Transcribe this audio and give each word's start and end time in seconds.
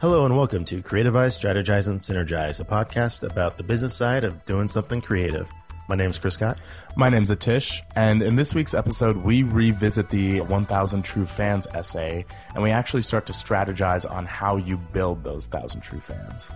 Hello 0.00 0.24
and 0.24 0.34
welcome 0.36 0.64
to 0.66 0.82
Creativize, 0.82 1.38
Strategize, 1.38 1.88
and 1.88 2.00
Synergize, 2.00 2.58
a 2.60 2.64
podcast 2.64 3.22
about 3.28 3.56
the 3.58 3.62
business 3.62 3.94
side 3.94 4.24
of 4.24 4.44
doing 4.46 4.66
something 4.66 5.00
creative. 5.02 5.46
My 5.88 5.96
name 5.96 6.10
is 6.10 6.18
Chris 6.18 6.34
Scott. 6.34 6.58
My 6.96 7.10
name's 7.10 7.30
Atish, 7.30 7.82
and 7.96 8.22
in 8.22 8.36
this 8.36 8.54
week's 8.54 8.72
episode, 8.74 9.18
we 9.18 9.42
revisit 9.42 10.08
the 10.08 10.40
1000 10.42 11.02
True 11.02 11.26
Fans 11.26 11.66
essay, 11.74 12.24
and 12.54 12.62
we 12.62 12.70
actually 12.70 13.02
start 13.02 13.26
to 13.26 13.32
strategize 13.34 14.10
on 14.10 14.24
how 14.24 14.56
you 14.56 14.76
build 14.78 15.22
those 15.22 15.46
1000 15.50 15.80
True 15.82 16.00
Fans. 16.00 16.50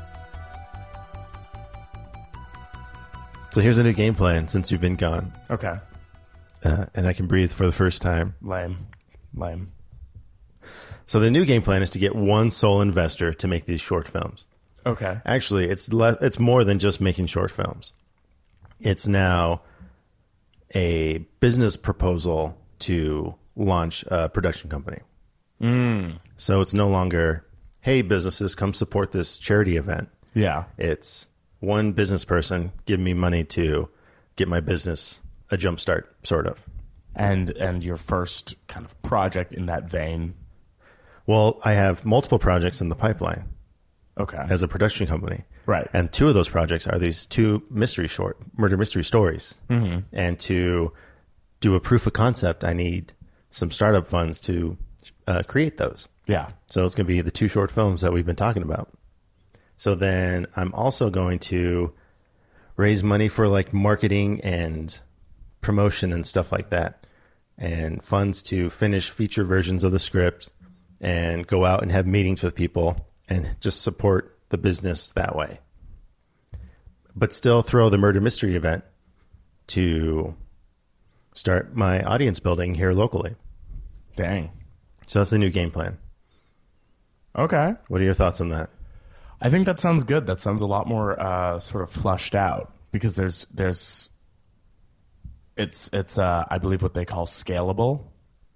So 3.52 3.60
here's 3.60 3.78
a 3.78 3.84
new 3.84 3.92
game 3.92 4.14
plan 4.14 4.48
since 4.48 4.72
you've 4.72 4.80
been 4.80 4.96
gone, 4.96 5.32
Okay. 5.50 5.76
uh, 6.64 6.86
and 6.94 7.06
I 7.06 7.12
can 7.12 7.26
breathe 7.26 7.52
for 7.52 7.66
the 7.66 7.72
first 7.72 8.00
time. 8.00 8.34
Lame. 8.40 8.78
Lame. 9.34 9.72
So 11.06 11.20
the 11.20 11.30
new 11.30 11.44
game 11.44 11.62
plan 11.62 11.82
is 11.82 11.90
to 11.90 11.98
get 11.98 12.14
one 12.14 12.50
sole 12.50 12.80
investor 12.80 13.32
to 13.32 13.48
make 13.48 13.66
these 13.66 13.80
short 13.80 14.08
films. 14.08 14.46
Okay. 14.86 15.20
Actually, 15.24 15.68
it's 15.68 15.92
le- 15.92 16.18
it's 16.20 16.38
more 16.38 16.64
than 16.64 16.78
just 16.78 17.00
making 17.00 17.26
short 17.26 17.50
films. 17.50 17.92
It's 18.80 19.06
now 19.06 19.62
a 20.74 21.18
business 21.40 21.76
proposal 21.76 22.58
to 22.80 23.34
launch 23.56 24.04
a 24.08 24.28
production 24.28 24.68
company. 24.68 24.98
Hmm. 25.60 26.12
So 26.36 26.60
it's 26.60 26.74
no 26.74 26.88
longer, 26.88 27.46
hey, 27.80 28.02
businesses, 28.02 28.54
come 28.54 28.74
support 28.74 29.12
this 29.12 29.38
charity 29.38 29.76
event. 29.76 30.08
Yeah. 30.34 30.64
It's 30.76 31.28
one 31.60 31.92
business 31.92 32.24
person 32.24 32.72
give 32.86 33.00
me 33.00 33.14
money 33.14 33.44
to 33.44 33.88
get 34.36 34.48
my 34.48 34.60
business 34.60 35.20
a 35.50 35.56
jump 35.56 35.80
start, 35.80 36.14
sort 36.22 36.46
of. 36.46 36.64
And 37.14 37.50
and 37.50 37.84
your 37.84 37.96
first 37.96 38.56
kind 38.66 38.84
of 38.84 39.00
project 39.02 39.54
in 39.54 39.66
that 39.66 39.88
vein. 39.88 40.34
Well, 41.26 41.60
I 41.64 41.72
have 41.72 42.04
multiple 42.04 42.38
projects 42.38 42.80
in 42.80 42.88
the 42.88 42.94
pipeline 42.94 43.44
Okay. 44.18 44.42
as 44.48 44.62
a 44.62 44.68
production 44.68 45.06
company. 45.06 45.44
Right. 45.66 45.88
And 45.92 46.12
two 46.12 46.28
of 46.28 46.34
those 46.34 46.48
projects 46.48 46.86
are 46.86 46.98
these 46.98 47.26
two 47.26 47.62
mystery 47.70 48.06
short, 48.08 48.36
murder 48.56 48.76
mystery 48.76 49.02
stories. 49.04 49.54
Mm-hmm. 49.70 50.00
And 50.12 50.38
to 50.40 50.92
do 51.60 51.74
a 51.74 51.80
proof 51.80 52.06
of 52.06 52.12
concept, 52.12 52.64
I 52.64 52.74
need 52.74 53.12
some 53.50 53.70
startup 53.70 54.06
funds 54.06 54.38
to 54.40 54.76
uh, 55.26 55.42
create 55.44 55.78
those. 55.78 56.08
yeah. 56.26 56.50
So 56.66 56.84
it's 56.84 56.94
going 56.94 57.06
to 57.06 57.12
be 57.12 57.20
the 57.22 57.30
two 57.30 57.48
short 57.48 57.70
films 57.70 58.02
that 58.02 58.12
we've 58.12 58.26
been 58.26 58.36
talking 58.36 58.62
about. 58.62 58.90
So 59.76 59.94
then 59.94 60.46
I'm 60.56 60.74
also 60.74 61.08
going 61.08 61.38
to 61.40 61.92
raise 62.76 63.02
money 63.02 63.28
for 63.28 63.48
like 63.48 63.72
marketing 63.72 64.40
and 64.42 64.98
promotion 65.62 66.12
and 66.12 66.26
stuff 66.26 66.52
like 66.52 66.70
that, 66.70 67.06
and 67.56 68.02
funds 68.04 68.42
to 68.44 68.68
finish 68.70 69.08
feature 69.08 69.44
versions 69.44 69.82
of 69.84 69.92
the 69.92 69.98
script 69.98 70.50
and 71.00 71.46
go 71.46 71.64
out 71.64 71.82
and 71.82 71.92
have 71.92 72.06
meetings 72.06 72.42
with 72.42 72.54
people 72.54 73.08
and 73.28 73.56
just 73.60 73.82
support 73.82 74.38
the 74.48 74.58
business 74.58 75.12
that 75.12 75.34
way. 75.34 75.58
But 77.16 77.32
still 77.32 77.62
throw 77.62 77.90
the 77.90 77.98
murder 77.98 78.20
mystery 78.20 78.56
event 78.56 78.84
to 79.68 80.34
start 81.32 81.74
my 81.74 82.02
audience 82.02 82.40
building 82.40 82.74
here 82.74 82.92
locally. 82.92 83.34
Dang. 84.16 84.50
So 85.06 85.20
that's 85.20 85.30
the 85.30 85.38
new 85.38 85.50
game 85.50 85.70
plan. 85.70 85.98
Okay. 87.36 87.74
What 87.88 88.00
are 88.00 88.04
your 88.04 88.14
thoughts 88.14 88.40
on 88.40 88.50
that? 88.50 88.70
I 89.40 89.50
think 89.50 89.66
that 89.66 89.78
sounds 89.78 90.04
good. 90.04 90.26
That 90.26 90.40
sounds 90.40 90.62
a 90.62 90.66
lot 90.66 90.86
more 90.86 91.20
uh, 91.20 91.58
sort 91.58 91.82
of 91.82 91.90
flushed 91.90 92.34
out 92.34 92.72
because 92.92 93.16
there's 93.16 93.46
there's 93.52 94.08
it's 95.56 95.90
it's 95.92 96.16
uh, 96.16 96.44
I 96.48 96.58
believe 96.58 96.82
what 96.82 96.94
they 96.94 97.04
call 97.04 97.26
scalable. 97.26 98.04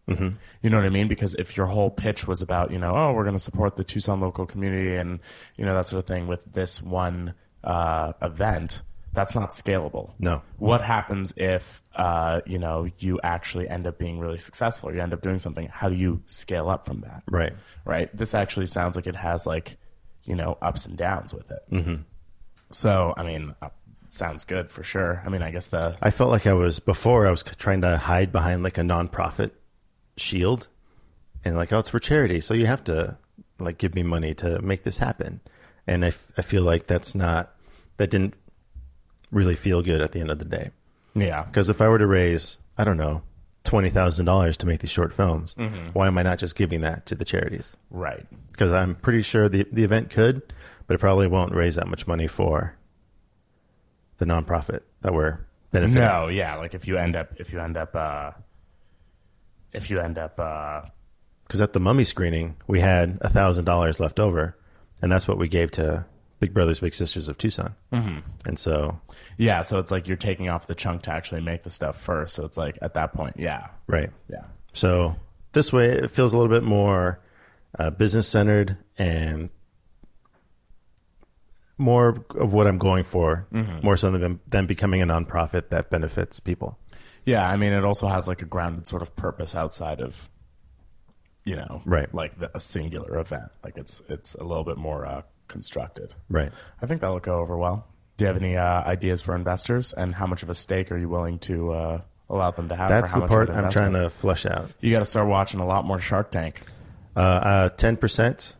Mm-hmm. 0.09 0.29
You 0.63 0.71
know 0.71 0.79
what 0.79 0.87
I 0.87 0.91
mean? 0.91 1.09
Because 1.09 1.35
if 1.35 1.57
your 1.57 1.67
whole 1.67 1.91
pitch 1.91 2.27
was 2.27 2.43
about 2.43 2.71
you 2.71 2.79
know 2.79 2.97
oh 2.97 3.13
we're 3.13 3.25
going 3.25 3.37
to 3.37 3.43
support 3.43 3.77
the 3.77 3.85
Tucson 3.85 4.21
local 4.21 4.47
community 4.47 4.95
and 4.95 5.21
you 5.57 5.65
know 5.65 5.75
that 5.75 5.87
sort 5.87 6.01
of 6.01 6.07
thing 6.07 6.27
with 6.27 6.53
this 6.53 6.83
one 6.83 7.35
uh, 7.65 8.13
event, 8.23 8.83
that's 9.13 9.35
not 9.35 9.51
scalable. 9.51 10.13
No. 10.19 10.43
What 10.59 10.81
happens 10.81 11.35
if 11.37 11.83
uh, 11.95 12.41
you 12.47 12.59
know 12.59 12.89
you 12.99 13.21
actually 13.23 13.69
end 13.69 13.87
up 13.87 13.99
being 13.99 14.19
really 14.19 14.39
successful? 14.39 14.89
Or 14.89 14.95
you 14.95 15.01
end 15.01 15.13
up 15.13 15.21
doing 15.21 15.39
something. 15.39 15.69
How 15.69 15.89
do 15.89 15.95
you 15.95 16.23
scale 16.27 16.69
up 16.69 16.87
from 16.87 17.01
that? 17.03 17.23
Right. 17.31 17.53
right? 17.85 18.17
This 18.17 18.35
actually 18.35 18.67
sounds 18.67 18.97
like 18.97 19.07
it 19.07 19.17
has 19.17 19.47
like, 19.47 19.77
you 20.25 20.35
know, 20.35 20.57
ups 20.63 20.87
and 20.87 20.97
downs 20.97 21.35
with 21.35 21.51
it. 21.51 21.63
Mm-hmm. 21.71 21.95
So, 22.71 23.15
I 23.17 23.25
mean, 23.25 23.55
uh, 23.63 23.71
sounds 24.09 24.45
good 24.45 24.71
for 24.71 24.83
sure. 24.83 25.23
I 25.25 25.29
mean, 25.29 25.43
I 25.43 25.51
guess 25.51 25.69
the 25.69 25.97
I 26.01 26.11
felt 26.11 26.31
like 26.31 26.47
I 26.47 26.53
was 26.53 26.81
before 26.81 27.27
I 27.27 27.31
was 27.31 27.43
trying 27.43 27.81
to 27.83 27.97
hide 27.97 28.33
behind 28.33 28.63
like 28.63 28.79
a 28.79 28.83
nonprofit 28.83 29.51
shield 30.19 30.69
and 31.45 31.57
like 31.57 31.73
oh 31.73 31.79
it's 31.79 31.89
for 31.89 31.99
charity. 31.99 32.41
So 32.41 32.55
you 32.55 32.67
have 32.67 32.85
to 32.85 33.19
like 33.59 33.79
give 33.79 33.95
me 33.95 34.03
money 34.03 34.35
to 34.35 34.61
make 34.63 34.85
this 34.85 34.99
happen. 34.99 35.41
And 35.87 36.05
I, 36.05 36.09
f- 36.09 36.31
I 36.37 36.43
feel 36.43 36.63
like 36.63 36.87
that's 36.87 37.15
not 37.15 37.55
that 37.97 38.11
didn't 38.11 38.35
really 39.31 39.57
feel 39.57 39.83
good 39.83 40.01
at 40.01 40.13
the 40.13 40.21
end 40.21 40.31
of 40.31 40.39
the 40.39 40.45
day. 40.45 40.71
Yeah, 41.15 41.43
because 41.45 41.69
if 41.69 41.81
I 41.81 41.89
were 41.89 41.99
to 41.99 42.07
raise 42.07 42.59
I 42.77 42.85
don't 42.85 42.97
know 42.97 43.23
twenty 43.65 43.91
thousand 43.91 44.27
dollars 44.27 44.57
to 44.59 44.67
make 44.67 44.81
these 44.81 44.91
short 44.91 45.13
films 45.13 45.55
why 45.93 46.07
am 46.07 46.17
I 46.17 46.23
not 46.23 46.39
just 46.39 46.57
giving 46.57 46.81
that 46.83 47.07
to 47.07 47.15
the 47.15 47.25
charities? 47.25 47.75
Right, 47.91 48.27
because 48.53 48.73
I'm 48.73 48.95
pretty 48.95 49.23
sure 49.23 49.49
the 49.49 49.67
the 49.73 49.85
event 49.85 50.11
could 50.11 50.43
but 50.87 50.95
it 50.95 50.99
probably 50.99 51.27
won't 51.27 51.55
raise 51.55 51.77
that 51.77 51.87
much 51.87 52.07
money 52.07 52.27
for 52.27 52.75
the 54.17 54.25
nonprofit 54.25 54.81
that 55.03 55.13
we're 55.13 55.39
benefiting. 55.71 56.03
No, 56.03 56.29
yeah. 56.29 56.57
Like 56.57 56.75
if 56.75 56.89
you 56.89 56.97
end 56.97 57.15
up, 57.15 57.29
if 57.37 57.53
you 57.53 57.61
end 57.61 57.77
up, 57.77 57.95
uh, 57.95 58.33
if 59.73 59.91
you 59.91 60.01
end 60.01 60.19
up, 60.19 60.39
uh, 60.39 60.83
because 61.47 61.61
at 61.61 61.73
the 61.73 61.81
mummy 61.81 62.05
screening 62.05 62.57
we 62.67 62.81
had 62.81 63.19
a 63.23 63.29
thousand 63.29 63.65
dollars 63.65 64.01
left 64.01 64.21
over 64.21 64.57
and 65.01 65.11
that's 65.11 65.27
what 65.27 65.39
we 65.39 65.49
gave 65.49 65.71
to 65.71 66.05
big 66.41 66.53
brothers 66.53 66.81
big 66.81 66.93
sisters 66.93 67.29
of 67.29 67.39
tucson 67.39 67.75
mm-hmm. 67.91 68.19
and 68.45 68.59
so 68.59 69.01
yeah. 69.39 69.63
So 69.63 69.79
it's 69.79 69.91
like 69.91 70.07
you're 70.09 70.17
taking 70.17 70.49
off 70.49 70.67
the 70.67 70.75
chunk 70.75 71.03
to 71.03 71.13
actually 71.13 71.41
make 71.41 71.63
the 71.63 71.71
stuff 71.71 71.99
first. 71.99 72.35
So 72.35 72.45
it's 72.45 72.57
like 72.57 72.77
at 72.83 72.95
that 72.95 73.13
point, 73.13 73.37
yeah, 73.39 73.69
right 73.87 74.11
yeah, 74.29 74.45
so 74.73 75.17
this 75.53 75.73
way 75.73 75.87
it 75.87 76.11
feels 76.11 76.33
a 76.33 76.37
little 76.39 76.53
bit 76.53 76.65
more 76.65 77.21
uh, 77.79 77.91
business 77.91 78.29
centered 78.29 78.77
and 78.97 79.51
more 81.81 82.25
of 82.35 82.53
what 82.53 82.67
i'm 82.67 82.79
going 82.79 83.05
for 83.05 83.47
more 83.83 83.97
so 83.97 84.11
than, 84.11 84.41
than 84.49 84.67
becoming 84.67 85.01
a 85.01 85.07
nonprofit 85.07 85.69
that 85.69 85.91
benefits 85.91 86.41
people 86.41 86.77
yeah. 87.29 87.47
I 87.49 87.57
mean, 87.57 87.73
it 87.73 87.85
also 87.85 88.07
has 88.09 88.27
like 88.29 88.43
a 88.43 88.47
grounded 88.47 88.87
sort 88.87 89.03
of 89.03 89.15
purpose 89.17 89.55
outside 89.55 90.01
of, 90.01 90.29
you 91.45 91.57
know, 91.57 91.83
Right. 91.85 92.13
like 92.15 92.39
the, 92.39 92.51
a 92.57 92.61
singular 92.61 93.19
event. 93.19 93.51
Like 93.65 93.77
it's 93.77 94.01
it's 94.09 94.35
a 94.35 94.45
little 94.45 94.65
bit 94.65 94.77
more 94.79 95.07
uh, 95.07 95.23
constructed. 95.49 96.15
right 96.29 96.53
I 96.83 96.87
think 96.87 97.01
that'll 97.01 97.21
go 97.21 97.39
over 97.41 97.57
well. 97.57 97.87
Do 98.17 98.25
you 98.25 98.27
have 98.33 98.37
any 98.43 98.57
uh, 98.57 98.83
ideas 98.85 99.23
for 99.23 99.35
investors, 99.37 99.93
and 99.93 100.15
how 100.15 100.27
much 100.27 100.43
of 100.43 100.51
a 100.51 100.55
stake 100.55 100.91
are 100.91 100.99
you 100.99 101.09
willing 101.09 101.39
to 101.41 101.71
uh, 101.73 102.01
allow 102.29 102.51
them 102.51 102.69
to 102.69 102.75
have? 102.77 102.89
that's 102.91 103.13
for 103.13 103.21
how 103.21 103.27
the 103.27 103.37
much 103.37 103.49
part 103.49 103.65
i'm 103.65 103.71
trying 103.71 103.93
to 103.93 104.11
flush 104.11 104.45
out 104.45 104.71
You 104.81 104.91
got 104.93 104.99
to 104.99 105.05
start 105.05 105.29
watching 105.29 105.61
a 105.61 105.67
lot 105.67 105.85
more 105.85 105.99
Shark 106.01 106.31
Tank. 106.33 106.61
uh, 107.17 107.21
uh, 107.21 107.69
10% 107.71 108.57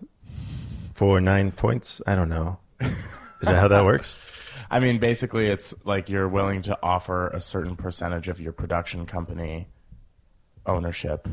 for 0.95 1.21
nine 1.21 1.51
points 1.53 2.01
i 2.07 2.15
don't 2.15 2.29
know 2.29 2.59
is 2.81 3.47
that 3.49 3.59
how 3.59 3.69
that 3.69 3.85
works 3.85 4.17
I 4.71 4.81
mean, 4.81 4.99
basically, 4.99 5.47
it's 5.47 5.75
like 5.87 6.09
you're 6.11 6.29
willing 6.29 6.63
to 6.63 6.79
offer 6.83 7.29
a 7.29 7.41
certain 7.41 7.75
percentage 7.77 8.29
of 8.29 8.41
your 8.41 8.53
production 8.53 9.07
company 9.07 9.69
ownership. 10.67 11.27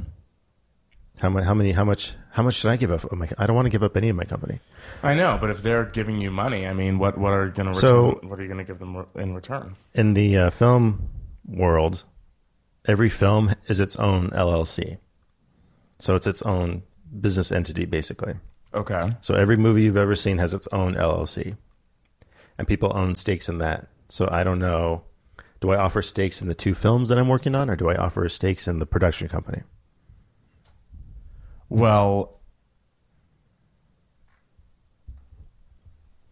How 1.20 1.30
much? 1.30 1.44
How 1.46 1.54
many? 1.54 1.72
How 1.72 1.84
much? 1.86 2.14
How 2.32 2.44
much 2.44 2.56
should 2.56 2.70
I 2.72 2.76
give 2.76 2.92
up? 2.92 3.10
my- 3.12 3.30
I 3.38 3.46
don't 3.48 3.56
want 3.56 3.66
to 3.66 3.70
give 3.70 3.84
up 3.84 3.96
any 3.96 4.10
of 4.10 4.16
my 4.16 4.26
company. 4.26 4.60
I 5.02 5.16
know, 5.16 5.38
but 5.40 5.50
if 5.50 5.62
they're 5.62 5.86
giving 5.86 6.20
you 6.20 6.30
money, 6.32 6.68
I 6.68 6.74
mean, 6.74 6.98
what 7.00 7.18
what 7.18 7.32
are 7.34 7.46
you 7.46 7.52
going 7.52 7.72
to 7.72 7.76
So- 7.80 8.08
return? 8.10 8.30
what 8.30 8.40
are 8.40 8.42
you 8.42 8.48
going 8.50 8.58
to 8.66 8.66
give 8.66 8.80
them 8.80 9.06
in 9.16 9.34
return? 9.34 9.76
In 9.94 10.14
the 10.14 10.38
uh, 10.38 10.50
film 10.50 11.10
world, 11.46 12.04
every 12.86 13.10
film 13.10 13.54
is 13.68 13.80
its 13.80 13.96
own 13.96 14.30
LLC, 14.32 14.98
so 16.00 16.16
it's 16.16 16.28
its 16.28 16.42
own 16.42 16.84
business 17.22 17.52
entity, 17.52 17.86
basically. 17.86 18.34
Okay. 18.74 19.16
So 19.22 19.36
every 19.36 19.56
movie 19.56 19.84
you've 19.84 19.96
ever 19.96 20.16
seen 20.16 20.38
has 20.40 20.54
its 20.54 20.68
own 20.74 20.96
LLC, 20.96 21.56
and 22.58 22.68
people 22.68 22.92
own 22.96 23.16
stakes 23.16 23.50
in 23.50 23.58
that. 23.60 23.88
So 24.08 24.28
I 24.32 24.44
don't 24.44 24.60
know. 24.60 25.04
Do 25.62 25.72
I 25.72 25.78
offer 25.78 26.02
stakes 26.02 26.42
in 26.42 26.48
the 26.48 26.56
two 26.56 26.76
films 26.76 27.10
that 27.10 27.18
I'm 27.18 27.28
working 27.28 27.56
on, 27.56 27.70
or 27.70 27.76
do 27.76 27.90
I 27.90 27.96
offer 27.96 28.28
stakes 28.30 28.68
in 28.68 28.80
the 28.80 28.86
production 28.86 29.28
company? 29.30 29.64
Well, 31.70 32.40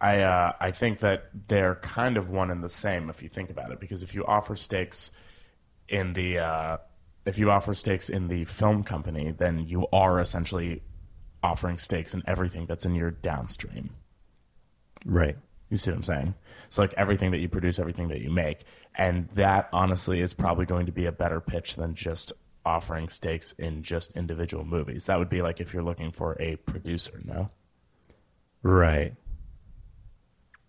I 0.00 0.20
uh, 0.20 0.52
I 0.60 0.70
think 0.70 0.98
that 1.00 1.30
they're 1.48 1.76
kind 1.76 2.16
of 2.16 2.28
one 2.28 2.50
and 2.50 2.62
the 2.62 2.68
same 2.68 3.10
if 3.10 3.22
you 3.22 3.28
think 3.28 3.50
about 3.50 3.72
it, 3.72 3.80
because 3.80 4.02
if 4.02 4.14
you 4.14 4.24
offer 4.26 4.54
stakes 4.54 5.10
in 5.88 6.12
the 6.12 6.38
uh, 6.38 6.76
if 7.24 7.38
you 7.38 7.50
offer 7.50 7.74
stakes 7.74 8.08
in 8.08 8.28
the 8.28 8.44
film 8.44 8.84
company, 8.84 9.30
then 9.30 9.66
you 9.66 9.86
are 9.92 10.20
essentially 10.20 10.82
offering 11.42 11.78
stakes 11.78 12.14
in 12.14 12.22
everything 12.26 12.66
that's 12.66 12.84
in 12.84 12.94
your 12.94 13.10
downstream. 13.10 13.90
Right. 15.04 15.36
You 15.74 15.78
see 15.78 15.90
what 15.90 15.96
I'm 15.96 16.02
saying? 16.04 16.34
It's 16.68 16.78
like 16.78 16.94
everything 16.96 17.32
that 17.32 17.40
you 17.40 17.48
produce, 17.48 17.80
everything 17.80 18.06
that 18.10 18.20
you 18.20 18.30
make. 18.30 18.62
And 18.94 19.28
that 19.34 19.68
honestly 19.72 20.20
is 20.20 20.32
probably 20.32 20.66
going 20.66 20.86
to 20.86 20.92
be 20.92 21.04
a 21.04 21.10
better 21.10 21.40
pitch 21.40 21.74
than 21.74 21.96
just 21.96 22.32
offering 22.64 23.08
stakes 23.08 23.54
in 23.58 23.82
just 23.82 24.16
individual 24.16 24.64
movies. 24.64 25.06
That 25.06 25.18
would 25.18 25.28
be 25.28 25.42
like 25.42 25.60
if 25.60 25.74
you're 25.74 25.82
looking 25.82 26.12
for 26.12 26.36
a 26.38 26.54
producer, 26.54 27.20
no? 27.24 27.50
Right. 28.62 29.14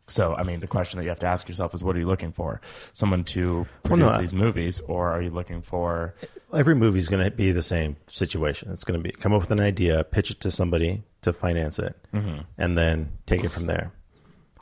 So, 0.08 0.34
I 0.34 0.42
mean, 0.42 0.60
the 0.60 0.66
question 0.68 0.98
that 0.98 1.04
you 1.04 1.10
have 1.10 1.20
to 1.20 1.28
ask 1.28 1.48
yourself 1.48 1.76
is 1.76 1.84
what 1.84 1.96
are 1.96 2.00
you 2.00 2.08
looking 2.08 2.32
for? 2.32 2.62
Someone 2.92 3.24
to 3.26 3.58
Well, 3.58 3.68
produce 3.84 4.14
no, 4.14 4.18
I- 4.18 4.22
these 4.22 4.34
movies, 4.34 4.80
or 4.80 5.12
are 5.12 5.22
you 5.22 5.30
looking 5.30 5.62
for. 5.62 6.16
Every 6.52 6.74
movie 6.74 6.98
is 6.98 7.10
going 7.10 7.24
to 7.24 7.30
be 7.30 7.52
the 7.52 7.62
same 7.62 7.96
situation. 8.08 8.72
It's 8.72 8.84
going 8.84 9.00
to 9.00 9.04
be 9.04 9.12
come 9.12 9.34
up 9.34 9.42
with 9.42 9.52
an 9.52 9.60
idea, 9.60 10.04
pitch 10.04 10.32
it 10.32 10.40
to 10.42 10.50
somebody 10.50 11.04
to 11.22 11.32
finance 11.32 11.78
it, 11.78 11.96
mm-hmm. 12.12 12.42
and 12.58 12.76
then 12.76 13.12
take 13.28 13.44
it 13.44 13.50
from 13.50 13.68
there. 13.68 13.92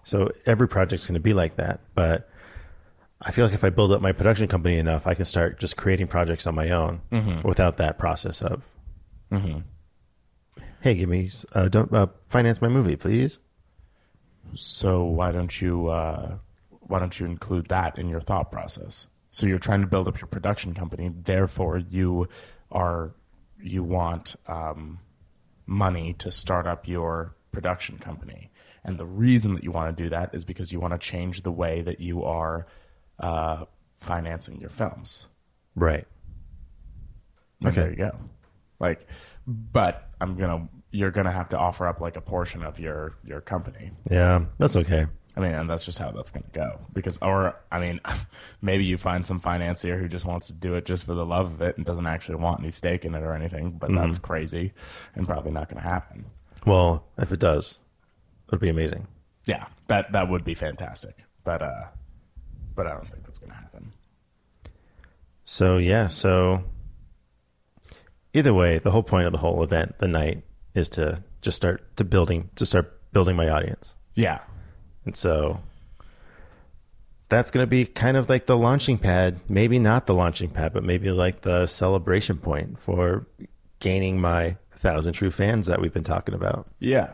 So 0.04 0.32
every 0.46 0.68
project's 0.68 1.08
going 1.08 1.16
to 1.16 1.20
be 1.22 1.34
like 1.34 1.56
that. 1.58 1.80
But 1.96 2.30
I 3.22 3.32
feel 3.32 3.46
like 3.46 3.54
if 3.54 3.64
I 3.64 3.70
build 3.70 3.92
up 3.92 4.02
my 4.02 4.12
production 4.12 4.48
company 4.48 4.78
enough, 4.78 5.08
I 5.08 5.14
can 5.14 5.26
start 5.26 5.60
just 5.60 5.78
creating 5.78 6.08
projects 6.08 6.46
on 6.46 6.56
my 6.56 6.70
own 6.72 7.02
without 7.44 7.78
that 7.78 7.98
process 7.98 8.42
of, 8.42 8.62
hey, 10.82 10.96
give 10.96 11.10
me 11.10 11.32
uh, 11.54 11.70
don't 11.70 11.92
uh, 11.94 12.08
finance 12.30 12.62
my 12.62 12.68
movie, 12.68 12.96
please. 12.98 13.40
So, 14.56 15.04
why 15.06 15.32
don't 15.32 15.62
you. 15.62 15.88
Uh, 15.88 16.38
why 16.86 17.00
don't 17.00 17.18
you 17.20 17.26
include 17.26 17.70
that 17.70 17.98
in 17.98 18.10
your 18.10 18.20
thought 18.20 18.52
process? 18.52 19.08
So 19.30 19.48
you're 19.48 19.58
trying 19.58 19.82
to 19.82 19.88
build 19.88 20.08
up 20.08 20.20
your 20.20 20.28
production 20.28 20.74
company, 20.74 21.10
therefore 21.10 21.78
you 21.78 22.28
are 22.72 23.16
you 23.60 23.84
want 23.84 24.36
um, 24.48 25.00
money 25.66 26.14
to 26.14 26.32
start 26.32 26.68
up 26.68 26.88
your 26.88 27.36
production 27.52 27.98
company, 27.98 28.52
and 28.84 28.98
the 28.98 29.06
reason 29.06 29.54
that 29.56 29.64
you 29.64 29.72
want 29.72 29.96
to 29.96 30.04
do 30.04 30.10
that 30.10 30.34
is 30.34 30.46
because 30.46 30.72
you 30.72 30.80
want 30.80 30.94
to 30.94 30.98
change 30.98 31.42
the 31.42 31.52
way 31.52 31.82
that 31.82 32.00
you 32.00 32.24
are 32.24 32.68
uh, 33.20 33.66
financing 33.96 34.60
your 34.60 34.70
films. 34.70 35.28
Right. 35.76 36.06
And 37.62 37.70
Okay. 37.70 37.82
There 37.82 37.90
you 37.92 37.96
go. 37.96 38.16
Like, 38.80 39.08
but 39.48 40.10
I'm 40.20 40.36
gonna 40.36 40.68
you're 40.92 41.12
gonna 41.12 41.32
have 41.32 41.50
to 41.50 41.58
offer 41.58 41.88
up 41.88 42.02
like 42.02 42.18
a 42.18 42.22
portion 42.22 42.64
of 42.64 42.80
your 42.80 43.16
your 43.26 43.42
company. 43.42 43.92
Yeah, 44.10 44.46
that's 44.58 44.76
okay. 44.76 45.08
I 45.36 45.40
mean, 45.40 45.54
and 45.54 45.70
that's 45.70 45.84
just 45.86 45.98
how 45.98 46.12
that's 46.12 46.30
going 46.30 46.44
to 46.44 46.52
go. 46.52 46.80
Because, 46.94 47.18
or, 47.20 47.60
I 47.72 47.80
mean, 47.80 48.00
maybe 48.62 48.86
you 48.86 48.98
find 49.00 49.26
some 49.26 49.40
financier 49.40 49.98
who 49.98 50.08
just 50.08 50.26
wants 50.26 50.48
to 50.48 50.54
do 50.54 50.76
it 50.76 50.86
just 50.86 51.06
for 51.08 51.16
the 51.16 51.26
love 51.26 51.52
of 51.52 51.62
it 51.62 51.76
and 51.76 51.84
doesn't 51.86 52.06
actually 52.06 52.36
want 52.36 52.60
any 52.60 52.70
stake 52.70 53.04
in 53.04 53.16
it 53.16 53.24
or 53.24 53.34
anything, 53.34 53.72
but 53.72 53.92
that's 53.94 54.20
crazy 54.20 54.74
and 55.16 55.28
probably 55.28 55.52
not 55.52 55.70
going 55.70 55.82
to 55.82 55.90
happen. 55.90 56.26
Well, 56.68 57.06
if 57.18 57.32
it 57.32 57.40
does, 57.40 57.80
it'll 58.54 58.62
be 58.62 58.70
amazing. 58.70 59.08
Yeah, 59.46 59.66
that, 59.88 60.12
that 60.14 60.30
would 60.30 60.44
be 60.44 60.54
fantastic. 60.54 61.26
But, 61.44 61.62
uh, 61.62 61.88
but 62.76 62.88
I 62.88 62.92
don't 62.92 63.08
think 63.08 63.26
that's 63.26 63.40
going 63.40 63.52
to 63.52 63.58
happen. 63.58 63.92
So 65.44 65.78
yeah, 65.78 66.08
so 66.08 66.64
either 68.34 68.54
way, 68.54 68.80
the 68.80 68.92
whole 68.92 69.04
point 69.04 69.26
of 69.26 69.32
the 69.32 69.40
whole 69.40 69.64
event, 69.64 69.98
the 70.00 70.08
night, 70.08 70.44
is 70.74 70.90
to 70.90 71.24
just 71.42 71.58
start 71.58 71.96
to 71.98 72.04
building 72.04 72.50
to 72.56 72.66
start 72.66 73.00
building 73.12 73.36
my 73.36 73.50
audience. 73.50 73.96
Yeah. 74.16 74.40
And 75.06 75.16
so 75.16 75.60
that's 77.30 77.52
going 77.52 77.64
to 77.64 77.68
be 77.68 77.86
kind 77.86 78.16
of 78.16 78.30
like 78.30 78.46
the 78.46 78.58
launching 78.58 78.98
pad, 78.98 79.40
maybe 79.50 79.80
not 79.80 80.06
the 80.06 80.14
launching 80.14 80.50
pad, 80.50 80.74
but 80.74 80.84
maybe 80.84 81.12
like 81.12 81.42
the 81.42 81.68
celebration 81.68 82.38
point 82.38 82.80
for 82.80 83.28
gaining 83.80 84.20
my 84.20 84.56
thousand 84.76 85.14
true 85.14 85.32
fans 85.32 85.68
that 85.68 85.82
we've 85.82 85.94
been 85.94 86.04
talking 86.04 86.34
about. 86.34 86.68
Yeah. 86.80 87.12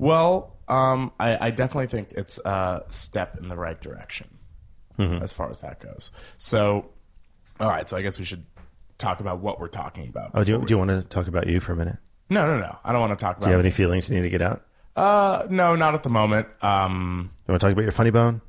Well, 0.00 0.56
um, 0.66 1.12
I, 1.20 1.48
I 1.48 1.50
definitely 1.50 1.88
think 1.88 2.12
it's 2.12 2.38
a 2.38 2.84
step 2.88 3.36
in 3.38 3.48
the 3.48 3.56
right 3.56 3.80
direction 3.80 4.28
as 4.98 5.32
far 5.32 5.50
as 5.50 5.60
that 5.60 5.80
goes. 5.80 6.10
So, 6.36 6.90
all 7.58 7.70
right. 7.70 7.88
So 7.88 7.96
I 7.96 8.02
guess 8.02 8.18
we 8.18 8.24
should 8.26 8.44
talk 8.98 9.20
about 9.20 9.40
what 9.40 9.58
we're 9.58 9.68
talking 9.68 10.08
about. 10.08 10.32
Oh, 10.34 10.44
do 10.44 10.50
you, 10.52 10.56
before 10.58 10.66
do 10.66 10.74
you 10.74 10.78
want 10.78 10.90
to 10.90 11.02
talk 11.08 11.26
about 11.26 11.46
you 11.46 11.58
for 11.60 11.72
a 11.72 11.76
minute? 11.76 11.96
no, 12.28 12.46
no, 12.46 12.58
no. 12.60 12.78
I 12.84 12.92
don't 12.92 13.00
want 13.00 13.18
to 13.18 13.22
talk 13.22 13.36
about 13.38 13.44
Do 13.44 13.50
you 13.50 13.56
have 13.56 13.60
any 13.64 13.70
feelings 13.70 14.10
you 14.10 14.16
need 14.16 14.22
to 14.22 14.30
get 14.30 14.42
out? 14.42 14.62
Uh, 14.96 15.46
no, 15.48 15.74
not 15.76 15.94
at 15.94 16.02
the 16.02 16.10
moment. 16.10 16.48
Um, 16.62 17.30
You 17.46 17.52
want 17.52 17.60
to 17.62 17.66
talk 17.66 17.72
about 17.72 17.82
your 17.82 17.92
funny 17.92 18.10
bone? 18.10 18.40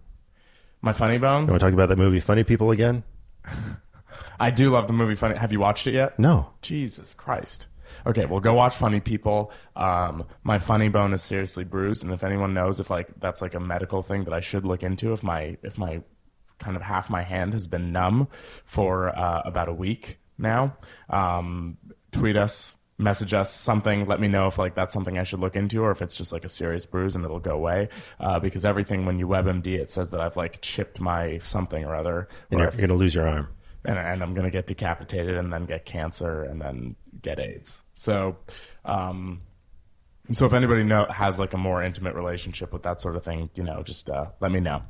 my 0.81 0.94
funny 0.94 1.18
bone. 1.18 1.44
You 1.44 1.51
want 1.51 1.59
to 1.62 1.65
talk 1.68 1.74
about 1.74 1.89
that 1.89 1.97
movie 1.97 2.19
Funny 2.19 2.44
People 2.44 2.71
again? 2.71 3.04
I 4.39 4.51
do 4.51 4.71
love 4.71 4.88
the 4.88 4.94
movie 4.94 5.15
Funny. 5.15 5.36
Have 5.38 5.51
you 5.51 5.59
watched 5.59 5.88
it 5.88 5.94
yet? 5.94 6.18
No. 6.19 6.51
Jesus 6.62 7.13
Christ. 7.13 7.68
Okay, 8.06 8.25
well, 8.25 8.39
go 8.39 8.53
watch 8.53 8.75
Funny 8.75 9.00
People. 9.00 9.51
Um, 9.75 10.25
my 10.44 10.57
funny 10.57 10.89
bone 10.89 11.13
is 11.13 11.21
seriously 11.24 11.63
bruised, 11.63 12.03
and 12.03 12.12
if 12.13 12.24
anyone 12.24 12.53
knows 12.53 12.80
if 12.80 12.89
like 12.89 13.19
that's 13.19 13.42
like 13.42 13.53
a 13.53 13.59
medical 13.59 14.01
thing 14.01 14.24
that 14.25 14.33
I 14.33 14.39
should 14.39 14.65
look 14.65 14.83
into, 14.83 15.13
if 15.13 15.24
my 15.24 15.57
if 15.63 15.77
my 15.77 16.01
kind 16.59 16.75
of 16.75 16.83
half 16.83 17.09
my 17.09 17.21
hand 17.24 17.53
has 17.53 17.68
been 17.68 17.92
numb 17.92 18.27
for 18.65 19.09
uh, 19.18 19.42
about 19.45 19.68
a 19.69 19.74
week 19.74 20.19
now, 20.38 20.77
um, 21.09 21.77
tweet 22.12 22.38
us, 22.38 22.75
message 22.98 23.33
us 23.33 23.51
something. 23.51 24.06
Let 24.06 24.19
me 24.19 24.27
know 24.27 24.45
if 24.47 24.57
like 24.59 24.75
that's 24.75 24.94
something 24.94 25.18
I 25.18 25.24
should 25.24 25.39
look 25.39 25.56
into, 25.56 25.81
or 25.83 25.92
if 25.92 26.01
it's 26.01 26.15
just 26.15 26.31
like 26.33 26.45
a 26.45 26.50
serious 26.50 26.86
bruise 26.86 27.15
and 27.15 27.25
it'll 27.25 27.39
go 27.39 27.56
away. 27.56 27.89
Uh, 28.19 28.39
because 28.39 28.63
everything 28.65 29.06
when 29.06 29.18
you 29.19 29.27
WebMD, 29.27 29.80
it 29.80 29.89
says 29.89 30.09
that 30.09 30.21
I've 30.21 30.38
like 30.38 30.62
chipped 30.62 31.00
my 31.00 31.39
something 31.39 31.83
or 31.83 31.95
other, 31.95 32.27
And 32.51 32.59
or 32.59 32.63
you're, 32.63 32.68
I've- 32.68 32.77
you're 32.77 32.88
going 32.88 32.97
to 32.97 33.01
lose 33.04 33.15
your 33.15 33.27
arm. 33.27 33.47
And, 33.86 33.98
and 33.98 34.24
I'm 34.24 34.33
going 34.33 34.45
to 34.45 34.51
get 34.51 34.68
decapitated 34.68 35.38
and 35.38 35.51
then 35.51 35.66
get 35.66 35.86
cancer 35.86 36.44
and 36.44 36.62
then 36.62 36.95
get 37.22 37.39
AIDS. 37.39 37.81
So, 37.94 38.38
um, 38.86 39.42
so 40.31 40.45
if 40.45 40.54
anybody 40.54 40.83
know 40.83 41.06
has 41.10 41.39
like 41.39 41.54
a 41.54 41.57
more 41.57 41.83
intimate 41.83 42.16
relationship 42.16 42.72
with 42.74 42.83
that 42.83 43.01
sort 43.01 43.16
of 43.16 43.24
thing, 43.24 43.50
you 43.56 43.63
know, 43.63 43.83
just 43.83 44.10
uh, 44.10 44.28
let 44.39 44.51
me 44.51 44.60
know. 44.60 44.83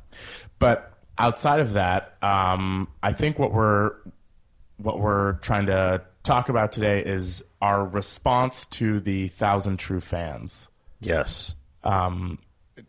But 0.58 0.92
outside 1.18 1.60
of 1.60 1.72
that, 1.74 2.16
um, 2.22 2.88
I 3.02 3.12
think 3.12 3.38
what 3.38 3.52
we're 3.52 3.96
what 4.76 4.98
we're 4.98 5.34
trying 5.34 5.66
to 5.66 6.02
talk 6.22 6.48
about 6.48 6.72
today 6.72 7.02
is 7.04 7.42
our 7.60 7.84
response 7.84 8.66
to 8.66 9.00
the 9.00 9.28
thousand 9.28 9.76
true 9.78 10.00
fans 10.00 10.68
Yes. 11.00 11.54
um, 11.84 12.38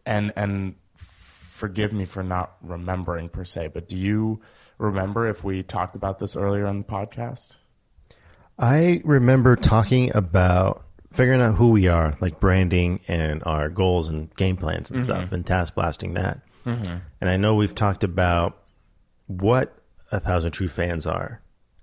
and 0.05 0.31
and 0.35 0.75
forgive 0.95 1.93
me 1.93 2.05
for 2.05 2.23
not 2.23 2.55
remembering 2.61 3.29
per 3.29 3.43
se, 3.43 3.69
but 3.73 3.87
do 3.87 3.97
you 3.97 4.41
remember 4.77 5.27
if 5.27 5.43
we 5.43 5.63
talked 5.63 5.95
about 5.95 6.19
this 6.19 6.35
earlier 6.35 6.65
on 6.65 6.79
the 6.79 6.83
podcast? 6.83 7.57
I 8.57 9.01
remember 9.03 9.55
talking 9.55 10.15
about 10.15 10.85
figuring 11.11 11.41
out 11.41 11.55
who 11.55 11.69
we 11.69 11.87
are, 11.87 12.17
like 12.21 12.39
branding 12.39 12.99
and 13.07 13.43
our 13.45 13.69
goals 13.69 14.09
and 14.09 14.33
game 14.35 14.57
plans 14.57 14.91
and 14.91 15.01
stuff, 15.01 15.31
and 15.31 15.45
task 15.45 15.75
blasting 15.75 16.13
that. 16.15 16.41
And 16.65 17.29
I 17.29 17.37
know 17.37 17.55
we've 17.55 17.75
talked 17.75 18.03
about 18.03 18.61
what 19.27 19.77
a 20.11 20.19
thousand 20.19 20.51
true 20.51 20.67
fans 20.67 21.05
are, 21.05 21.41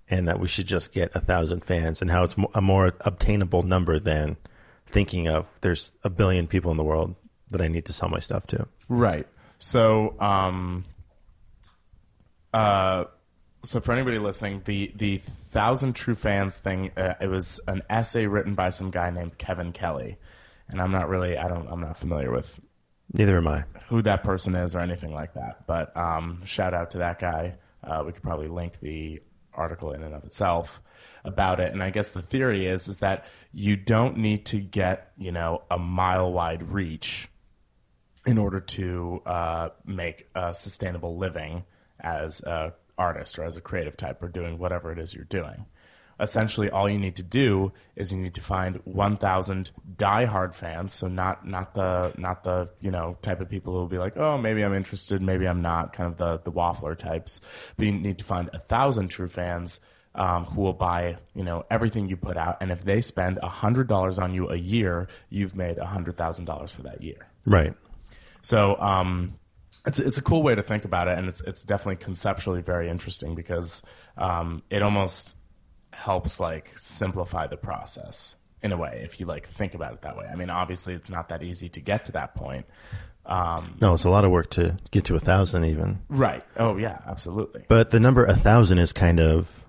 and 0.09 0.27
that 0.29 0.41
we 0.41 0.49
should 0.49 0.67
just 0.67 0.93
get 0.93 1.11
a 1.15 1.21
thousand 1.21 1.65
fans, 1.65 2.01
and 2.03 2.11
how 2.11 2.25
it's 2.25 2.35
a 2.55 2.61
more 2.61 2.93
obtainable 3.01 3.63
number 3.63 3.99
than 3.99 4.37
thinking 4.87 5.29
of 5.29 5.47
there's 5.61 5.93
a 6.03 6.11
billion 6.11 6.47
people 6.47 6.71
in 6.71 6.77
the 6.77 6.85
world 6.85 7.15
that 7.51 7.61
I 7.61 7.69
need 7.69 7.85
to 7.87 7.93
sell 7.93 8.09
my 8.09 8.21
stuff 8.21 8.47
to. 8.49 8.67
Right. 8.89 9.27
So, 9.59 10.19
um, 10.21 10.85
uh, 12.53 13.05
so 13.63 13.81
for 13.81 13.93
anybody 13.93 14.19
listening, 14.19 14.63
the 14.65 14.93
the 14.95 15.19
thousand 15.19 15.95
true 15.95 16.15
fans 16.15 16.57
thing, 16.57 16.93
uh, 16.97 17.15
it 17.21 17.29
was 17.29 17.61
an 17.69 17.83
essay 17.91 18.27
written 18.27 18.55
by 18.55 18.71
some 18.71 18.91
guy 18.91 19.11
named 19.11 19.39
Kevin 19.39 19.73
Kelly, 19.73 20.17
and 20.69 20.81
I'm 20.81 20.91
not 20.93 21.09
really, 21.09 21.37
I 21.37 21.49
don't, 21.49 21.69
I'm 21.69 21.81
not 21.81 21.97
familiar 21.97 22.31
with 22.31 22.61
Neither 23.13 23.37
am 23.37 23.49
I. 23.49 23.65
who 23.89 24.03
that 24.03 24.23
person 24.23 24.55
is 24.55 24.75
or 24.75 24.81
anything 24.81 25.13
like 25.13 25.35
that. 25.35 25.67
But 25.67 25.97
um, 25.97 26.43
shout 26.45 26.75
out 26.75 26.93
to 26.93 26.99
that 26.99 27.19
guy. 27.19 27.57
Uh, 27.83 28.03
we 28.07 28.13
could 28.13 28.23
probably 28.23 28.49
link 28.49 28.81
the 28.81 29.21
article 29.53 29.93
in 29.93 30.03
and 30.03 30.15
of 30.15 30.25
itself 30.25 30.83
about 31.25 31.61
it. 31.61 31.73
And 31.73 31.83
I 31.83 31.91
guess 31.91 32.11
the 32.11 32.23
theory 32.23 32.67
is 32.67 32.89
is 32.89 33.01
that 33.01 33.27
you 33.53 33.77
don't 33.77 34.17
need 34.17 34.47
to 34.47 34.61
get 34.61 35.13
you 35.19 35.33
know 35.33 35.63
a 35.71 35.79
mile 35.79 36.33
wide 36.33 36.63
reach 36.71 37.29
in 38.27 38.39
order 38.39 38.61
to 38.61 39.23
uh, 39.27 39.69
make 39.85 40.29
a 40.35 40.55
sustainable 40.55 41.17
living 41.19 41.65
as 42.03 42.43
a 42.43 42.75
artist 42.99 43.39
or 43.39 43.45
as 43.45 43.57
a 43.57 43.61
creative 43.61 43.97
type 43.97 44.23
or 44.23 44.29
doing 44.29 44.59
whatever 44.59 44.93
it 44.93 44.99
is 44.99 45.15
you're 45.15 45.25
doing. 45.25 45.67
Essentially, 46.21 46.69
all 46.69 46.87
you 46.87 46.99
need 46.99 47.17
to 47.17 47.23
do 47.23 47.73
is 47.97 48.13
you 48.13 48.19
need 48.19 48.35
to 48.35 48.43
find 48.43 48.77
1,000 48.85 49.71
diehard 49.97 50.55
fans. 50.55 50.93
So 50.93 51.09
not 51.09 51.47
not 51.47 51.73
the 51.73 52.13
not 52.19 52.45
the 52.45 52.71
you 52.79 52.91
know 52.91 53.17
type 53.23 53.41
of 53.41 53.49
people 53.49 53.73
who 53.73 53.79
will 53.79 53.87
be 53.87 53.97
like, 53.97 54.19
oh, 54.19 54.37
maybe 54.37 54.63
I'm 54.63 54.75
interested, 54.75 55.23
maybe 55.23 55.49
I'm 55.49 55.63
not, 55.63 55.95
kind 55.95 56.07
of 56.13 56.19
the 56.19 56.39
the 56.39 56.53
waffler 56.53 56.95
types. 56.95 57.41
But 57.79 57.87
you 57.87 57.93
need 57.93 58.19
to 58.19 58.25
find 58.25 58.51
a 58.53 58.59
thousand 58.59 59.09
true 59.09 59.29
fans 59.29 59.81
um, 60.15 60.45
who 60.45 60.61
will 60.61 60.75
buy 60.75 61.17
you 61.35 61.43
know 61.43 61.65
everything 61.71 62.11
you 62.11 62.19
put 62.19 62.37
out, 62.37 62.59
and 62.61 62.71
if 62.71 62.85
they 62.85 63.01
spend 63.01 63.39
hundred 63.39 63.89
dollars 63.89 64.19
on 64.19 64.35
you 64.35 64.51
a 64.51 64.57
year, 64.57 65.09
you've 65.31 65.57
made 65.57 65.79
hundred 65.79 66.19
thousand 66.19 66.45
dollars 66.45 66.71
for 66.71 66.83
that 66.83 67.03
year. 67.03 67.29
Right. 67.47 67.75
So 68.43 68.79
um, 68.79 69.39
it's 69.87 69.99
it's 69.99 70.19
a 70.19 70.23
cool 70.23 70.43
way 70.43 70.55
to 70.55 70.63
think 70.63 70.85
about 70.85 71.09
it, 71.09 71.17
and 71.19 71.29
it's 71.29 71.41
it's 71.43 71.65
definitely 71.65 71.97
conceptually 71.97 72.63
very 72.63 72.89
interesting 72.89 73.35
because 73.35 73.83
um, 74.17 74.63
it 74.71 74.83
almost 74.83 75.37
helps 75.93 76.39
like 76.41 76.71
simplify 76.77 77.47
the 77.47 77.57
process 77.57 78.37
in 78.63 78.73
a 78.73 78.77
way 78.77 79.01
if 79.05 79.19
you 79.21 79.27
like 79.27 79.47
think 79.47 79.75
about 79.75 79.93
it 79.95 80.03
that 80.03 80.17
way. 80.17 80.27
I 80.31 80.37
mean, 80.37 80.51
obviously, 80.51 80.95
it's 80.95 81.11
not 81.11 81.29
that 81.31 81.43
easy 81.43 81.69
to 81.71 81.81
get 81.81 82.05
to 82.07 82.13
that 82.13 82.35
point. 82.35 82.67
Um, 83.27 83.77
No, 83.81 83.95
it's 83.95 84.05
a 84.05 84.11
lot 84.11 84.25
of 84.25 84.31
work 84.31 84.51
to 84.51 84.77
get 84.91 85.05
to 85.07 85.15
a 85.17 85.21
thousand 85.21 85.65
even. 85.65 86.01
right? 86.09 86.43
Oh 86.57 86.77
yeah, 86.77 86.99
absolutely. 87.07 87.65
But 87.69 87.91
the 87.91 88.01
number 88.01 88.25
a 88.25 88.35
thousand 88.35 88.79
is 88.79 88.93
kind 88.93 89.21
of 89.21 89.65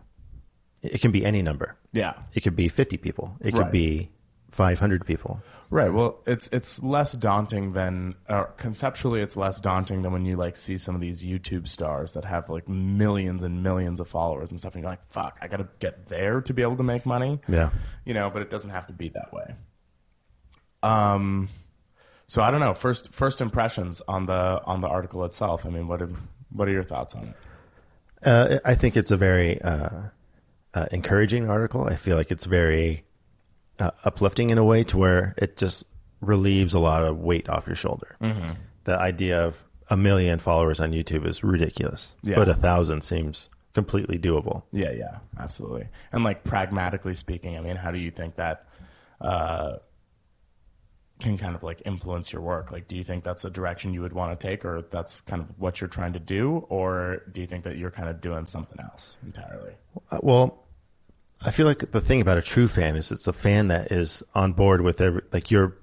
it 0.82 1.00
can 1.02 1.12
be 1.12 1.24
any 1.26 1.42
number. 1.42 1.76
Yeah, 1.94 2.14
It 2.34 2.42
could 2.42 2.56
be 2.56 2.68
fifty 2.70 2.98
people. 2.98 3.36
It 3.42 3.52
could 3.54 3.60
Right. 3.64 3.72
be 3.72 4.10
500 4.52 5.06
people. 5.06 5.42
Right. 5.72 5.92
Well, 5.92 6.22
it's 6.28 6.50
it's 6.50 6.84
less 6.84 7.14
daunting 7.14 7.72
than 7.72 8.16
or 8.28 8.48
conceptually 8.58 9.22
it's 9.22 9.38
less 9.38 9.62
daunting 9.62 10.02
than 10.02 10.12
when 10.12 10.26
you 10.26 10.36
like 10.36 10.58
see 10.58 10.78
some 10.78 10.96
of 10.96 11.02
these 11.02 11.24
YouTube 11.24 11.66
stars 11.66 12.12
that 12.12 12.26
have 12.26 12.50
like 12.50 12.68
millions 12.68 13.42
and 13.42 13.64
millions 13.64 14.02
of 14.02 14.10
followers 14.10 14.52
and 14.52 14.60
stuff 14.60 14.76
and 14.76 14.84
you're 14.84 14.92
like, 14.92 15.00
"Fuck, 15.12 15.40
I 15.42 15.48
got 15.48 15.58
to 15.58 15.70
get 15.80 16.08
there 16.08 16.42
to 16.42 16.54
be 16.54 16.62
able 16.62 16.76
to 16.76 16.84
make 16.84 17.06
money." 17.06 17.40
Yeah. 17.48 17.70
You 18.04 18.14
know, 18.14 18.30
but 18.30 18.42
it 18.42 18.50
doesn't 18.50 18.72
have 18.72 18.86
to 18.88 18.94
be 18.94 19.10
that 19.10 19.32
way. 19.32 19.56
Um 20.84 21.48
so 22.28 22.42
I 22.42 22.52
don't 22.52 22.60
know, 22.60 22.74
first 22.74 23.14
first 23.14 23.40
impressions 23.40 24.02
on 24.10 24.26
the 24.26 24.62
on 24.66 24.82
the 24.82 24.90
article 24.90 25.24
itself. 25.24 25.66
I 25.66 25.70
mean, 25.70 25.88
what 25.88 26.02
are, 26.02 26.10
what 26.52 26.68
are 26.68 26.72
your 26.72 26.84
thoughts 26.84 27.16
on 27.16 27.28
it? 27.28 27.36
Uh, 28.26 28.60
I 28.66 28.76
think 28.76 28.98
it's 28.98 29.12
a 29.12 29.18
very 29.18 29.62
uh, 29.62 29.90
uh, 30.74 30.86
encouraging 30.92 31.50
article. 31.50 31.86
I 31.86 31.96
feel 31.96 32.16
like 32.18 32.32
it's 32.32 32.46
very 32.46 33.04
uh, 33.82 33.92
uplifting 34.06 34.50
in 34.50 34.58
a 34.58 34.64
way 34.64 34.84
to 34.86 34.98
where 34.98 35.34
it 35.38 35.58
just 35.58 35.86
relieves 36.22 36.74
a 36.74 36.80
lot 36.80 37.04
of 37.04 37.18
weight 37.20 37.50
off 37.50 37.66
your 37.68 37.76
shoulder. 37.76 38.16
Mm-hmm. 38.22 38.52
The 38.86 38.98
idea 38.98 39.46
of 39.46 39.64
a 39.90 39.98
million 39.98 40.40
followers 40.40 40.80
on 40.80 40.92
YouTube 40.92 41.28
is 41.28 41.44
ridiculous, 41.44 42.16
Yeah. 42.24 42.36
but 42.36 42.48
a 42.48 42.54
thousand 42.54 43.04
seems 43.04 43.50
completely 43.74 44.18
doable. 44.20 44.64
Yeah, 44.72 44.92
yeah, 44.92 45.18
absolutely. 45.40 45.88
And 46.12 46.24
like 46.24 46.44
pragmatically 46.44 47.16
speaking, 47.16 47.58
I 47.58 47.62
mean, 47.62 47.76
how 47.76 47.92
do 47.92 47.98
you 48.00 48.12
think 48.12 48.36
that 48.36 48.68
uh, 49.20 49.78
can 51.20 51.38
kind 51.38 51.56
of 51.56 51.64
like 51.64 51.82
influence 51.86 52.34
your 52.34 52.42
work? 52.42 52.72
Like, 52.72 52.88
do 52.88 52.96
you 52.96 53.04
think 53.04 53.24
that's 53.24 53.46
a 53.46 53.50
direction 53.50 53.94
you 53.94 54.02
would 54.02 54.14
want 54.14 54.38
to 54.40 54.48
take, 54.48 54.66
or 54.66 54.82
that's 54.82 55.22
kind 55.22 55.42
of 55.42 55.48
what 55.60 55.80
you're 55.80 55.88
trying 55.88 56.14
to 56.14 56.20
do, 56.20 56.66
or 56.70 57.22
do 57.32 57.42
you 57.42 57.48
think 57.48 57.64
that 57.66 57.78
you're 57.78 57.92
kind 57.92 58.10
of 58.10 58.22
doing 58.22 58.46
something 58.46 58.80
else 58.80 59.18
entirely? 59.24 59.74
Uh, 60.10 60.18
well, 60.22 60.61
I 61.44 61.52
feel 61.52 61.66
like 61.66 61.92
the 61.92 62.02
thing 62.02 62.22
about 62.22 62.38
a 62.38 62.42
true 62.42 62.68
fan 62.68 62.96
is 62.96 63.12
it's 63.12 63.28
a 63.28 63.34
fan 63.34 63.68
that 63.70 63.92
is 63.92 64.22
on 64.36 64.54
board 64.54 64.82
with 64.82 65.02
every, 65.02 65.22
like 65.34 65.50
your 65.50 65.76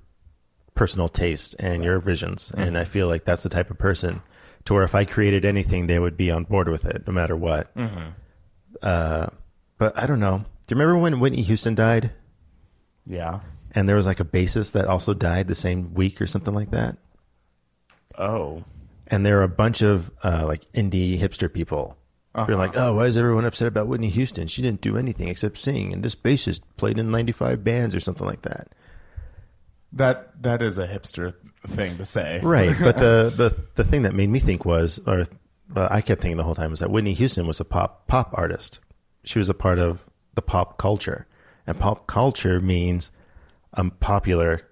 personal 0.75 1.09
taste 1.09 1.57
and 1.59 1.83
your 1.83 1.99
visions, 1.99 2.53
and 2.57 2.79
I 2.79 2.85
feel 2.85 3.09
like 3.09 3.25
that's 3.25 3.43
the 3.43 3.49
type 3.49 3.71
of 3.71 3.79
person 3.79 4.23
to 4.67 4.75
where 4.75 4.85
if 4.85 4.95
I 4.95 5.05
created 5.05 5.45
anything, 5.45 5.87
they 5.87 5.99
would 5.99 6.17
be 6.17 6.31
on 6.31 6.45
board 6.45 6.69
with 6.69 6.85
it 6.85 7.07
no 7.07 7.12
matter 7.12 7.37
what. 7.37 7.71
Uh, 8.83 9.27
but 9.79 9.99
I 9.99 10.07
don't 10.07 10.21
know. 10.21 10.38
Do 10.38 10.75
you 10.75 10.79
remember 10.81 10.99
when 11.00 11.19
Whitney 11.21 11.43
Houston 11.43 11.75
died? 11.75 12.12
Yeah. 13.07 13.41
and 13.73 13.88
there 13.88 13.97
was 13.97 14.07
like 14.07 14.21
a 14.21 14.25
bassist 14.25 14.73
that 14.73 14.85
also 14.87 15.12
died 15.15 15.49
the 15.49 15.55
same 15.55 15.93
week 15.95 16.21
or 16.23 16.27
something 16.27 16.55
like 16.55 16.71
that. 16.71 16.97
Oh. 18.17 18.62
And 19.09 19.25
there 19.27 19.41
are 19.41 19.45
a 19.45 19.49
bunch 19.49 19.83
of 19.83 20.11
uh, 20.23 20.45
like 20.47 20.71
indie 20.73 21.19
hipster 21.19 21.53
people. 21.53 21.97
They're 22.47 22.57
like, 22.57 22.76
oh, 22.76 22.95
why 22.95 23.07
is 23.07 23.16
everyone 23.16 23.45
upset 23.45 23.68
about 23.68 23.88
Whitney 23.88 24.11
Houston? 24.11 24.47
She 24.47 24.62
didn't 24.62 24.80
do 24.80 24.97
anything 24.97 25.28
except 25.28 25.59
sing, 25.59 25.92
and 25.92 26.02
this 26.02 26.14
bassist 26.14 26.61
played 26.76 26.99
in 26.99 27.11
95 27.11 27.64
bands 27.64 27.95
or 27.95 28.00
something 28.00 28.26
like 28.26 28.42
that. 28.42 28.68
That 29.92 30.42
that 30.42 30.62
is 30.62 30.76
a 30.76 30.87
hipster 30.87 31.35
thing 31.66 31.97
to 31.97 32.04
say. 32.04 32.40
Right. 32.42 32.76
but 32.78 32.97
the, 32.97 33.33
the, 33.37 33.57
the 33.76 33.85
thing 33.85 34.02
that 34.02 34.14
made 34.14 34.28
me 34.28 34.38
think 34.38 34.64
was, 34.64 35.00
or 35.07 35.25
uh, 35.75 35.88
I 35.90 36.00
kept 36.00 36.21
thinking 36.21 36.37
the 36.37 36.45
whole 36.45 36.54
time, 36.54 36.71
was 36.71 36.80
that 36.80 36.90
Whitney 36.90 37.14
Houston 37.14 37.47
was 37.47 37.61
a 37.61 37.64
pop 37.64 38.07
pop 38.07 38.30
artist. 38.35 38.80
She 39.25 39.38
was 39.38 39.49
a 39.49 39.54
part 39.54 39.78
of 39.78 40.09
the 40.35 40.42
pop 40.42 40.78
culture, 40.78 41.26
and 41.66 41.78
pop 41.78 42.07
culture 42.07 42.61
means 42.61 43.11
a 43.73 43.88
popular, 43.90 44.62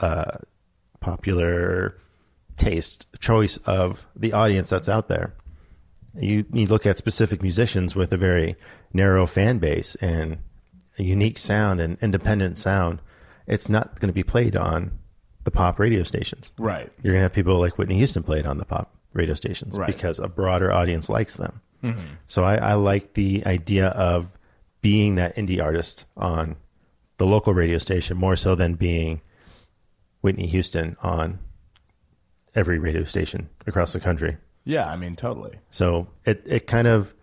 uh, 0.00 0.38
popular 1.00 1.98
taste 2.56 3.06
choice 3.20 3.56
of 3.58 4.06
the 4.14 4.32
audience 4.32 4.70
that's 4.70 4.88
out 4.88 5.08
there. 5.08 5.34
You 6.14 6.44
you 6.52 6.66
look 6.66 6.86
at 6.86 6.96
specific 6.98 7.42
musicians 7.42 7.94
with 7.94 8.12
a 8.12 8.16
very 8.16 8.56
narrow 8.92 9.26
fan 9.26 9.58
base 9.58 9.94
and 9.96 10.38
a 10.98 11.02
unique 11.02 11.38
sound 11.38 11.80
and 11.80 11.96
independent 12.00 12.58
sound. 12.58 13.00
It's 13.46 13.68
not 13.68 14.00
going 14.00 14.08
to 14.08 14.12
be 14.14 14.22
played 14.22 14.56
on 14.56 14.98
the 15.44 15.50
pop 15.50 15.78
radio 15.78 16.02
stations 16.02 16.52
Right. 16.58 16.90
you're 17.02 17.12
going 17.14 17.20
to 17.20 17.22
have 17.22 17.32
people 17.32 17.58
like 17.58 17.78
Whitney 17.78 17.96
Houston 17.96 18.22
played 18.22 18.44
on 18.46 18.58
the 18.58 18.66
pop 18.66 18.94
radio 19.14 19.32
stations 19.34 19.78
Right. 19.78 19.86
because 19.86 20.18
a 20.18 20.28
broader 20.28 20.70
audience 20.72 21.08
likes 21.08 21.36
them. 21.36 21.60
Mm-hmm. 21.82 22.00
So 22.26 22.44
I, 22.44 22.56
I 22.56 22.74
like 22.74 23.14
the 23.14 23.46
idea 23.46 23.86
of 23.88 24.30
being 24.82 25.14
that 25.14 25.36
indie 25.36 25.62
artist 25.62 26.04
on 26.16 26.56
the 27.16 27.24
local 27.26 27.54
radio 27.54 27.78
station 27.78 28.16
more 28.18 28.36
so 28.36 28.54
than 28.54 28.74
being 28.74 29.22
Whitney 30.20 30.46
Houston 30.48 30.96
on 31.02 31.38
every 32.54 32.78
radio 32.78 33.04
station 33.04 33.48
across 33.66 33.92
the 33.92 34.00
country. 34.00 34.36
Yeah, 34.68 34.86
I 34.90 34.96
mean, 34.98 35.16
totally. 35.16 35.58
So 35.70 36.08
it, 36.26 36.42
it 36.44 36.66
kind 36.66 36.86
of 36.86 37.14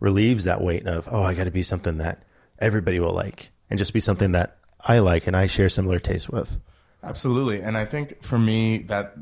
relieves 0.00 0.44
that 0.44 0.60
weight 0.60 0.86
of, 0.86 1.08
oh, 1.10 1.22
I 1.22 1.32
got 1.32 1.44
to 1.44 1.50
be 1.50 1.62
something 1.62 1.96
that 1.96 2.24
everybody 2.58 3.00
will 3.00 3.14
like 3.14 3.48
and 3.70 3.78
just 3.78 3.94
be 3.94 4.00
something 4.00 4.32
that 4.32 4.58
I 4.78 4.98
like 4.98 5.26
and 5.26 5.34
I 5.34 5.46
share 5.46 5.70
similar 5.70 5.98
tastes 5.98 6.28
with. 6.28 6.58
Absolutely. 7.02 7.62
And 7.62 7.78
I 7.78 7.86
think 7.86 8.22
for 8.22 8.38
me 8.38 8.82
that 8.82 9.14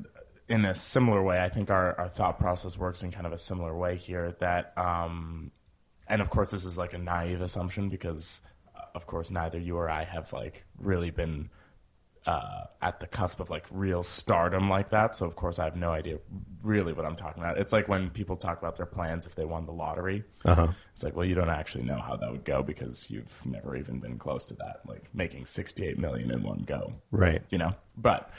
in 0.49 0.65
a 0.65 0.75
similar 0.75 1.23
way, 1.23 1.41
I 1.41 1.49
think 1.49 1.71
our, 1.71 1.97
our 2.01 2.09
thought 2.09 2.41
process 2.41 2.77
works 2.77 3.05
in 3.05 3.13
kind 3.13 3.27
of 3.27 3.33
a 3.33 3.39
similar 3.39 3.77
way 3.77 3.95
here 3.95 4.33
that 4.41 4.77
um 4.77 5.53
and 6.09 6.21
of 6.21 6.31
course 6.31 6.51
this 6.51 6.65
is 6.65 6.77
like 6.77 6.95
a 6.95 6.99
naive 6.99 7.41
assumption 7.41 7.89
because 7.89 8.41
of 8.93 9.07
course 9.07 9.31
neither 9.31 9.61
you 9.61 9.77
or 9.77 9.89
I 9.89 10.03
have 10.03 10.33
like 10.33 10.67
really 10.81 11.11
been 11.11 11.51
uh, 12.29 12.65
at 12.83 13.01
the 13.01 13.07
cusp 13.07 13.41
of 13.41 13.49
like 13.49 13.65
real 13.71 14.03
stardom 14.03 14.69
like 14.69 14.91
that. 14.91 15.15
So 15.15 15.25
of 15.25 15.35
course 15.35 15.59
I 15.59 15.65
have 15.65 15.77
no 15.77 15.91
idea 15.93 16.19
really 16.63 16.93
what 16.93 17.07
I'm 17.07 17.17
talking 17.17 17.43
about. 17.43 17.57
It's 17.57 17.73
like 17.73 17.89
when 17.89 18.11
people 18.11 18.37
talk 18.37 18.59
about 18.59 18.77
their 18.77 18.85
plans 18.87 19.25
if 19.25 19.35
they 19.35 19.47
won 19.47 19.65
the 19.65 19.73
lottery. 19.73 20.25
Uh-huh. 20.45 20.69
It's 20.93 21.03
like, 21.03 21.17
well, 21.17 21.25
you 21.25 21.35
don't 21.35 21.49
actually 21.49 21.85
know 21.85 21.99
how 21.99 22.17
that 22.17 22.31
would 22.31 22.45
go 22.45 22.63
because 22.63 23.11
you've 23.11 23.47
never 23.47 23.75
even 23.77 23.99
been 23.99 24.19
close 24.19 24.45
to 24.47 24.55
that, 24.57 24.83
like 24.87 25.09
making 25.15 25.47
68 25.47 25.99
million 25.99 26.31
in 26.31 26.43
one 26.43 26.65
go 26.67 26.93
Right. 27.11 27.43
you 27.49 27.57
know. 27.57 27.75
But 27.97 28.31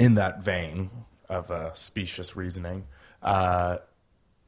in 0.00 0.16
that 0.16 0.42
vein 0.42 0.90
of 1.28 1.52
uh, 1.52 1.72
specious 1.74 2.34
reasoning, 2.36 2.86
uh, 3.22 3.76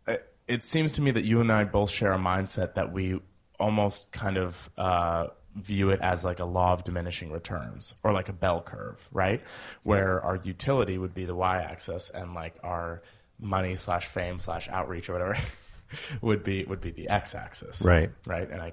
it, 0.08 0.28
it 0.48 0.64
seems 0.64 0.90
to 0.94 1.02
me 1.02 1.12
that 1.12 1.24
you 1.24 1.40
and 1.40 1.52
I 1.52 1.62
both 1.62 1.90
share 1.90 2.12
a 2.12 2.18
mindset 2.18 2.74
that 2.74 2.92
we 2.92 3.20
almost 3.60 4.10
kind 4.10 4.36
of 4.36 4.70
uh, 4.76 5.28
view 5.54 5.90
it 5.90 6.00
as 6.00 6.24
like 6.24 6.40
a 6.40 6.44
law 6.44 6.72
of 6.72 6.82
diminishing 6.84 7.30
returns 7.30 7.94
or 8.02 8.12
like 8.12 8.28
a 8.28 8.32
bell 8.32 8.60
curve, 8.60 9.08
right? 9.12 9.40
Where 9.82 10.20
our 10.20 10.36
utility 10.42 10.98
would 10.98 11.14
be 11.14 11.24
the 11.24 11.34
y-axis 11.34 12.10
and 12.10 12.34
like 12.34 12.56
our 12.62 13.02
money 13.40 13.76
slash 13.76 14.06
fame 14.06 14.40
slash 14.40 14.68
outreach 14.68 15.08
or 15.08 15.12
whatever 15.14 15.36
would 16.20 16.42
be 16.44 16.64
would 16.64 16.80
be 16.80 16.90
the 16.90 17.08
x-axis, 17.08 17.82
Right. 17.82 18.10
Right, 18.26 18.50
and 18.50 18.60
I. 18.60 18.72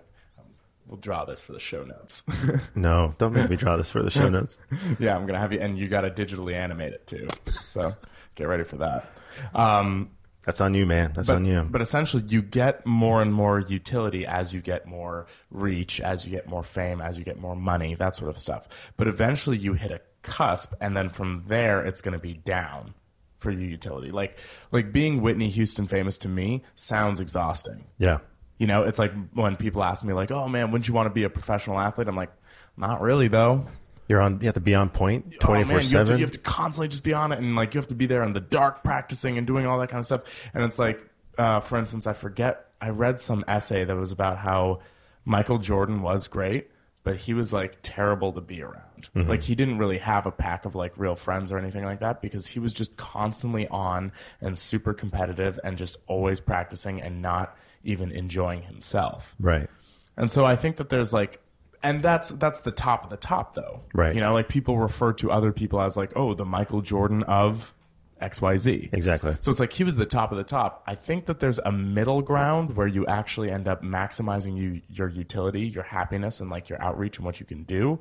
We'll 0.88 1.00
draw 1.00 1.24
this 1.24 1.40
for 1.40 1.54
the 1.54 1.60
show 1.60 1.84
notes. 1.84 2.26
No, 2.76 3.16
don't 3.18 3.34
make 3.34 3.50
me 3.50 3.56
draw 3.56 3.78
this 3.78 3.90
for 3.92 4.04
the 4.04 4.10
show 4.12 4.28
notes. 4.28 4.58
Yeah, 5.00 5.16
I'm 5.16 5.26
gonna 5.26 5.40
have 5.40 5.54
you, 5.54 5.60
and 5.60 5.78
you 5.78 5.88
got 5.88 6.02
to 6.02 6.10
digitally 6.10 6.54
animate 6.54 6.92
it 6.92 7.08
too. 7.08 7.30
So 7.64 7.94
get 8.36 8.48
ready 8.50 8.64
for 8.66 8.78
that. 8.78 9.10
Um, 9.54 10.10
That's 10.46 10.60
on 10.60 10.74
you, 10.74 10.86
man. 10.86 11.14
That's 11.14 11.28
but, 11.28 11.36
on 11.36 11.46
you. 11.46 11.68
but 11.70 11.82
essentially, 11.82 12.24
you 12.28 12.42
get 12.42 12.86
more 12.86 13.22
and 13.22 13.34
more 13.34 13.60
utility 13.60 14.26
as 14.26 14.54
you 14.54 14.62
get 14.62 14.88
more 14.88 15.28
reach, 15.52 16.02
as 16.02 16.26
you 16.26 16.32
get 16.32 16.48
more 16.50 16.64
fame, 16.64 17.00
as 17.00 17.18
you 17.18 17.24
get 17.24 17.40
more 17.40 17.56
money, 17.56 17.94
that 17.96 18.16
sort 18.16 18.30
of 18.30 18.42
stuff. 18.42 18.68
But 18.98 19.08
eventually, 19.08 19.58
you 19.58 19.74
hit 19.74 19.92
a 19.92 20.02
cusp, 20.24 20.74
and 20.82 20.98
then 20.98 21.10
from 21.10 21.44
there, 21.48 21.82
it's 21.82 22.02
going 22.02 22.14
to 22.14 22.20
be 22.20 22.34
down 22.34 22.96
for 23.38 23.52
your 23.52 23.62
utility. 23.62 24.12
Like 24.12 24.38
like 24.72 24.92
being 24.92 25.22
Whitney 25.22 25.50
Houston 25.50 25.88
famous 25.88 26.18
to 26.20 26.30
me 26.30 26.64
sounds 26.76 27.20
exhausting. 27.20 27.86
yeah. 27.98 28.20
You 28.58 28.68
know, 28.68 28.84
it's 28.84 29.00
like 29.00 29.12
when 29.34 29.56
people 29.56 29.84
ask 29.84 30.06
me 30.06 30.14
like, 30.14 30.30
"Oh 30.30 30.48
man, 30.48 30.70
wouldn't 30.70 30.88
you 30.88 30.94
want 30.94 31.08
to 31.08 31.14
be 31.14 31.24
a 31.24 31.32
professional 31.32 31.80
athlete?" 31.80 32.08
I'm 32.08 32.16
like, 32.16 32.32
"Not 32.78 33.02
really, 33.02 33.28
though." 33.28 33.66
You're 34.12 34.20
on. 34.20 34.39
You 34.41 34.48
have 34.48 34.56
to 34.56 34.60
be 34.60 34.75
on 34.75 34.89
point 34.89 35.24
Oh, 35.27 35.38
twenty 35.39 35.63
four 35.63 35.75
you 35.75 35.77
have, 35.77 35.84
to, 35.84 35.89
seven. 35.89 36.18
you 36.18 36.25
have 36.25 36.34
to 36.34 36.39
constantly 36.39 36.89
just 36.89 37.06
be 37.06 37.13
on 37.13 37.32
it, 37.32 37.39
and 37.39 37.56
like 37.56 37.74
you 37.74 37.80
have 37.80 37.88
to 37.88 37.96
be 37.96 38.08
there 38.08 38.24
in 38.24 38.34
the 38.34 38.41
dark 38.41 38.84
practicing 38.84 39.38
and 39.38 39.48
doing 39.48 39.65
all 39.65 39.80
that 39.80 39.88
kind 39.88 40.00
of 40.00 40.06
stuff. 40.06 40.50
And 40.53 40.65
it's 40.65 40.77
like, 40.77 41.10
uh, 41.38 41.62
for 41.62 41.77
instance, 41.77 42.08
I 42.08 42.12
forget 42.13 42.65
I 42.82 42.89
read 42.89 43.22
some 43.22 43.46
essay 43.48 43.86
that 43.86 43.96
was 43.96 44.12
about 44.12 44.38
how 44.38 44.82
Michael 45.24 45.60
Jordan 45.60 46.01
was 46.01 46.27
great, 46.27 46.70
but 47.06 47.15
he 47.15 47.34
was 47.34 47.53
like 47.53 47.77
terrible 47.84 48.34
to 48.34 48.41
be 48.41 48.62
around. 48.62 49.10
Like 49.15 49.44
he 49.44 49.56
didn't 49.56 49.77
really 49.77 49.98
have 50.00 50.25
a 50.25 50.32
pack 50.32 50.65
of 50.65 50.75
like 50.75 50.98
real 50.98 51.15
friends 51.15 51.51
or 51.51 51.58
anything 51.58 51.86
like 51.86 52.01
that 52.01 52.22
because 52.22 52.48
he 52.48 52.60
was 52.60 52.74
just 52.74 52.98
constantly 52.98 53.68
on 53.70 54.12
and 54.41 54.58
super 54.58 54.94
competitive 54.94 55.58
and 55.63 55.77
just 55.77 55.98
always 56.06 56.39
practicing 56.41 57.01
and 57.01 57.22
not 57.22 57.58
even 57.84 58.12
enjoying 58.12 58.63
himself. 58.63 59.36
Right. 59.39 59.70
And 60.18 60.30
so 60.30 60.46
I 60.46 60.56
think 60.56 60.75
that 60.75 60.89
there's 60.89 61.13
like, 61.13 61.41
and 61.84 62.04
that's 62.04 62.30
that's 62.30 62.60
the 62.60 62.72
top 62.72 63.04
of 63.04 63.10
the 63.10 63.18
top 63.18 63.56
though, 63.56 63.82
Right. 63.94 64.14
You 64.14 64.22
know, 64.22 64.34
like 64.34 64.48
people 64.48 64.78
refer 64.78 65.14
to 65.14 65.32
other 65.32 65.52
people 65.52 65.82
as 65.82 65.98
like, 65.98 66.12
oh, 66.16 66.34
the 66.34 66.46
Michael 66.46 66.82
Jordan 66.82 67.24
of 67.24 67.74
X 68.20 68.42
Y 68.42 68.58
Z. 68.58 68.90
Exactly. 68.94 69.36
So 69.40 69.50
it's 69.50 69.60
like 69.60 69.74
he 69.74 69.84
was 69.84 69.96
the 69.96 70.06
top 70.06 70.32
of 70.32 70.38
the 70.38 70.44
top. 70.44 70.84
I 70.86 70.96
think 70.96 71.26
that 71.26 71.40
there's 71.40 71.60
a 71.60 71.72
middle 71.72 72.22
ground 72.22 72.76
where 72.76 72.88
you 72.88 73.06
actually 73.08 73.50
end 73.50 73.68
up 73.68 73.82
maximizing 73.82 74.58
you 74.58 74.82
your 74.90 75.10
utility, 75.10 75.62
your 75.62 75.84
happiness, 75.84 76.40
and 76.40 76.50
like 76.50 76.70
your 76.70 76.82
outreach 76.82 77.18
and 77.18 77.26
what 77.26 77.40
you 77.40 77.46
can 77.46 77.64
do, 77.64 78.00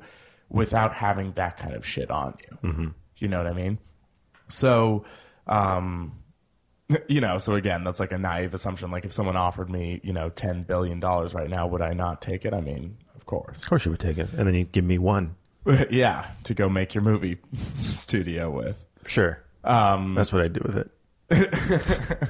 without 0.49 0.93
having 0.93 1.33
that 1.33 1.57
kind 1.57 1.73
of 1.73 1.85
shit 1.85 2.11
on 2.11 2.35
you. 2.43 2.69
Mm-hmm. 2.69 2.87
You 3.17 3.27
know 3.27 3.39
what 3.39 3.47
I 3.47 3.53
mean? 3.53 3.79
So, 4.47 5.05
um, 5.47 6.19
you 7.07 7.21
know, 7.21 7.39
so 7.39 7.55
again, 7.55 7.83
that's 7.83 7.99
like 7.99 8.11
a 8.11 8.17
naive 8.17 8.53
assumption. 8.53 8.91
Like 8.91 9.05
if 9.05 9.13
someone 9.13 9.37
offered 9.37 9.71
me, 9.71 10.01
you 10.03 10.13
know, 10.13 10.29
ten 10.29 10.63
billion 10.63 10.99
dollars 10.99 11.33
right 11.33 11.49
now, 11.49 11.65
would 11.65 11.81
I 11.81 11.93
not 11.93 12.21
take 12.21 12.45
it? 12.45 12.53
I 12.53 12.61
mean, 12.61 12.97
course. 13.31 13.63
Of 13.63 13.69
course 13.69 13.85
you 13.85 13.91
would 13.91 13.99
take 14.01 14.17
it, 14.17 14.29
and 14.37 14.45
then 14.45 14.53
you'd 14.53 14.71
give 14.73 14.83
me 14.83 14.97
one. 14.97 15.35
yeah, 15.89 16.31
to 16.43 16.53
go 16.53 16.67
make 16.67 16.93
your 16.93 17.03
movie 17.03 17.37
studio 17.53 18.51
with. 18.51 18.85
Sure. 19.05 19.41
Um, 19.63 20.15
That's 20.15 20.33
what 20.33 20.41
I'd 20.41 20.53
do 20.53 20.61
with 20.63 20.77
it. 20.77 22.29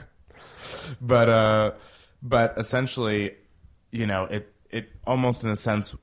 but 1.01 1.29
uh, 1.29 1.72
but 2.22 2.53
essentially, 2.58 3.36
you 3.91 4.05
know, 4.05 4.25
it 4.25 4.53
it 4.70 4.89
almost 5.08 5.43
in 5.43 5.50
a 5.50 5.55
sense 5.55 5.96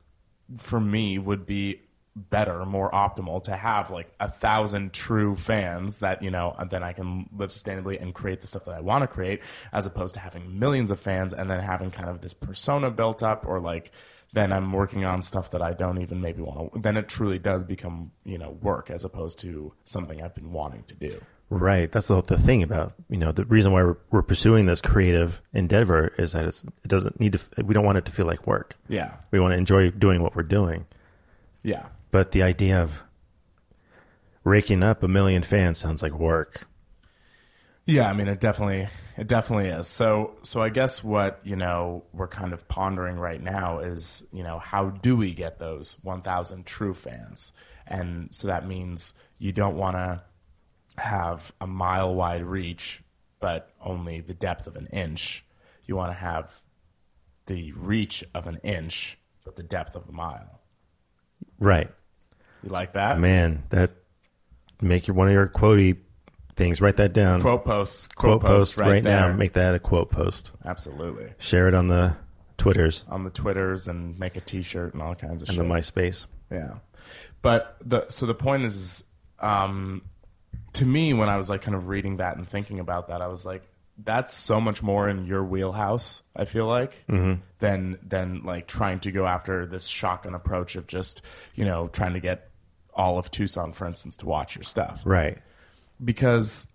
for 0.56 0.80
me 0.80 1.18
would 1.18 1.46
be 1.46 1.82
better, 2.16 2.64
more 2.64 2.90
optimal 2.90 3.42
to 3.44 3.54
have 3.54 3.90
like 3.90 4.08
a 4.18 4.28
thousand 4.28 4.92
true 4.92 5.36
fans 5.36 5.98
that 6.00 6.22
you 6.22 6.30
know, 6.30 6.56
and 6.58 6.70
then 6.70 6.82
I 6.82 6.92
can 6.92 7.28
live 7.36 7.50
sustainably 7.50 8.00
and 8.00 8.12
create 8.12 8.40
the 8.40 8.48
stuff 8.48 8.64
that 8.64 8.74
I 8.74 8.80
want 8.80 9.02
to 9.02 9.06
create, 9.06 9.42
as 9.72 9.86
opposed 9.86 10.14
to 10.14 10.20
having 10.20 10.58
millions 10.58 10.90
of 10.90 10.98
fans 10.98 11.32
and 11.32 11.48
then 11.48 11.60
having 11.60 11.92
kind 11.92 12.08
of 12.08 12.20
this 12.20 12.34
persona 12.34 12.90
built 12.90 13.22
up, 13.22 13.46
or 13.46 13.60
like 13.60 13.92
then 14.32 14.52
I'm 14.52 14.72
working 14.72 15.04
on 15.04 15.22
stuff 15.22 15.50
that 15.52 15.62
I 15.62 15.72
don't 15.72 15.98
even 15.98 16.20
maybe 16.20 16.42
want 16.42 16.74
to. 16.74 16.80
Then 16.80 16.96
it 16.96 17.08
truly 17.08 17.38
does 17.38 17.62
become 17.62 18.12
you 18.24 18.38
know 18.38 18.50
work 18.62 18.90
as 18.90 19.04
opposed 19.04 19.38
to 19.40 19.72
something 19.84 20.22
I've 20.22 20.34
been 20.34 20.52
wanting 20.52 20.84
to 20.84 20.94
do. 20.94 21.20
Right. 21.50 21.90
That's 21.90 22.08
the, 22.08 22.20
the 22.20 22.38
thing 22.38 22.62
about, 22.62 22.92
you 23.08 23.16
know, 23.16 23.32
the 23.32 23.46
reason 23.46 23.72
why 23.72 23.82
we're, 23.82 23.96
we're 24.10 24.20
pursuing 24.20 24.66
this 24.66 24.82
creative 24.82 25.40
endeavor 25.54 26.12
is 26.18 26.32
that 26.32 26.44
it's, 26.44 26.62
it 26.62 26.88
doesn't 26.88 27.18
need 27.18 27.32
to, 27.32 27.64
we 27.64 27.72
don't 27.72 27.86
want 27.86 27.96
it 27.96 28.04
to 28.04 28.12
feel 28.12 28.26
like 28.26 28.46
work. 28.46 28.76
Yeah, 28.86 29.14
We 29.30 29.40
want 29.40 29.52
to 29.52 29.56
enjoy 29.56 29.88
doing 29.92 30.20
what 30.22 30.36
we're 30.36 30.42
doing. 30.42 30.84
yeah. 31.62 31.86
But 32.10 32.32
the 32.32 32.42
idea 32.42 32.78
of 32.82 33.02
raking 34.44 34.82
up 34.82 35.02
a 35.02 35.08
million 35.08 35.42
fans 35.42 35.78
sounds 35.78 36.02
like 36.02 36.12
work. 36.12 36.66
Yeah, 37.88 38.10
I 38.10 38.12
mean 38.12 38.28
it 38.28 38.38
definitely 38.38 38.86
it 39.16 39.28
definitely 39.28 39.68
is. 39.68 39.86
So 39.86 40.36
so 40.42 40.60
I 40.60 40.68
guess 40.68 41.02
what, 41.02 41.40
you 41.42 41.56
know, 41.56 42.04
we're 42.12 42.28
kind 42.28 42.52
of 42.52 42.68
pondering 42.68 43.16
right 43.16 43.42
now 43.42 43.78
is, 43.78 44.26
you 44.30 44.42
know, 44.42 44.58
how 44.58 44.90
do 44.90 45.16
we 45.16 45.32
get 45.32 45.58
those 45.58 45.96
1000 46.02 46.66
true 46.66 46.92
fans? 46.92 47.54
And 47.86 48.28
so 48.30 48.48
that 48.48 48.68
means 48.68 49.14
you 49.38 49.52
don't 49.52 49.78
want 49.78 49.96
to 49.96 50.22
have 50.98 51.54
a 51.62 51.66
mile 51.66 52.14
wide 52.14 52.44
reach 52.44 53.02
but 53.40 53.70
only 53.80 54.20
the 54.20 54.34
depth 54.34 54.66
of 54.66 54.76
an 54.76 54.88
inch. 54.88 55.46
You 55.86 55.96
want 55.96 56.10
to 56.10 56.18
have 56.18 56.60
the 57.46 57.72
reach 57.72 58.22
of 58.34 58.46
an 58.46 58.58
inch 58.62 59.16
but 59.46 59.56
the 59.56 59.62
depth 59.62 59.96
of 59.96 60.06
a 60.06 60.12
mile. 60.12 60.60
Right. 61.58 61.90
You 62.62 62.68
like 62.68 62.92
that? 62.92 63.18
Man, 63.18 63.62
that 63.70 63.92
make 64.82 65.06
your, 65.06 65.14
one 65.14 65.28
of 65.28 65.32
your 65.32 65.48
quotey 65.48 65.96
things. 66.58 66.82
Write 66.82 66.98
that 66.98 67.14
down. 67.14 67.40
Quote 67.40 67.64
posts, 67.64 68.06
Quote 68.08 68.40
quote, 68.40 68.50
posts 68.50 68.74
post 68.74 68.78
right, 68.78 68.92
right, 68.96 69.04
now. 69.04 69.32
Make 69.32 69.54
that 69.54 69.74
a 69.74 69.78
quote 69.78 70.10
post. 70.10 70.50
Absolutely. 70.64 71.32
Share 71.38 71.68
it 71.68 71.74
on 71.74 71.88
the 71.88 72.16
Twitters 72.58 73.04
On 73.08 73.24
the 73.24 73.30
Twitters 73.30 73.88
and 73.88 74.18
make 74.18 74.36
a 74.36 74.40
t-shirt 74.40 74.92
and 74.92 75.02
all 75.02 75.14
kinds 75.14 75.42
of 75.42 75.48
and 75.48 75.56
shit. 75.56 75.66
the 75.66 75.72
MySpace. 75.74 76.26
Yeah, 76.50 76.78
but 77.40 77.76
the 77.84 78.06
so 78.10 78.26
the 78.26 78.34
point 78.34 78.64
is, 78.64 79.04
um, 79.38 80.02
to 80.74 80.84
me, 80.84 81.14
when 81.14 81.28
I 81.28 81.36
was 81.36 81.48
like 81.48 81.62
kind 81.62 81.74
of 81.76 81.88
reading 81.88 82.18
that 82.18 82.36
and 82.36 82.46
thinking 82.46 82.80
about 82.80 83.08
that, 83.08 83.22
I 83.22 83.28
was 83.28 83.46
like, 83.46 83.62
that's 84.02 84.32
so 84.32 84.60
much 84.60 84.82
more 84.82 85.08
in 85.08 85.26
your 85.26 85.44
wheelhouse. 85.44 86.22
I 86.34 86.44
feel 86.44 86.66
like 86.66 87.04
than 87.06 87.98
than 88.02 88.42
like 88.44 88.66
trying 88.66 89.00
to 89.00 89.12
go 89.12 89.26
after 89.26 89.66
this 89.66 89.86
shotgun 89.86 90.34
approach 90.34 90.74
of 90.76 90.86
just 90.86 91.22
you 91.54 91.64
know 91.64 91.88
trying 91.88 92.14
to 92.14 92.20
get 92.20 92.50
all 92.94 93.18
of 93.18 93.30
Tucson, 93.30 93.72
for 93.72 93.86
instance, 93.86 94.16
to 94.16 94.26
watch 94.26 94.56
your 94.56 94.64
stuff 94.64 95.02
Right. 95.04 95.38
Because 96.02 96.66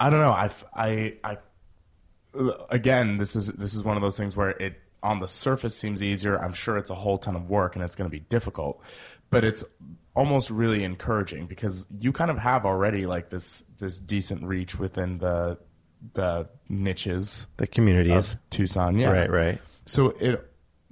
I 0.00 0.10
don't 0.10 0.20
know. 0.20 0.30
I 0.30 0.50
I 0.74 1.16
I 1.24 1.38
again, 2.70 3.18
this 3.18 3.36
is 3.36 3.48
this 3.48 3.74
is 3.74 3.82
one 3.82 3.96
of 3.96 4.02
those 4.02 4.16
things 4.16 4.36
where 4.36 4.50
it 4.50 4.80
on 5.02 5.20
the 5.20 5.28
surface 5.28 5.76
seems 5.76 6.02
easier. 6.02 6.38
I'm 6.38 6.52
sure 6.52 6.76
it's 6.76 6.90
a 6.90 6.94
whole 6.94 7.18
ton 7.18 7.36
of 7.36 7.48
work 7.48 7.76
and 7.76 7.84
it's 7.84 7.94
going 7.94 8.10
to 8.10 8.14
be 8.16 8.20
difficult, 8.20 8.80
but 9.30 9.44
it's 9.44 9.64
almost 10.14 10.50
really 10.50 10.82
encouraging 10.82 11.46
because 11.46 11.86
you 11.96 12.12
kind 12.12 12.30
of 12.30 12.38
have 12.38 12.66
already 12.66 13.06
like 13.06 13.30
this 13.30 13.62
this 13.78 13.98
decent 13.98 14.42
reach 14.42 14.78
within 14.78 15.18
the 15.18 15.58
the 16.14 16.48
niches 16.68 17.46
The 17.56 17.66
communities. 17.66 18.34
of 18.34 18.50
Tucson. 18.50 18.98
Yeah, 18.98 19.10
Right, 19.10 19.30
right. 19.30 19.60
So 19.84 20.10
it 20.20 20.44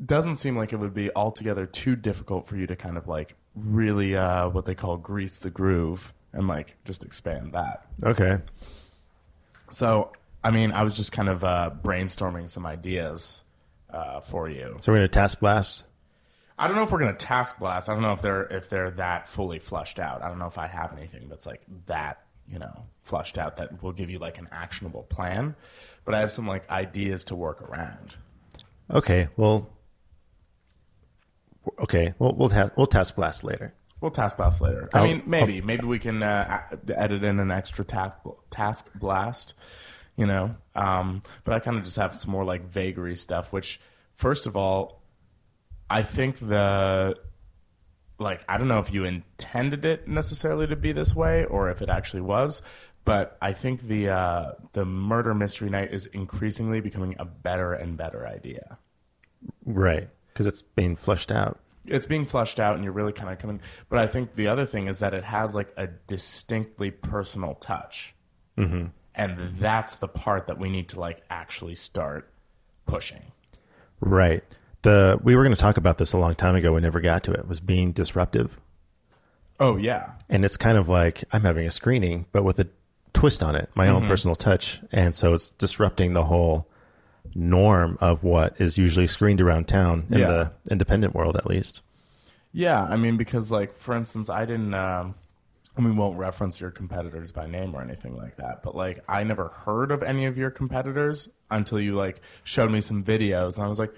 doesn't 0.04 0.36
seem 0.36 0.56
like 0.56 0.72
it 0.72 0.76
would 0.76 0.94
be 0.94 1.10
altogether 1.14 1.66
too 1.66 1.96
difficult 1.96 2.46
for 2.48 2.56
you 2.56 2.66
to 2.66 2.76
kind 2.76 2.96
of 2.96 3.06
like 3.06 3.34
really 3.54 4.16
uh, 4.16 4.48
what 4.48 4.66
they 4.66 4.74
call 4.74 4.96
grease 4.96 5.36
the 5.38 5.50
groove 5.50 6.12
and 6.36 6.46
like 6.46 6.76
just 6.84 7.04
expand 7.04 7.52
that. 7.52 7.86
Okay. 8.04 8.38
So 9.70 10.12
I 10.44 10.50
mean, 10.52 10.70
I 10.70 10.84
was 10.84 10.96
just 10.96 11.10
kind 11.10 11.28
of 11.28 11.42
uh, 11.42 11.70
brainstorming 11.82 12.48
some 12.48 12.66
ideas 12.66 13.42
uh, 13.90 14.20
for 14.20 14.48
you. 14.48 14.78
So 14.82 14.92
we're 14.92 14.98
going 14.98 15.08
to 15.08 15.12
task 15.12 15.40
blast. 15.40 15.84
I 16.58 16.68
don't 16.68 16.76
know 16.76 16.84
if 16.84 16.90
we're 16.90 17.00
gonna 17.00 17.12
task 17.12 17.58
blast. 17.58 17.90
I 17.90 17.92
don't 17.92 18.00
know 18.00 18.14
if 18.14 18.22
they're 18.22 18.44
if 18.44 18.70
they're 18.70 18.90
that 18.92 19.28
fully 19.28 19.58
flushed 19.58 19.98
out. 19.98 20.22
I 20.22 20.28
don't 20.28 20.38
know 20.38 20.46
if 20.46 20.56
I 20.56 20.66
have 20.66 20.90
anything 20.96 21.28
that's 21.28 21.44
like 21.44 21.60
that, 21.84 22.22
you 22.48 22.58
know, 22.58 22.86
flushed 23.02 23.36
out 23.36 23.58
that 23.58 23.82
will 23.82 23.92
give 23.92 24.08
you 24.08 24.18
like 24.18 24.38
an 24.38 24.48
actionable 24.50 25.02
plan. 25.02 25.54
But 26.06 26.14
I 26.14 26.20
have 26.20 26.32
some 26.32 26.46
like 26.46 26.68
ideas 26.70 27.24
to 27.24 27.34
work 27.34 27.60
around. 27.60 28.14
Okay. 28.90 29.28
Well, 29.36 29.68
okay. 31.80 32.14
Well, 32.18 32.34
we'll 32.34 32.48
have 32.48 32.72
we'll 32.74 32.86
task 32.86 33.16
blast 33.16 33.44
later. 33.44 33.74
We'll 34.00 34.10
task 34.10 34.36
blast 34.36 34.60
later. 34.60 34.88
I 34.92 34.98
I'll- 34.98 35.04
mean, 35.04 35.22
maybe 35.26 35.60
maybe 35.62 35.84
we 35.86 35.98
can 35.98 36.22
uh, 36.22 36.60
edit 36.94 37.24
in 37.24 37.40
an 37.40 37.50
extra 37.50 37.84
task 37.84 38.18
task 38.50 38.88
blast, 38.94 39.54
you 40.16 40.26
know. 40.26 40.56
Um, 40.74 41.22
but 41.44 41.54
I 41.54 41.60
kind 41.60 41.76
of 41.78 41.84
just 41.84 41.96
have 41.96 42.14
some 42.14 42.30
more 42.30 42.44
like 42.44 42.68
vagary 42.68 43.16
stuff. 43.16 43.52
Which, 43.52 43.80
first 44.14 44.46
of 44.46 44.56
all, 44.56 45.02
I 45.88 46.02
think 46.02 46.38
the 46.38 47.16
like 48.18 48.44
I 48.48 48.58
don't 48.58 48.68
know 48.68 48.80
if 48.80 48.92
you 48.92 49.04
intended 49.04 49.84
it 49.84 50.06
necessarily 50.08 50.66
to 50.66 50.76
be 50.76 50.92
this 50.92 51.14
way 51.14 51.44
or 51.44 51.70
if 51.70 51.80
it 51.82 51.88
actually 51.88 52.22
was, 52.22 52.60
but 53.06 53.36
I 53.40 53.52
think 53.52 53.82
the 53.82 54.10
uh, 54.10 54.52
the 54.74 54.84
murder 54.84 55.34
mystery 55.34 55.70
night 55.70 55.90
is 55.92 56.04
increasingly 56.06 56.80
becoming 56.80 57.16
a 57.18 57.24
better 57.24 57.72
and 57.72 57.96
better 57.96 58.26
idea. 58.26 58.78
Right. 59.64 60.10
Because 60.32 60.46
it's 60.46 60.60
being 60.62 60.96
fleshed 60.96 61.32
out. 61.32 61.58
It's 61.88 62.06
being 62.06 62.26
flushed 62.26 62.60
out 62.60 62.74
and 62.74 62.84
you're 62.84 62.92
really 62.92 63.12
kind 63.12 63.30
of 63.30 63.38
coming 63.38 63.60
but 63.88 63.98
i 63.98 64.06
think 64.06 64.34
the 64.34 64.46
other 64.46 64.64
thing 64.64 64.86
is 64.86 64.98
that 64.98 65.14
it 65.14 65.24
has 65.24 65.54
like 65.54 65.72
a 65.76 65.86
distinctly 66.06 66.90
personal 66.90 67.54
touch 67.54 68.14
mm-hmm. 68.56 68.86
and 69.14 69.38
that's 69.54 69.96
the 69.96 70.08
part 70.08 70.46
that 70.46 70.58
we 70.58 70.68
need 70.68 70.88
to 70.88 71.00
like 71.00 71.22
actually 71.30 71.74
start 71.74 72.30
pushing 72.86 73.22
Right. 74.00 74.44
The 74.82 75.18
we 75.22 75.36
were 75.36 75.42
going 75.42 75.54
to 75.54 75.60
talk 75.60 75.76
about 75.76 75.98
this 75.98 76.12
a 76.12 76.18
long 76.18 76.34
time 76.34 76.54
ago. 76.54 76.72
We 76.72 76.80
never 76.80 77.00
got 77.00 77.24
to 77.24 77.32
it. 77.32 77.48
Was 77.48 77.60
being 77.60 77.92
disruptive, 77.92 78.58
oh 79.58 79.76
yeah 79.76 80.12
and 80.28 80.44
it's 80.44 80.56
kind 80.56 80.76
of 80.76 80.88
like 80.88 81.24
I'm 81.32 81.42
having 81.42 81.66
a 81.66 81.70
screening, 81.70 82.26
but 82.32 82.44
with 82.44 82.58
a 82.60 82.68
twist 83.12 83.42
on 83.42 83.56
it, 83.56 83.70
my 83.74 83.88
own 83.88 84.06
personal 84.06 84.36
touch, 84.36 84.80
and 84.92 85.16
so 85.16 85.34
it's 85.34 85.50
disrupting 85.50 86.12
the 86.12 86.24
whole 86.24 86.68
norm 87.36 87.98
of 88.00 88.22
what 88.24 88.58
is 88.60 88.78
usually 88.78 89.06
screened 89.06 89.40
around 89.40 89.68
town 89.68 90.06
in 90.10 90.18
Yeah. 90.18 90.26
the 90.26 90.52
independent 90.70 91.14
world, 91.14 91.36
at 91.36 91.46
least. 91.46 91.82
yeah 92.52 92.84
i 92.84 92.96
mean 92.96 93.16
because 93.18 93.52
like 93.52 93.74
for 93.74 93.94
instance 93.94 94.30
i 94.30 94.44
didn't 94.46 94.72
um 94.74 95.14
we 95.78 95.90
won't 95.92 96.16
reference 96.18 96.58
your 96.58 96.70
competitors 96.70 97.32
by 97.32 97.46
name 97.46 97.74
or 97.74 97.82
anything 97.82 98.16
like 98.16 98.36
that, 98.36 98.62
but 98.62 98.74
like 98.74 99.00
I 99.06 99.24
never 99.24 99.48
heard 99.48 99.90
of 99.90 100.02
any 100.02 100.24
of 100.24 100.38
your 100.38 100.50
competitors 100.50 101.28
until 101.50 101.78
you 101.78 101.94
like 101.94 102.22
showed 102.44 102.70
me 102.70 102.80
some 102.80 103.04
videos, 103.04 103.56
and 103.56 103.64
I 103.66 103.68
was 103.68 103.78
like, 103.78 103.92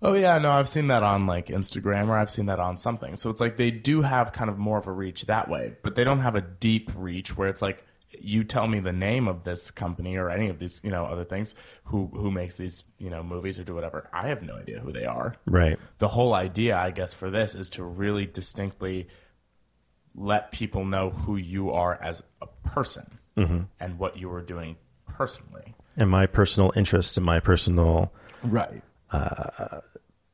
Oh 0.00 0.14
yeah, 0.14 0.38
no, 0.38 0.52
I've 0.52 0.68
seen 0.68 0.86
that 0.86 1.02
on 1.02 1.26
like 1.26 1.46
Instagram 1.46 2.06
or 2.06 2.16
I've 2.16 2.30
seen 2.30 2.46
that 2.46 2.60
on 2.60 2.78
something. 2.78 3.16
So 3.16 3.28
it's 3.28 3.40
like 3.40 3.56
they 3.56 3.72
do 3.72 4.02
have 4.02 4.32
kind 4.32 4.48
of 4.48 4.56
more 4.56 4.78
of 4.78 4.86
a 4.86 4.92
reach 4.92 5.22
that 5.26 5.48
way, 5.50 5.74
but 5.82 5.96
they 5.96 6.04
don't 6.04 6.20
have 6.20 6.36
a 6.36 6.40
deep 6.42 6.92
reach 6.94 7.36
where 7.36 7.48
it's 7.48 7.60
like 7.60 7.84
you 8.18 8.44
tell 8.44 8.66
me 8.66 8.80
the 8.80 8.92
name 8.92 9.28
of 9.28 9.44
this 9.44 9.70
company 9.70 10.16
or 10.16 10.30
any 10.30 10.48
of 10.48 10.58
these, 10.58 10.80
you 10.82 10.90
know, 10.90 11.04
other 11.06 11.24
things 11.24 11.54
who 11.84 12.10
who 12.12 12.30
makes 12.30 12.56
these, 12.56 12.84
you 12.98 13.10
know, 13.10 13.22
movies 13.22 13.58
or 13.58 13.64
do 13.64 13.74
whatever. 13.74 14.08
I 14.12 14.28
have 14.28 14.42
no 14.42 14.56
idea 14.56 14.80
who 14.80 14.92
they 14.92 15.04
are. 15.04 15.36
Right. 15.46 15.78
The 15.98 16.08
whole 16.08 16.34
idea, 16.34 16.76
I 16.76 16.90
guess, 16.90 17.14
for 17.14 17.30
this 17.30 17.54
is 17.54 17.70
to 17.70 17.84
really 17.84 18.26
distinctly 18.26 19.08
let 20.14 20.50
people 20.50 20.84
know 20.84 21.10
who 21.10 21.36
you 21.36 21.70
are 21.70 21.98
as 22.02 22.22
a 22.42 22.46
person 22.68 23.18
mm-hmm. 23.36 23.62
and 23.78 23.98
what 23.98 24.16
you 24.16 24.32
are 24.32 24.42
doing 24.42 24.76
personally. 25.06 25.74
And 25.96 26.10
my 26.10 26.26
personal 26.26 26.72
interests 26.74 27.16
and 27.16 27.24
my 27.24 27.40
personal 27.40 28.12
Right. 28.42 28.82
Uh, 29.12 29.80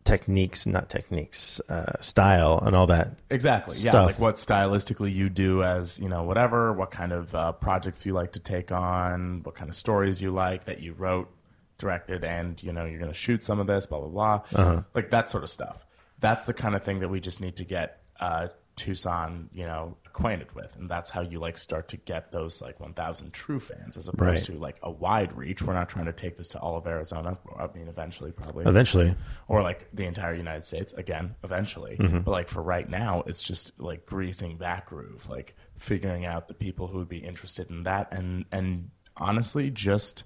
techniques, 0.07 0.67
not 0.67 0.89
techniques, 0.89 1.61
uh, 1.69 2.01
style, 2.01 2.63
and 2.65 2.75
all 2.75 2.87
that. 2.87 3.19
Exactly. 3.29 3.77
Yeah, 3.81 4.03
like 4.05 4.19
what 4.19 4.37
stylistically 4.37 5.13
you 5.15 5.29
do 5.29 5.63
as 5.63 5.99
you 5.99 6.09
know 6.09 6.23
whatever, 6.23 6.73
what 6.73 6.91
kind 6.91 7.13
of 7.13 7.35
uh, 7.35 7.53
projects 7.53 8.07
you 8.07 8.13
like 8.15 8.33
to 8.33 8.41
take 8.41 8.73
on, 8.73 9.43
what 9.43 9.55
kind 9.55 9.69
of 9.69 9.75
stories 9.75 10.23
you 10.23 10.31
like 10.31 10.65
that 10.65 10.81
you 10.81 10.95
wrote, 10.95 11.29
directed, 11.77 12.25
and 12.25 12.63
you 12.63 12.73
know 12.73 12.85
you're 12.87 12.99
going 13.01 13.11
to 13.13 13.19
shoot 13.19 13.43
some 13.43 13.61
of 13.61 13.67
this, 13.67 13.87
blah 13.87 14.01
blah 14.01 14.09
blah, 14.09 14.35
Uh-huh. 14.61 14.83
like 14.95 15.11
that 15.11 15.29
sort 15.29 15.43
of 15.45 15.51
stuff. 15.51 15.85
That's 16.21 16.45
the 16.45 16.55
kind 16.55 16.75
of 16.75 16.83
thing 16.83 17.01
that 17.01 17.09
we 17.11 17.21
just 17.21 17.41
need 17.43 17.57
to 17.57 17.65
get 17.65 18.01
uh, 18.19 18.49
Tucson, 18.77 19.49
you 19.53 19.65
know, 19.65 19.97
acquainted 20.07 20.55
with, 20.55 20.77
and 20.77 20.89
that's 20.89 21.11
how 21.11 21.23
you 21.23 21.39
like 21.41 21.57
start 21.59 21.89
to 21.89 21.97
get 21.97 22.31
those 22.31 22.61
like 22.63 22.79
1,000 22.79 23.33
true 23.33 23.59
fans, 23.59 23.97
as 23.97 24.07
opposed 24.07 24.49
Right. 24.49 24.57
to 24.57 24.59
like 24.63 24.79
a 24.83 24.91
wide 24.91 25.33
reach. 25.37 25.63
We're 25.63 25.73
not 25.73 25.89
trying 25.89 26.05
to 26.07 26.13
take 26.13 26.37
this 26.37 26.51
to 26.51 26.59
all 26.61 26.77
of 26.77 26.87
Arizona. 26.87 27.39
I 27.59 27.67
mean, 27.75 27.89
eventually, 27.89 28.33
probably, 28.33 28.67
Eventually, 28.67 29.15
or 29.49 29.63
like 29.63 29.89
the 29.95 30.05
entire 30.05 30.35
United 30.35 30.65
States. 30.65 30.93
Again, 30.93 31.35
eventually, 31.43 31.97
Mm-hmm. 31.97 32.21
but 32.21 32.31
like 32.31 32.49
for 32.49 32.63
right 32.63 32.89
now, 32.89 33.23
it's 33.27 33.43
just 33.43 33.79
like 33.81 34.05
greasing 34.07 34.59
that 34.59 34.85
groove, 34.87 35.29
like 35.29 35.57
figuring 35.79 36.25
out 36.27 36.49
the 36.49 36.55
people 36.55 36.89
who 36.89 36.99
would 36.99 37.09
be 37.09 37.19
interested 37.25 37.71
in 37.71 37.83
that, 37.85 38.13
and 38.13 38.45
and 38.53 38.91
honestly, 39.17 39.71
just 39.71 40.25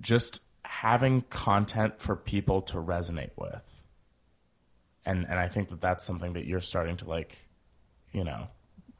just 0.00 0.40
having 0.64 1.22
content 1.22 2.00
for 2.00 2.16
people 2.16 2.62
to 2.62 2.76
resonate 2.78 3.30
with 3.36 3.69
and 5.04 5.26
and 5.28 5.38
I 5.38 5.48
think 5.48 5.68
that 5.68 5.80
that's 5.80 6.04
something 6.04 6.34
that 6.34 6.46
you're 6.46 6.60
starting 6.60 6.96
to 6.98 7.08
like, 7.08 7.36
you 8.12 8.24
know, 8.24 8.48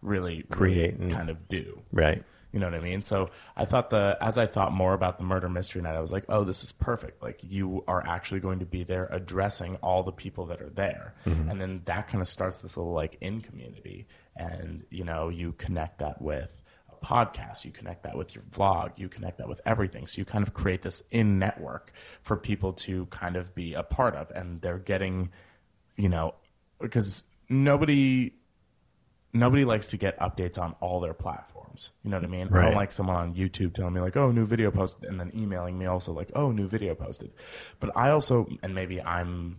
really 0.02 0.44
Create 0.50 0.94
really 0.94 1.04
and- 1.04 1.12
kind 1.12 1.30
of 1.30 1.48
do. 1.48 1.82
right? 1.92 2.22
You 2.52 2.58
know 2.58 2.66
what 2.66 2.74
I 2.74 2.80
mean? 2.80 3.00
So 3.00 3.30
I 3.56 3.64
thought 3.64 3.90
the 3.90 4.18
as 4.20 4.36
I 4.36 4.46
thought 4.46 4.72
more 4.72 4.92
about 4.92 5.18
the 5.18 5.24
murder 5.24 5.48
mystery 5.48 5.82
night, 5.82 5.94
I 5.94 6.00
was 6.00 6.10
like, 6.10 6.24
oh, 6.28 6.42
this 6.42 6.64
is 6.64 6.72
perfect. 6.72 7.22
Like 7.22 7.38
you 7.44 7.84
are 7.86 8.04
actually 8.04 8.40
going 8.40 8.58
to 8.58 8.66
be 8.66 8.82
there 8.82 9.06
addressing 9.12 9.76
all 9.76 10.02
the 10.02 10.10
people 10.10 10.46
that 10.46 10.60
are 10.60 10.68
there, 10.68 11.14
mm-hmm. 11.24 11.48
and 11.48 11.60
then 11.60 11.82
that 11.84 12.08
kind 12.08 12.20
of 12.20 12.26
starts 12.26 12.58
this 12.58 12.76
little 12.76 12.92
like 12.92 13.16
in 13.20 13.40
community, 13.40 14.08
and 14.34 14.82
you 14.90 15.04
know 15.04 15.28
you 15.28 15.52
connect 15.52 16.00
that 16.00 16.20
with 16.20 16.60
a 16.90 17.06
podcast, 17.06 17.64
you 17.64 17.70
connect 17.70 18.02
that 18.02 18.16
with 18.18 18.34
your 18.34 18.42
vlog, 18.50 18.90
you 18.96 19.08
connect 19.08 19.38
that 19.38 19.48
with 19.48 19.60
everything. 19.64 20.08
So 20.08 20.18
you 20.18 20.24
kind 20.24 20.42
of 20.44 20.52
create 20.52 20.82
this 20.82 21.04
in 21.12 21.38
network 21.38 21.92
for 22.22 22.36
people 22.36 22.72
to 22.72 23.06
kind 23.06 23.36
of 23.36 23.54
be 23.54 23.74
a 23.74 23.84
part 23.84 24.16
of, 24.16 24.28
and 24.32 24.60
they're 24.60 24.78
getting, 24.80 25.30
you 26.00 26.08
know, 26.08 26.34
because 26.80 27.24
nobody 27.48 28.32
nobody 29.32 29.64
likes 29.64 29.88
to 29.88 29.96
get 29.96 30.18
updates 30.18 30.58
on 30.58 30.74
all 30.80 31.00
their 31.00 31.14
platforms. 31.14 31.90
You 32.02 32.10
know 32.10 32.16
what 32.16 32.24
I 32.24 32.28
mean? 32.28 32.48
I 32.48 32.62
don't 32.62 32.74
like 32.74 32.90
someone 32.90 33.16
on 33.16 33.34
YouTube 33.34 33.74
telling 33.74 33.94
me 33.94 34.00
like, 34.00 34.16
"Oh, 34.16 34.32
new 34.32 34.44
video 34.44 34.70
posted," 34.70 35.08
and 35.08 35.20
then 35.20 35.30
emailing 35.34 35.78
me 35.78 35.86
also 35.86 36.12
like, 36.12 36.30
"Oh, 36.34 36.50
new 36.52 36.68
video 36.68 36.94
posted." 36.94 37.32
But 37.78 37.96
I 37.96 38.10
also, 38.10 38.48
and 38.62 38.74
maybe 38.74 39.00
I'm, 39.00 39.58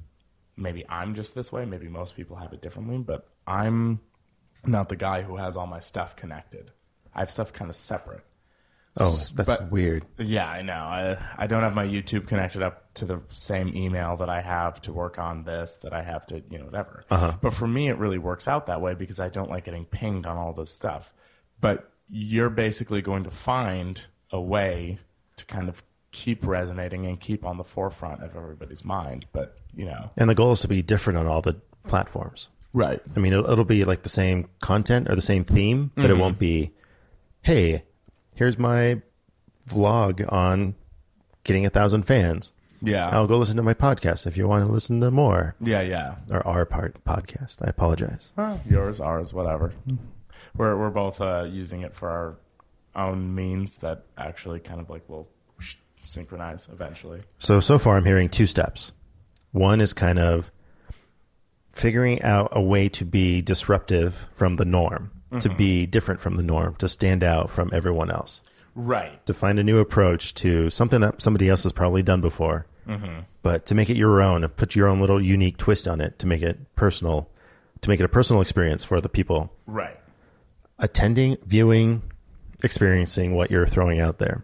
maybe 0.58 0.84
I'm 0.90 1.14
just 1.14 1.36
this 1.36 1.52
way. 1.52 1.66
Maybe 1.66 1.88
most 1.88 2.16
people 2.16 2.38
have 2.38 2.54
it 2.54 2.62
differently, 2.62 2.98
but 2.98 3.28
I'm 3.48 4.02
not 4.66 4.90
the 4.90 4.96
guy 4.96 5.22
who 5.22 5.38
has 5.38 5.56
all 5.56 5.68
my 5.68 5.80
stuff 5.80 6.16
connected. 6.16 6.72
I 7.14 7.20
have 7.20 7.32
stuff 7.32 7.54
kind 7.54 7.70
of 7.70 7.76
separate. 7.76 8.26
Oh, 9.00 9.18
that's 9.36 9.50
But- 9.50 9.72
weird. 9.72 10.06
Yeah, 10.18 10.50
I 10.50 10.62
know. 10.62 10.74
I, 10.74 11.18
I 11.38 11.48
don't 11.48 11.62
have 11.62 11.74
my 11.74 11.88
YouTube 11.88 12.28
connected 12.28 12.62
up 12.62 12.94
to 12.96 13.06
the 13.06 13.22
same 13.30 13.76
email 13.76 14.18
that 14.18 14.30
I 14.30 14.42
have 14.42 14.82
to 14.82 14.92
work 14.92 15.18
on 15.18 15.44
this, 15.44 15.78
that 15.78 15.94
I 15.94 16.02
have 16.02 16.26
to, 16.28 16.44
you 16.50 16.58
know, 16.58 16.66
whatever. 16.66 17.06
Uh-huh. 17.10 17.36
But 17.42 17.54
for 17.54 17.68
me, 17.68 17.88
it 17.88 17.98
really 17.98 18.18
works 18.18 18.48
out 18.48 18.66
that 18.66 18.82
way 18.82 18.94
because 18.94 19.20
I 19.20 19.30
don't 19.30 19.50
like 19.50 19.64
getting 19.64 19.86
pinged 19.86 20.26
on 20.26 20.38
all 20.38 20.52
this 20.52 20.74
stuff. 20.74 21.14
But 21.62 21.90
you're 22.10 22.50
basically 22.50 23.02
going 23.02 23.24
to 23.24 23.32
find 23.32 24.02
a 24.30 24.42
way 24.42 25.00
to 25.38 25.46
kind 25.46 25.70
of 25.70 25.84
keep 26.12 26.46
resonating 26.46 27.06
and 27.06 27.18
keep 27.18 27.46
on 27.46 27.58
the 27.58 27.64
forefront 27.64 28.22
of 28.22 28.36
everybody's 28.36 28.84
mind. 28.84 29.26
But, 29.32 29.58
you 29.74 29.86
know. 29.86 30.12
And 30.18 30.30
the 30.30 30.36
goal 30.36 30.52
is 30.52 30.62
to 30.62 30.68
be 30.68 30.82
different 30.82 31.18
on 31.18 31.28
all 31.28 31.42
the 31.42 31.62
platforms. 31.88 32.50
Right. 32.74 33.02
I 33.16 33.20
mean, 33.20 33.32
it'll, 33.32 33.50
it'll 33.50 33.64
be 33.64 33.86
like 33.86 34.04
the 34.04 34.10
same 34.10 34.50
content 34.60 35.10
or 35.10 35.16
the 35.16 35.22
same 35.22 35.46
theme, 35.46 35.92
but 35.96 36.06
it 36.06 36.10
mm-hmm. 36.10 36.20
won't 36.20 36.40
be, 36.40 36.72
hey, 37.42 37.84
here's 38.42 38.58
my 38.58 39.00
vlog 39.70 40.26
on 40.34 40.74
getting 41.44 41.64
a 41.64 41.70
thousand 41.70 42.02
fans. 42.08 42.54
Yeah. 42.82 43.08
I'll 43.10 43.28
go 43.28 43.38
listen 43.38 43.56
to 43.58 43.62
my 43.62 43.76
podcast 43.76 44.26
if 44.26 44.36
you 44.36 44.48
want 44.48 44.66
to 44.66 44.72
listen 44.72 45.00
to 45.02 45.12
more. 45.12 45.54
Yeah, 45.60 45.84
yeah. 45.84 46.16
Or 46.28 46.48
our 46.48 46.66
part 46.66 47.04
podcast. 47.06 47.58
I 47.64 47.70
apologize. 47.70 48.30
Oh, 48.40 48.60
yours, 48.68 49.00
ours, 49.00 49.32
whatever. 49.32 49.74
We're 50.58 50.76
we're 50.76 50.90
both 50.90 51.22
uh, 51.22 51.50
using 51.52 51.82
it 51.82 51.96
for 51.96 52.10
our 52.10 52.38
own 52.96 53.36
means 53.36 53.78
that 53.78 54.06
actually 54.18 54.60
kind 54.60 54.82
of 54.82 54.90
like 54.90 55.08
will 55.08 55.30
synchronize 56.02 56.68
eventually. 56.74 57.22
So, 57.38 57.60
so 57.60 57.78
far 57.78 57.96
I'm 57.96 58.06
hearing 58.06 58.28
two 58.28 58.48
steps. 58.48 58.92
One 59.52 59.80
is 59.80 59.94
kind 59.94 60.18
of 60.18 60.50
figuring 61.70 62.24
out 62.24 62.50
a 62.54 62.62
way 62.62 62.90
to 62.90 63.06
be 63.06 63.44
disruptive 63.44 64.26
from 64.34 64.56
the 64.56 64.66
norm, 64.66 65.12
to 65.32 65.38
mm-hmm. 65.48 65.58
be 65.58 65.86
different 65.86 66.20
from 66.20 66.36
the 66.36 66.44
norm, 66.44 66.76
to 66.76 66.88
stand 66.89 67.24
out 67.24 67.50
from 67.50 67.70
everyone 67.74 68.12
else, 68.12 68.41
Right. 68.76 69.26
to 69.26 69.34
find 69.34 69.60
a 69.60 69.63
new 69.63 69.80
approach 69.80 70.34
to 70.36 70.70
something 70.70 71.02
that 71.02 71.22
somebody 71.22 71.48
else 71.48 71.63
has 71.63 71.72
probably 71.72 72.04
done 72.04 72.22
before, 72.22 72.65
mm-hmm. 72.88 73.22
but 73.41 73.65
to 73.67 73.76
make 73.76 73.89
it 73.89 73.98
your 73.98 74.22
own, 74.22 74.44
and 74.44 74.56
put 74.56 74.76
your 74.76 74.88
own 74.88 75.00
little 75.00 75.22
unique 75.22 75.58
twist 75.58 75.88
on 75.88 76.02
it, 76.02 76.20
to 76.20 76.28
make 76.28 76.41
it 76.41 76.76
personal, 76.76 77.30
to 77.82 77.89
make 77.89 78.00
it 78.00 78.06
a 78.06 78.10
personal 78.10 78.41
experience 78.41 78.84
for 78.84 79.00
the 79.00 79.10
people 79.10 79.52
Right. 79.65 79.98
attending, 80.80 81.38
viewing, 81.46 82.02
experiencing 82.63 83.34
what 83.34 83.50
you're 83.52 83.67
throwing 83.67 84.00
out 84.00 84.20
there. 84.20 84.44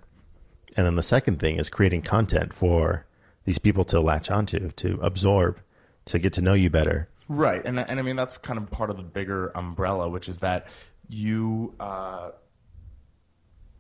And 0.76 0.86
then 0.86 0.95
the 0.95 1.04
second 1.04 1.39
thing 1.39 1.58
is 1.58 1.69
creating 1.69 2.04
content 2.04 2.54
for 2.54 3.06
these 3.45 3.58
people 3.58 3.84
to 3.86 4.00
latch 4.00 4.30
onto, 4.30 4.69
to 4.71 5.00
absorb, 5.02 5.60
to 6.06 6.19
get 6.19 6.34
to 6.34 6.41
know 6.41 6.54
you 6.54 6.69
better. 6.69 7.10
Right, 7.28 7.62
and 7.66 7.80
and 7.80 8.00
I 8.00 8.02
mean 8.04 8.16
that's 8.16 8.38
kind 8.38 8.58
of 8.58 8.70
part 8.72 8.90
of 8.90 8.98
the 8.98 9.04
bigger 9.04 9.48
umbrella, 9.56 10.08
which 10.10 10.30
is 10.30 10.40
that 10.40 10.68
you. 11.10 11.74
Uh, 11.80 12.32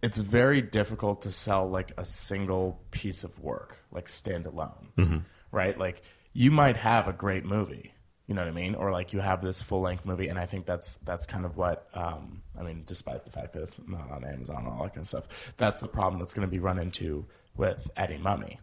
it's 0.01 0.19
very 0.19 0.61
difficult 0.61 1.23
to 1.23 1.31
sell 1.31 1.67
like 1.67 1.91
a 1.97 2.05
single 2.05 2.79
piece 2.91 3.23
of 3.23 3.39
work, 3.39 3.83
like 3.91 4.05
standalone, 4.05 5.23
right? 5.51 5.77
Like 5.77 6.03
you 6.33 6.51
might 6.51 6.77
have 6.77 7.07
a 7.07 7.13
great 7.13 7.45
movie, 7.45 7.93
you 8.27 8.35
know 8.35 8.41
what 8.41 8.47
I 8.47 8.51
mean, 8.51 8.75
or 8.75 8.91
like 8.91 9.11
you 9.11 9.21
have 9.21 9.41
this 9.41 9.61
full 9.63 9.81
length 9.81 10.05
movie, 10.05 10.27
and 10.27 10.37
I 10.37 10.45
think 10.45 10.67
that's 10.67 10.97
that's 10.97 11.25
kind 11.25 11.45
of 11.45 11.57
what 11.57 11.87
um, 11.95 12.43
I 12.57 12.61
mean, 12.61 12.83
despite 12.85 13.25
the 13.25 13.31
fact 13.31 13.53
that 13.53 13.63
it's 13.63 13.81
not 13.87 14.11
on 14.11 14.23
Amazon 14.23 14.57
and 14.65 14.67
all 14.67 14.83
that 14.83 14.89
kind 14.93 15.01
of 15.01 15.07
stuff, 15.07 15.53
that's 15.57 15.79
the 15.79 15.87
problem 15.87 16.19
that's 16.19 16.33
going 16.33 16.47
to 16.47 16.51
be 16.51 16.59
run 16.59 16.77
into 16.77 17.25
with 17.55 17.89
Eddie 17.97 18.19
Mummy 18.19 18.59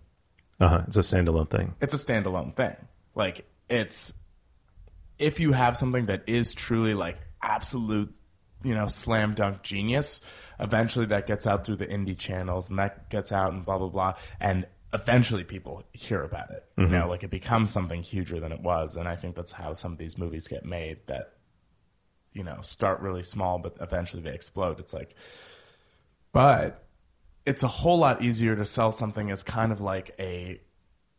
Uh 0.61 0.68
huh. 0.68 0.83
It's 0.87 0.97
a 0.97 1.01
standalone 1.01 1.51
thing. 1.51 1.75
it's 1.81 1.94
a 1.94 1.97
standalone 1.97 2.55
thing. 2.55 2.77
Like 3.16 3.44
it's 3.68 4.14
if 5.18 5.40
you 5.40 5.53
have 5.53 5.77
something 5.77 6.07
that 6.07 6.24
is 6.27 6.55
truly 6.55 6.94
like 6.94 7.20
absolute, 7.42 8.14
you 8.62 8.74
know, 8.74 8.87
slam 8.87 9.35
dunk 9.35 9.62
genius, 9.62 10.20
eventually 10.59 11.07
that 11.07 11.27
gets 11.27 11.46
out 11.46 11.64
through 11.64 11.77
the 11.77 11.87
indie 11.87 12.16
channels 12.16 12.68
and 12.68 12.79
that 12.79 13.11
gets 13.11 13.33
out 13.33 13.53
and 13.53 13.64
blah 13.64 13.79
blah 13.79 13.88
blah 13.88 14.14
and 14.40 14.66
eventually 14.92 15.44
people 15.44 15.83
hear 15.92 16.22
about 16.22 16.50
it. 16.50 16.64
You 16.77 16.87
know, 16.87 17.00
mm-hmm. 17.00 17.11
like 17.11 17.22
it 17.24 17.31
becomes 17.31 17.70
something 17.70 18.03
huger 18.03 18.40
than 18.40 18.53
it 18.53 18.61
was 18.61 18.96
and 18.96 19.09
I 19.09 19.16
think 19.16 19.35
that's 19.35 19.53
how 19.53 19.72
some 19.72 19.92
of 19.92 19.98
these 19.98 20.18
movies 20.18 20.48
get 20.48 20.64
made 20.64 20.98
that 21.07 21.33
you 22.33 22.42
know, 22.42 22.59
start 22.62 23.00
really 23.00 23.22
small 23.22 23.59
but 23.59 23.77
eventually 23.81 24.22
they 24.22 24.35
explode. 24.35 24.81
It's 24.81 24.94
like 24.94 25.14
but 26.33 26.85
it's 27.46 27.62
a 27.62 27.68
whole 27.68 27.98
lot 27.98 28.22
easier 28.22 28.57
to 28.57 28.64
sell 28.64 28.90
something 28.90 29.31
as 29.31 29.42
kind 29.42 29.70
of 29.70 29.81
like 29.81 30.12
a 30.18 30.61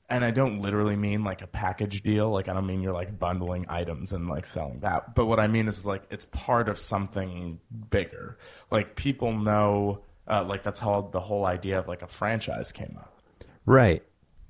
and 0.10 0.24
I 0.24 0.32
don't 0.32 0.62
literally 0.62 0.96
mean 0.96 1.24
like 1.24 1.42
a 1.42 1.48
package 1.48 2.02
deal. 2.02 2.30
Like 2.30 2.48
I 2.48 2.54
don't 2.54 2.68
mean 2.68 2.82
you're 2.82 2.94
like 2.94 3.18
bundling 3.18 3.66
items 3.70 4.12
and 4.12 4.28
like 4.28 4.46
selling 4.46 4.82
that. 4.82 5.16
But 5.16 5.26
what 5.26 5.40
I 5.40 5.48
mean 5.48 5.68
is 5.68 5.86
like 5.86 6.04
it's 6.12 6.26
part 6.26 6.70
of 6.70 6.78
something 6.78 7.60
bigger. 7.90 8.38
Like 8.70 8.96
people 8.96 9.34
know 9.34 10.02
uh, 10.28 10.44
like 10.44 10.64
that's 10.64 10.80
how 10.80 11.02
the 11.02 11.20
whole 11.20 11.46
idea 11.46 11.80
of 11.80 11.88
like 11.88 12.02
a 12.02 12.08
franchise 12.08 12.72
came 12.72 12.96
up. 12.98 13.20
Right. 13.66 14.04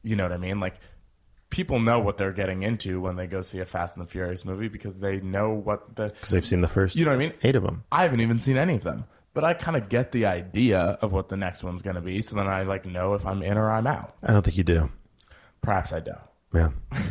You 0.03 0.15
know 0.15 0.23
what 0.23 0.33
I 0.33 0.37
mean? 0.37 0.59
Like 0.59 0.75
people 1.49 1.79
know 1.79 1.99
what 1.99 2.17
they're 2.17 2.33
getting 2.33 2.63
into 2.63 2.99
when 2.99 3.15
they 3.15 3.27
go 3.27 3.41
see 3.41 3.59
a 3.59 3.65
Fast 3.65 3.97
and 3.97 4.05
the 4.05 4.11
Furious 4.11 4.43
movie 4.45 4.67
because 4.67 4.99
they 4.99 5.21
know 5.21 5.51
what 5.51 5.95
the 5.95 6.09
Because 6.09 6.31
they've 6.31 6.45
seen 6.45 6.61
the 6.61 6.67
first 6.67 6.95
you 6.95 7.05
know 7.05 7.11
what 7.11 7.15
I 7.15 7.19
mean? 7.19 7.33
eight 7.43 7.55
of 7.55 7.63
them. 7.63 7.85
I 7.91 8.03
haven't 8.03 8.19
even 8.19 8.39
seen 8.39 8.57
any 8.57 8.75
of 8.75 8.83
them, 8.83 9.05
but 9.33 9.43
I 9.45 9.53
kind 9.53 9.77
of 9.77 9.87
get 9.87 10.11
the 10.11 10.25
idea 10.25 10.79
of 10.79 11.13
what 11.13 11.29
the 11.29 11.37
next 11.37 11.63
one's 11.63 11.81
going 11.81 11.95
to 11.95 12.01
be. 12.01 12.21
So 12.21 12.35
then 12.35 12.47
I 12.47 12.63
like 12.63 12.85
know 12.85 13.13
if 13.13 13.25
I'm 13.25 13.41
in 13.41 13.57
or 13.57 13.71
I'm 13.71 13.87
out. 13.87 14.11
I 14.21 14.33
don't 14.33 14.43
think 14.43 14.57
you 14.57 14.63
do. 14.65 14.89
Perhaps 15.65 15.91
I 15.91 15.99
don't. 15.99 16.19
Yeah. 16.53 16.71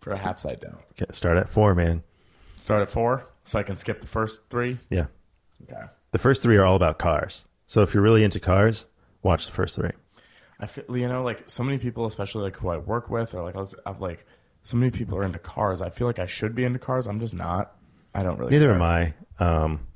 Perhaps 0.00 0.46
I 0.46 0.54
don't. 0.54 0.78
Okay, 0.92 1.06
start 1.12 1.36
at 1.36 1.48
four, 1.48 1.74
man. 1.74 2.02
Start 2.56 2.82
at 2.82 2.90
four, 2.90 3.26
so 3.44 3.58
I 3.58 3.62
can 3.62 3.76
skip 3.76 4.00
the 4.00 4.06
first 4.06 4.48
three. 4.48 4.78
Yeah. 4.90 5.06
Okay. 5.64 5.82
The 6.12 6.18
first 6.18 6.42
three 6.42 6.56
are 6.56 6.64
all 6.64 6.76
about 6.76 6.98
cars. 6.98 7.44
So 7.66 7.82
if 7.82 7.92
you're 7.92 8.02
really 8.02 8.24
into 8.24 8.40
cars, 8.40 8.86
watch 9.22 9.46
the 9.46 9.52
first 9.52 9.76
three. 9.76 9.90
I 10.58 10.66
feel 10.66 10.96
you 10.96 11.08
know 11.08 11.22
like 11.22 11.48
so 11.48 11.62
many 11.62 11.78
people, 11.78 12.06
especially 12.06 12.42
like 12.42 12.56
who 12.56 12.68
I 12.68 12.78
work 12.78 13.10
with, 13.10 13.34
or 13.34 13.42
like 13.42 13.54
I 13.54 13.60
was, 13.60 13.74
I've 13.86 14.00
like 14.00 14.24
so 14.62 14.76
many 14.76 14.90
people 14.90 15.18
are 15.18 15.24
into 15.24 15.38
cars. 15.38 15.82
I 15.82 15.90
feel 15.90 16.06
like 16.06 16.18
I 16.18 16.26
should 16.26 16.54
be 16.54 16.64
into 16.64 16.78
cars. 16.78 17.06
I'm 17.06 17.20
just 17.20 17.34
not. 17.34 17.76
I 18.14 18.22
don't 18.22 18.38
really. 18.38 18.52
Neither 18.52 18.66
care. 18.66 18.74
am 18.74 18.82
I. 18.82 19.14
Um, 19.38 19.86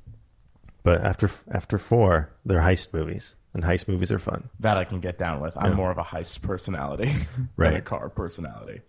but 0.83 1.03
after 1.03 1.29
after 1.51 1.77
four, 1.77 2.29
they're 2.45 2.61
heist 2.61 2.93
movies, 2.93 3.35
and 3.53 3.63
heist 3.63 3.87
movies 3.87 4.11
are 4.11 4.19
fun. 4.19 4.49
That 4.59 4.77
I 4.77 4.83
can 4.83 4.99
get 4.99 5.17
down 5.17 5.39
with. 5.41 5.55
I'm 5.57 5.75
more 5.75 5.91
of 5.91 5.97
a 5.97 6.03
heist 6.03 6.41
personality 6.41 7.05
than 7.35 7.47
a 7.47 7.49
Right. 7.55 7.85
car 7.85 8.09
personality. 8.09 8.81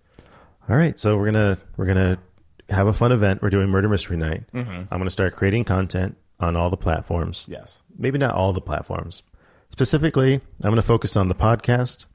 All 0.68 0.76
right, 0.76 0.98
so 0.98 1.16
we're 1.18 1.26
gonna 1.26 1.58
we're 1.76 1.86
gonna 1.86 2.18
have 2.70 2.86
a 2.86 2.92
fun 2.94 3.12
event. 3.12 3.42
We're 3.42 3.50
doing 3.50 3.68
murder 3.68 3.88
mystery 3.88 4.16
night. 4.16 4.44
Mm-hmm. 4.52 4.70
I'm 4.70 4.98
gonna 4.98 5.10
start 5.10 5.36
creating 5.36 5.64
content 5.64 6.16
on 6.40 6.56
all 6.56 6.70
the 6.70 6.76
platforms. 6.76 7.44
Yes. 7.48 7.82
Maybe 7.96 8.18
not 8.18 8.34
all 8.34 8.52
the 8.52 8.60
platforms. 8.62 9.22
Specifically, 9.70 10.34
I'm 10.62 10.70
gonna 10.70 10.82
focus 10.82 11.16
on 11.16 11.28
the 11.28 11.34
podcast, 11.34 12.06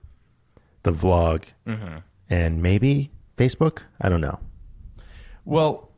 the 0.83 0.91
vlog, 0.91 1.43
mm-hmm. 1.67 1.97
and 2.29 2.61
maybe 2.63 3.11
Facebook. 3.37 3.83
I 4.01 4.09
don't 4.09 4.21
know. 4.21 4.39
Well, 5.45 5.88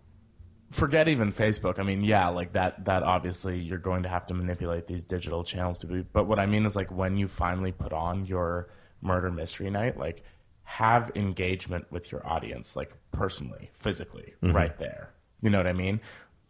forget 0.71 1.07
even 1.07 1.31
Facebook. 1.31 1.77
I 1.79 1.83
mean, 1.83 2.03
yeah, 2.03 2.29
like 2.29 2.53
that. 2.53 2.85
That 2.85 3.03
obviously 3.03 3.59
you're 3.59 3.77
going 3.77 4.03
to 4.03 4.09
have 4.09 4.25
to 4.27 4.33
manipulate 4.33 4.87
these 4.87 5.03
digital 5.03 5.43
channels 5.43 5.77
to 5.79 5.87
be. 5.87 6.01
But 6.01 6.27
what 6.27 6.39
I 6.39 6.45
mean 6.45 6.65
is 6.65 6.75
like 6.75 6.91
when 6.91 7.17
you 7.17 7.27
finally 7.27 7.71
put 7.71 7.93
on 7.93 8.25
your 8.25 8.69
murder 9.01 9.31
mystery 9.31 9.69
night, 9.69 9.97
like 9.97 10.23
have 10.63 11.11
engagement 11.15 11.91
with 11.91 12.11
your 12.11 12.25
audience, 12.25 12.75
like 12.75 12.93
personally, 13.11 13.69
physically, 13.73 14.33
right 14.41 14.77
there. 14.77 15.11
You 15.41 15.49
know 15.49 15.57
what 15.57 15.67
I 15.67 15.73
mean? 15.73 15.99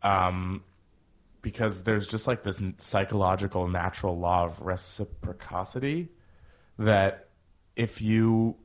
Um, 0.03 0.63
because 1.41 1.83
there's 1.83 2.07
just 2.07 2.27
like 2.27 2.43
this 2.43 2.61
psychological 2.77 3.67
natural 3.67 4.17
law 4.17 4.45
of 4.45 4.61
reciprocity 4.61 6.09
that 6.77 7.29
if 7.75 8.01
you 8.01 8.57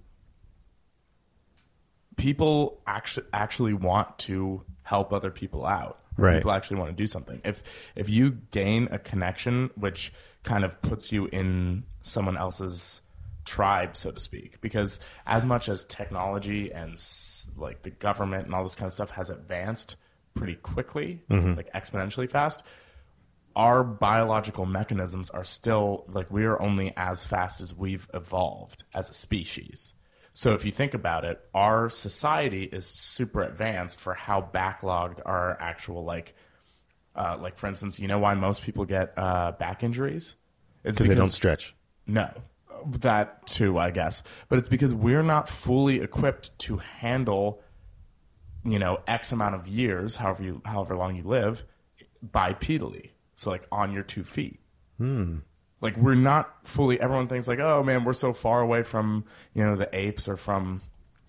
people 2.16 2.82
actually 2.86 3.26
actually 3.32 3.72
want 3.72 4.18
to 4.18 4.62
help 4.86 5.12
other 5.12 5.30
people 5.30 5.66
out 5.66 6.00
Right. 6.18 6.36
people 6.38 6.52
actually 6.52 6.78
want 6.78 6.90
to 6.90 6.96
do 6.96 7.06
something 7.06 7.42
if 7.44 7.62
if 7.94 8.08
you 8.08 8.38
gain 8.50 8.88
a 8.90 8.98
connection 8.98 9.70
which 9.74 10.12
kind 10.44 10.64
of 10.64 10.80
puts 10.80 11.12
you 11.12 11.26
in 11.26 11.84
someone 12.00 12.38
else's 12.38 13.02
tribe 13.44 13.96
so 13.96 14.10
to 14.12 14.18
speak 14.18 14.60
because 14.62 14.98
as 15.26 15.44
much 15.44 15.68
as 15.68 15.84
technology 15.84 16.72
and 16.72 16.94
like 17.56 17.82
the 17.82 17.90
government 17.90 18.46
and 18.46 18.54
all 18.54 18.62
this 18.62 18.74
kind 18.74 18.86
of 18.86 18.94
stuff 18.94 19.10
has 19.10 19.28
advanced 19.28 19.96
pretty 20.34 20.54
quickly 20.54 21.22
mm-hmm. 21.30 21.52
like 21.54 21.70
exponentially 21.74 22.28
fast 22.30 22.62
our 23.56 23.82
biological 23.82 24.66
mechanisms 24.66 25.30
are 25.30 25.42
still 25.42 26.04
like 26.08 26.30
we 26.30 26.44
are 26.44 26.60
only 26.60 26.92
as 26.96 27.24
fast 27.24 27.62
as 27.62 27.74
we've 27.74 28.06
evolved 28.12 28.84
as 28.94 29.08
a 29.08 29.14
species. 29.14 29.94
So 30.36 30.52
if 30.52 30.66
you 30.66 30.70
think 30.70 30.92
about 30.92 31.24
it, 31.24 31.40
our 31.54 31.88
society 31.88 32.64
is 32.64 32.86
super 32.86 33.42
advanced 33.42 34.02
for 34.02 34.12
how 34.12 34.42
backlogged 34.42 35.20
our 35.24 35.56
actual 35.58 36.04
like 36.04 36.34
uh, 37.14 37.38
like 37.40 37.56
for 37.56 37.68
instance, 37.68 37.98
you 37.98 38.06
know 38.06 38.18
why 38.18 38.34
most 38.34 38.60
people 38.60 38.84
get 38.84 39.14
uh, 39.16 39.52
back 39.52 39.82
injuries? 39.82 40.36
It's 40.84 40.98
because 40.98 41.08
they 41.08 41.14
don't 41.14 41.28
stretch. 41.28 41.74
no, 42.06 42.30
that 42.84 43.46
too, 43.46 43.78
I 43.78 43.90
guess. 43.90 44.22
But 44.50 44.58
it's 44.58 44.68
because 44.68 44.92
we're 44.92 45.22
not 45.22 45.48
fully 45.48 46.02
equipped 46.02 46.56
to 46.58 46.76
handle, 46.76 47.62
you 48.62 48.78
know, 48.78 49.00
X 49.06 49.32
amount 49.32 49.54
of 49.54 49.66
years, 49.66 50.16
however 50.16 50.42
you, 50.42 50.60
however 50.66 50.96
long 50.96 51.16
you 51.16 51.22
live, 51.22 51.64
bipedally. 52.22 53.12
So 53.34 53.48
like 53.48 53.64
on 53.72 53.90
your 53.90 54.02
two 54.02 54.22
feet. 54.22 54.60
Like 55.80 55.96
we're 55.96 56.14
not 56.14 56.66
fully. 56.66 57.00
Everyone 57.00 57.28
thinks 57.28 57.46
like, 57.48 57.58
oh 57.58 57.82
man, 57.82 58.04
we're 58.04 58.12
so 58.12 58.32
far 58.32 58.60
away 58.60 58.82
from 58.82 59.24
you 59.54 59.64
know 59.64 59.76
the 59.76 59.88
apes 59.96 60.28
or 60.28 60.36
from 60.36 60.80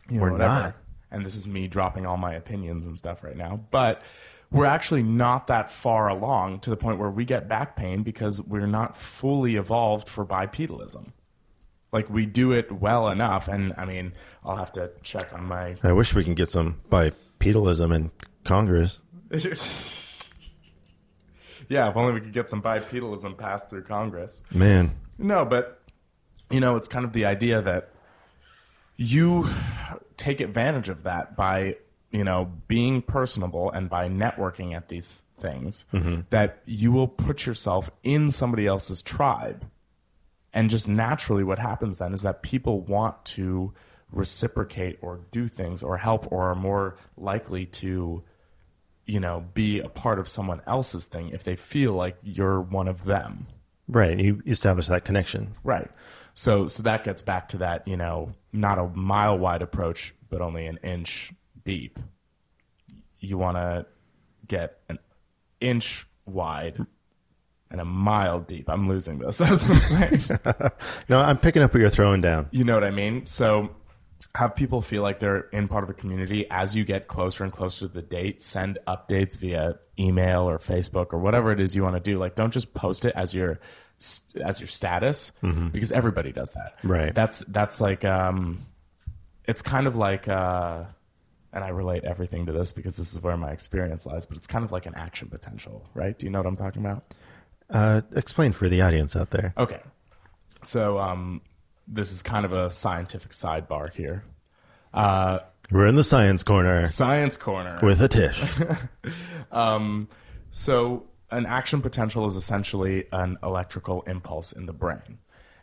you 0.10 0.18
know 0.18 0.24
We're 0.24 0.32
whatever. 0.34 0.54
not. 0.54 0.76
And 1.12 1.26
this 1.26 1.36
is 1.36 1.48
me 1.48 1.68
dropping 1.68 2.06
all 2.06 2.18
my 2.18 2.34
opinions 2.34 2.86
and 2.86 2.98
stuff 2.98 3.24
right 3.24 3.38
now, 3.38 3.60
but. 3.72 4.02
We're 4.50 4.64
actually 4.64 5.04
not 5.04 5.48
that 5.48 5.70
far 5.70 6.08
along 6.08 6.62
to 6.62 6.70
the 6.70 6.78
point 6.78 7.00
where 7.00 7.10
we 7.10 7.26
get 7.26 7.50
back 7.50 7.76
pain 7.76 8.02
because 8.04 8.42
we're 8.42 8.66
not 8.66 8.96
fully 8.96 9.58
evolved 9.58 10.08
for 10.08 10.26
bipedalism. 10.26 11.12
Like 11.92 12.10
we 12.10 12.26
do 12.26 12.54
it 12.54 12.72
well 12.72 13.10
enough, 13.10 13.50
and 13.50 13.74
I 13.78 13.84
mean, 13.84 14.14
I'll 14.46 14.56
have 14.56 14.72
to 14.72 14.92
check 15.04 15.34
on 15.34 15.44
my. 15.44 15.76
I 15.84 15.92
wish 15.92 16.14
we 16.16 16.24
can 16.24 16.34
get 16.34 16.50
some 16.50 16.80
bipedalism 16.90 17.94
in 17.94 18.10
Congress. 18.46 19.00
yeah, 21.70 21.90
if 21.90 21.96
only 21.98 22.14
we 22.14 22.22
could 22.22 22.34
get 22.34 22.50
some 22.50 22.62
bipedalism 22.62 23.38
passed 23.38 23.70
through 23.70 23.84
Congress. 23.84 24.42
Man, 24.52 24.92
No, 25.18 25.46
but 25.46 25.82
you 26.50 26.60
know, 26.60 26.76
it's 26.76 26.88
kind 26.88 27.06
of 27.06 27.14
the 27.14 27.26
idea 27.26 27.62
that 27.62 27.92
you 28.96 29.48
take 30.16 30.40
advantage 30.40 30.90
of 30.90 31.04
that 31.04 31.36
by 31.36 31.78
you 32.12 32.24
know 32.24 32.52
being 32.68 33.02
personable 33.02 33.72
and 33.72 33.90
by 33.90 34.10
networking 34.10 34.76
at 34.76 34.90
these 34.90 35.24
things 35.38 35.86
mm-hmm. 35.94 36.22
that 36.30 36.62
you 36.66 36.92
will 36.92 37.08
put 37.08 37.46
yourself 37.46 37.90
in 38.04 38.32
somebody 38.32 38.66
else's 38.66 39.02
tribe. 39.02 39.66
And 40.54 40.70
just 40.72 40.88
naturally 40.88 41.44
what 41.44 41.60
happens 41.60 42.00
then 42.00 42.14
is 42.14 42.24
that 42.24 42.42
people 42.42 42.82
want 42.82 43.24
to 43.26 43.74
reciprocate 44.12 44.98
or 45.02 45.20
do 45.30 45.48
things 45.48 45.84
or 45.84 45.98
help 45.98 46.32
or 46.32 46.50
are 46.50 46.56
more 46.56 46.98
likely 47.16 47.66
to 47.66 48.24
you 49.08 49.20
know 49.20 49.46
be 49.56 49.80
a 49.80 49.90
part 49.90 50.20
of 50.20 50.28
someone 50.28 50.62
else's 50.68 51.06
thing 51.06 51.30
if 51.30 51.44
they 51.44 51.56
feel 51.56 51.94
like 51.94 52.18
you're 52.22 52.62
one 52.62 52.88
of 52.88 53.06
them 53.06 53.48
right? 53.88 54.20
You 54.20 54.42
establish 54.46 54.88
that 54.88 55.06
connection. 55.06 55.52
Right. 55.64 55.90
So 56.34 56.68
so 56.68 56.84
that 56.84 57.04
gets 57.04 57.24
back 57.24 57.50
to 57.50 57.58
that, 57.60 57.88
you 57.88 57.98
know, 57.98 58.34
not 58.54 58.78
a 58.80 58.88
mile 58.88 59.38
wide 59.38 59.62
approach, 59.62 60.14
but 60.30 60.42
only 60.42 60.66
an 60.68 60.78
inch 60.84 61.34
deep. 61.64 62.00
You 63.20 63.38
want 63.38 63.58
to 63.58 63.86
get 64.48 64.78
an 64.90 65.00
inch 65.60 66.08
wide 66.26 66.86
and 67.72 67.82
a 67.82 67.86
mile 67.86 68.40
deep. 68.40 68.70
I'm 68.70 68.88
losing 68.88 69.20
this 69.20 69.42
as 69.52 69.70
I'm 69.70 69.80
saying. 69.80 70.40
No, 71.10 71.20
I'm 71.20 71.38
picking 71.38 71.62
up 71.62 71.74
what 71.74 71.80
you're 71.80 71.90
throwing 71.90 72.22
down. 72.22 72.48
you 72.52 72.64
know 72.64 72.74
what 72.74 72.84
I 72.84 72.92
mean? 72.92 73.26
So 73.26 73.70
have 74.38 74.56
people 74.56 74.82
feel 74.82 75.02
like 75.02 75.20
they're 75.20 75.42
in 75.52 75.68
part 75.68 75.84
of 75.84 75.90
a 75.90 75.94
community 75.94 76.46
as 76.52 76.76
you 76.76 76.84
get 76.86 77.08
closer 77.08 77.44
and 77.44 77.52
closer 77.52 77.88
to 77.88 77.94
the 77.94 78.02
date 78.02 78.42
send 78.42 78.78
updates 78.88 79.38
via 79.40 79.76
email 80.00 80.48
or 80.50 80.58
facebook 80.60 81.08
or 81.14 81.18
whatever 81.20 81.52
it 81.52 81.60
is 81.60 81.76
you 81.76 81.82
want 81.84 81.96
to 81.96 82.00
do 82.12 82.18
like 82.20 82.36
don't 82.36 82.54
just 82.54 82.74
post 82.74 83.04
it 83.06 83.14
as 83.16 83.34
your 83.34 83.60
as 84.44 84.60
your 84.60 84.68
status 84.68 85.32
because 85.72 85.92
everybody 85.92 86.32
does 86.32 86.52
that 86.52 86.78
Right. 86.84 87.14
that's 87.16 87.40
that's 87.48 87.82
like 87.82 88.06
um 88.06 88.60
it's 89.46 89.62
kind 89.64 89.88
of 89.88 89.96
like 89.96 90.28
uh 90.28 90.84
and 91.54 91.64
I 91.64 91.70
relate 91.70 92.04
everything 92.04 92.46
to 92.46 92.52
this 92.52 92.72
because 92.74 92.98
this 92.98 93.14
is 93.14 93.22
where 93.24 93.36
my 93.38 93.50
experience 93.52 94.06
lies, 94.06 94.28
but 94.28 94.38
it's 94.38 94.46
kind 94.46 94.64
of 94.66 94.72
like 94.72 94.86
an 94.86 94.94
action 94.96 95.30
potential, 95.30 95.88
right? 95.96 96.16
Do 96.20 96.26
you 96.28 96.32
know 96.32 96.38
what 96.40 96.46
I'm 96.46 96.58
talking 96.58 96.86
about? 96.86 97.14
Uh, 97.70 98.02
explain 98.16 98.52
for 98.52 98.70
the 98.70 98.82
audience 98.82 99.16
out 99.16 99.32
there. 99.32 99.54
Okay. 99.58 99.80
So 100.62 101.00
um, 101.00 101.42
this 101.88 102.12
is 102.12 102.22
kind 102.22 102.46
of 102.46 102.52
a 102.52 102.70
scientific 102.70 103.32
sidebar 103.32 103.92
here. 103.92 104.24
Uh, 104.94 105.40
We're 105.72 105.88
in 105.88 105.96
the 105.96 106.04
science 106.04 106.44
corner 106.44 106.86
science 106.86 107.38
corner. 107.38 107.80
with 107.84 108.00
Atish. 108.00 108.90
So, 110.52 111.08
an 111.30 111.46
action 111.46 111.82
potential 111.82 112.26
is 112.26 112.36
essentially 112.36 113.06
an 113.12 113.38
electrical 113.44 114.02
impulse 114.04 114.52
in 114.54 114.66
the 114.66 114.74
brain. 114.74 115.20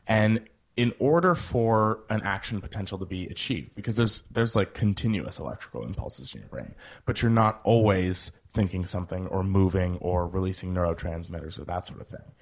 And 0.06 0.42
in 0.76 0.92
order 0.98 1.34
for 1.34 2.00
an 2.10 2.20
action 2.22 2.60
potential 2.60 2.98
to 2.98 3.06
be 3.06 3.26
achieved, 3.26 3.74
because 3.74 3.96
there's 3.96 4.22
there's 4.30 4.54
like 4.54 4.74
continuous 4.74 5.38
electrical 5.38 5.84
impulses 5.84 6.34
in 6.34 6.40
your 6.40 6.48
brain, 6.48 6.74
but 7.06 7.22
you're 7.22 7.30
not 7.30 7.60
always 7.64 8.30
thinking 8.52 8.84
something 8.84 9.26
or 9.28 9.42
moving 9.42 9.96
or 9.98 10.28
releasing 10.28 10.74
neurotransmitters 10.74 11.58
or 11.58 11.64
that 11.64 11.86
sort 11.86 12.00
of 12.00 12.06
thing. 12.08 12.32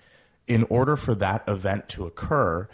In 0.46 0.64
order 0.64 0.96
for 0.96 1.14
that 1.14 1.44
event 1.46 1.88
to 1.90 2.04
occur, 2.04 2.68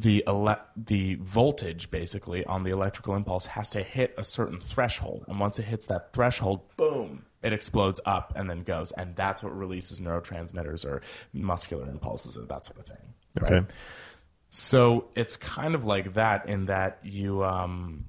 the 0.00 0.24
ele- 0.26 0.60
the 0.76 1.16
voltage 1.16 1.90
basically 1.90 2.44
on 2.44 2.64
the 2.64 2.70
electrical 2.70 3.14
impulse 3.14 3.46
has 3.46 3.70
to 3.70 3.82
hit 3.82 4.14
a 4.16 4.24
certain 4.24 4.60
threshold, 4.60 5.24
and 5.28 5.38
once 5.38 5.58
it 5.58 5.64
hits 5.64 5.86
that 5.86 6.12
threshold, 6.12 6.60
boom, 6.76 7.24
it 7.42 7.52
explodes 7.52 8.00
up 8.04 8.32
and 8.36 8.48
then 8.48 8.62
goes, 8.62 8.92
and 8.92 9.16
that's 9.16 9.42
what 9.42 9.56
releases 9.56 10.00
neurotransmitters 10.00 10.84
or 10.84 11.02
muscular 11.32 11.88
impulses 11.88 12.36
or 12.36 12.44
that 12.46 12.64
sort 12.64 12.78
of 12.78 12.86
thing. 12.86 13.14
Right? 13.40 13.52
Okay. 13.52 13.66
So 14.50 15.06
it's 15.14 15.36
kind 15.36 15.74
of 15.74 15.84
like 15.84 16.14
that 16.14 16.48
in 16.48 16.66
that 16.66 16.98
you 17.02 17.44
um 17.44 18.06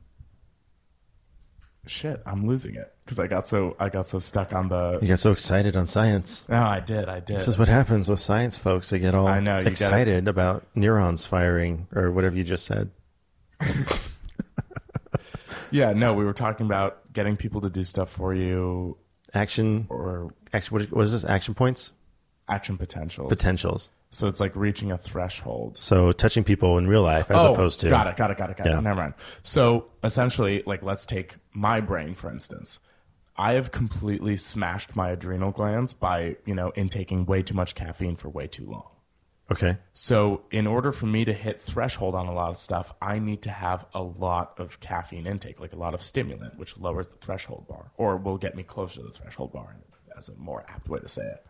shit, 1.88 2.22
I'm 2.26 2.48
losing 2.48 2.76
it 2.76 2.94
because 3.04 3.20
I 3.20 3.28
got 3.28 3.48
so 3.48 3.76
I 3.80 3.90
got 3.90 4.06
so 4.06 4.20
stuck 4.20 4.54
on 4.54 4.70
the 4.70 5.00
You 5.02 5.08
got 5.08 5.20
so 5.20 5.32
excited 5.32 5.76
on 5.76 5.88
science. 5.88 6.44
No, 6.48 6.64
I 6.64 6.80
did. 6.80 7.10
I 7.10 7.20
did. 7.20 7.38
This 7.38 7.48
is 7.48 7.58
what 7.58 7.68
happens 7.68 8.10
with 8.10 8.20
science 8.20 8.58
folks. 8.58 8.90
They 8.90 9.00
get 9.00 9.16
all 9.16 9.28
I 9.28 9.40
know, 9.40 9.58
gotta- 9.60 9.70
excited 9.70 10.28
about 10.28 10.66
neurons 10.76 11.26
firing 11.26 11.88
or 11.94 12.12
whatever 12.12 12.36
you 12.36 12.44
just 12.44 12.66
said. 12.66 12.92
yeah, 15.72 15.94
no, 15.94 16.14
we 16.14 16.24
were 16.26 16.34
talking 16.34 16.66
about 16.66 17.12
getting 17.14 17.38
people 17.38 17.62
to 17.62 17.70
do 17.70 17.84
stuff 17.84 18.10
for 18.10 18.34
you 18.34 18.98
Action, 19.34 19.88
or 19.90 20.34
action. 20.52 20.78
What, 20.78 20.92
what 20.92 21.04
is 21.04 21.14
this? 21.14 21.24
Action 21.24 21.54
points, 21.54 21.94
action 22.50 22.78
potentials. 22.78 23.30
potentials. 23.30 23.90
So 24.14 24.28
it's 24.28 24.42
like 24.42 24.54
reaching 24.56 24.92
a 24.92 24.98
threshold. 24.98 25.78
So 25.78 26.12
touching 26.12 26.44
people 26.44 26.78
in 26.78 26.86
real 26.88 27.02
life 27.02 27.32
as 27.32 27.44
oh, 27.44 27.54
opposed 27.54 27.80
to 27.80 27.90
got 27.90 28.08
it, 28.08 28.18
got 28.18 28.30
it, 28.30 28.38
got 28.38 28.50
it, 28.50 28.58
got 28.58 28.68
Yeah. 28.68 28.78
it. 28.80 28.82
Never 28.82 29.00
mind. 29.00 29.14
So 29.42 29.86
essentially, 30.04 30.64
like, 30.66 30.84
let's 30.84 31.06
take 31.06 31.36
my 31.54 31.80
brain 31.80 32.14
for 32.16 32.30
instance. 32.30 32.80
I 33.38 33.54
have 33.54 33.72
completely 33.72 34.36
smashed 34.38 34.96
my 34.96 35.10
adrenal 35.12 35.52
glands 35.52 35.94
by 35.94 36.36
you 36.46 36.54
know 36.54 36.72
intaking 36.76 37.26
way 37.26 37.42
too 37.42 37.54
much 37.56 37.74
caffeine 37.74 38.18
for 38.18 38.30
way 38.30 38.48
too 38.48 38.66
long. 38.70 38.88
Okay. 39.50 39.78
So, 39.92 40.44
in 40.50 40.66
order 40.66 40.94
for 40.94 41.08
me 41.08 41.26
to 41.26 41.34
hit 41.34 41.60
threshold 41.60 42.16
on 42.16 42.28
a 42.28 42.34
lot 42.34 42.52
of 42.52 42.58
stuff, 42.58 42.94
I 43.02 43.20
need 43.20 43.42
to 43.42 43.50
have 43.50 43.86
a 43.94 44.02
lot 44.02 44.58
of 44.58 44.80
caffeine 44.80 45.28
intake, 45.28 45.60
like 45.60 45.74
a 45.74 45.78
lot 45.78 45.94
of 45.94 46.02
stimulant, 46.02 46.58
which 46.58 46.78
lowers 46.80 47.10
the 47.10 47.18
threshold 47.18 47.68
bar 47.68 47.92
or 47.98 48.16
will 48.16 48.38
get 48.38 48.56
me 48.56 48.64
closer 48.64 49.02
to 49.02 49.08
the 49.08 49.12
threshold 49.12 49.52
bar, 49.52 49.76
as 50.18 50.30
a 50.30 50.36
more 50.36 50.64
apt 50.70 50.88
way 50.88 51.00
to 51.00 51.08
say 51.10 51.24
it. 51.24 51.46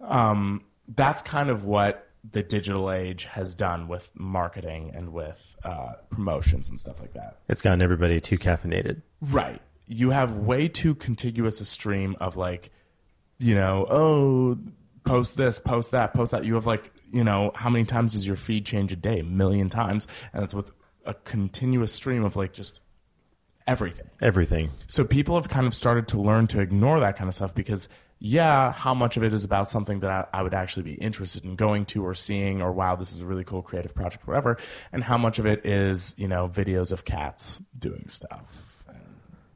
Um, 0.00 0.64
that's 0.88 1.22
kind 1.22 1.50
of 1.50 1.64
what 1.64 2.06
the 2.30 2.42
digital 2.42 2.90
age 2.90 3.24
has 3.24 3.54
done 3.54 3.88
with 3.88 4.10
marketing 4.14 4.92
and 4.94 5.12
with 5.12 5.56
uh, 5.64 5.92
promotions 6.10 6.68
and 6.68 6.78
stuff 6.78 7.00
like 7.00 7.14
that. 7.14 7.38
It's 7.48 7.62
gotten 7.62 7.80
everybody 7.80 8.20
too 8.20 8.36
caffeinated. 8.38 9.02
Right. 9.22 9.60
you 9.90 10.10
have 10.10 10.36
way 10.36 10.68
too 10.68 10.94
contiguous 10.94 11.60
a 11.60 11.64
stream 11.64 12.16
of 12.20 12.36
like, 12.36 12.70
you 13.40 13.56
know, 13.56 13.86
oh, 13.90 14.56
post 15.04 15.36
this, 15.36 15.58
post 15.58 15.90
that, 15.90 16.14
post 16.14 16.30
that. 16.30 16.44
You 16.44 16.54
have 16.54 16.66
like, 16.66 16.92
you 17.12 17.24
know, 17.24 17.50
how 17.56 17.70
many 17.70 17.84
times 17.84 18.12
does 18.12 18.24
your 18.24 18.36
feed 18.36 18.64
change 18.64 18.92
a 18.92 18.96
day? 18.96 19.18
A 19.18 19.24
million 19.24 19.68
times, 19.68 20.06
and 20.32 20.44
it's 20.44 20.54
with 20.54 20.70
a 21.04 21.14
continuous 21.14 21.92
stream 21.92 22.24
of 22.24 22.36
like 22.36 22.52
just 22.52 22.80
everything. 23.66 24.08
Everything. 24.20 24.70
So 24.86 25.04
people 25.04 25.34
have 25.34 25.48
kind 25.48 25.66
of 25.66 25.74
started 25.74 26.06
to 26.08 26.20
learn 26.20 26.46
to 26.48 26.60
ignore 26.60 27.00
that 27.00 27.16
kind 27.16 27.26
of 27.26 27.34
stuff 27.34 27.52
because, 27.52 27.88
yeah, 28.22 28.72
how 28.72 28.92
much 28.92 29.16
of 29.16 29.24
it 29.24 29.32
is 29.32 29.44
about 29.46 29.66
something 29.66 30.00
that 30.00 30.10
I, 30.10 30.38
I 30.38 30.42
would 30.42 30.52
actually 30.52 30.82
be 30.82 30.94
interested 30.94 31.42
in 31.42 31.56
going 31.56 31.86
to 31.86 32.04
or 32.04 32.14
seeing, 32.14 32.60
or 32.60 32.70
wow, 32.70 32.94
this 32.94 33.12
is 33.14 33.22
a 33.22 33.26
really 33.26 33.44
cool 33.44 33.62
creative 33.62 33.94
project, 33.94 34.26
whatever, 34.26 34.58
and 34.92 35.02
how 35.02 35.16
much 35.16 35.38
of 35.38 35.46
it 35.46 35.64
is 35.64 36.14
you 36.18 36.28
know 36.28 36.46
videos 36.48 36.92
of 36.92 37.04
cats 37.06 37.60
doing 37.78 38.08
stuff, 38.08 38.62
and, 38.88 38.98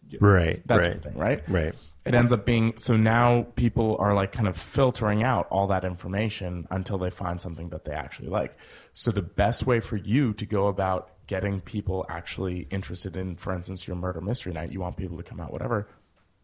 you 0.09 0.19
know, 0.19 0.27
Right. 0.27 0.67
that 0.67 0.77
right. 0.77 0.85
sort 0.85 0.97
of 0.97 1.03
thing, 1.03 1.19
right? 1.19 1.47
Right. 1.49 1.75
It 2.07 2.15
ends 2.15 2.33
up 2.33 2.45
being 2.45 2.77
so 2.79 2.97
now 2.97 3.47
people 3.55 3.97
are 3.99 4.15
like 4.15 4.33
kind 4.33 4.49
of 4.49 4.57
filtering 4.57 5.23
out 5.23 5.47
all 5.51 5.67
that 5.69 5.85
information 5.85 6.67
until 6.71 6.99
they 6.99 7.11
find 7.11 7.41
something 7.41 7.69
that 7.71 7.85
they 7.85 7.93
actually 7.93 8.29
like. 8.29 8.57
So 8.93 9.11
the 9.11 9.23
best 9.23 9.67
way 9.67 9.81
for 9.81 9.97
you 9.97 10.33
to 10.35 10.47
go 10.47 10.69
about 10.69 11.11
getting 11.27 11.61
people 11.61 12.05
actually 12.09 12.67
interested 12.71 13.17
in, 13.17 13.37
for 13.37 13.55
instance, 13.55 13.87
your 13.87 13.97
murder 13.97 14.21
mystery 14.21 14.53
night, 14.53 14.71
you 14.71 14.81
want 14.81 14.97
people 14.97 15.17
to 15.17 15.23
come 15.23 15.41
out, 15.41 15.51
whatever, 15.51 15.89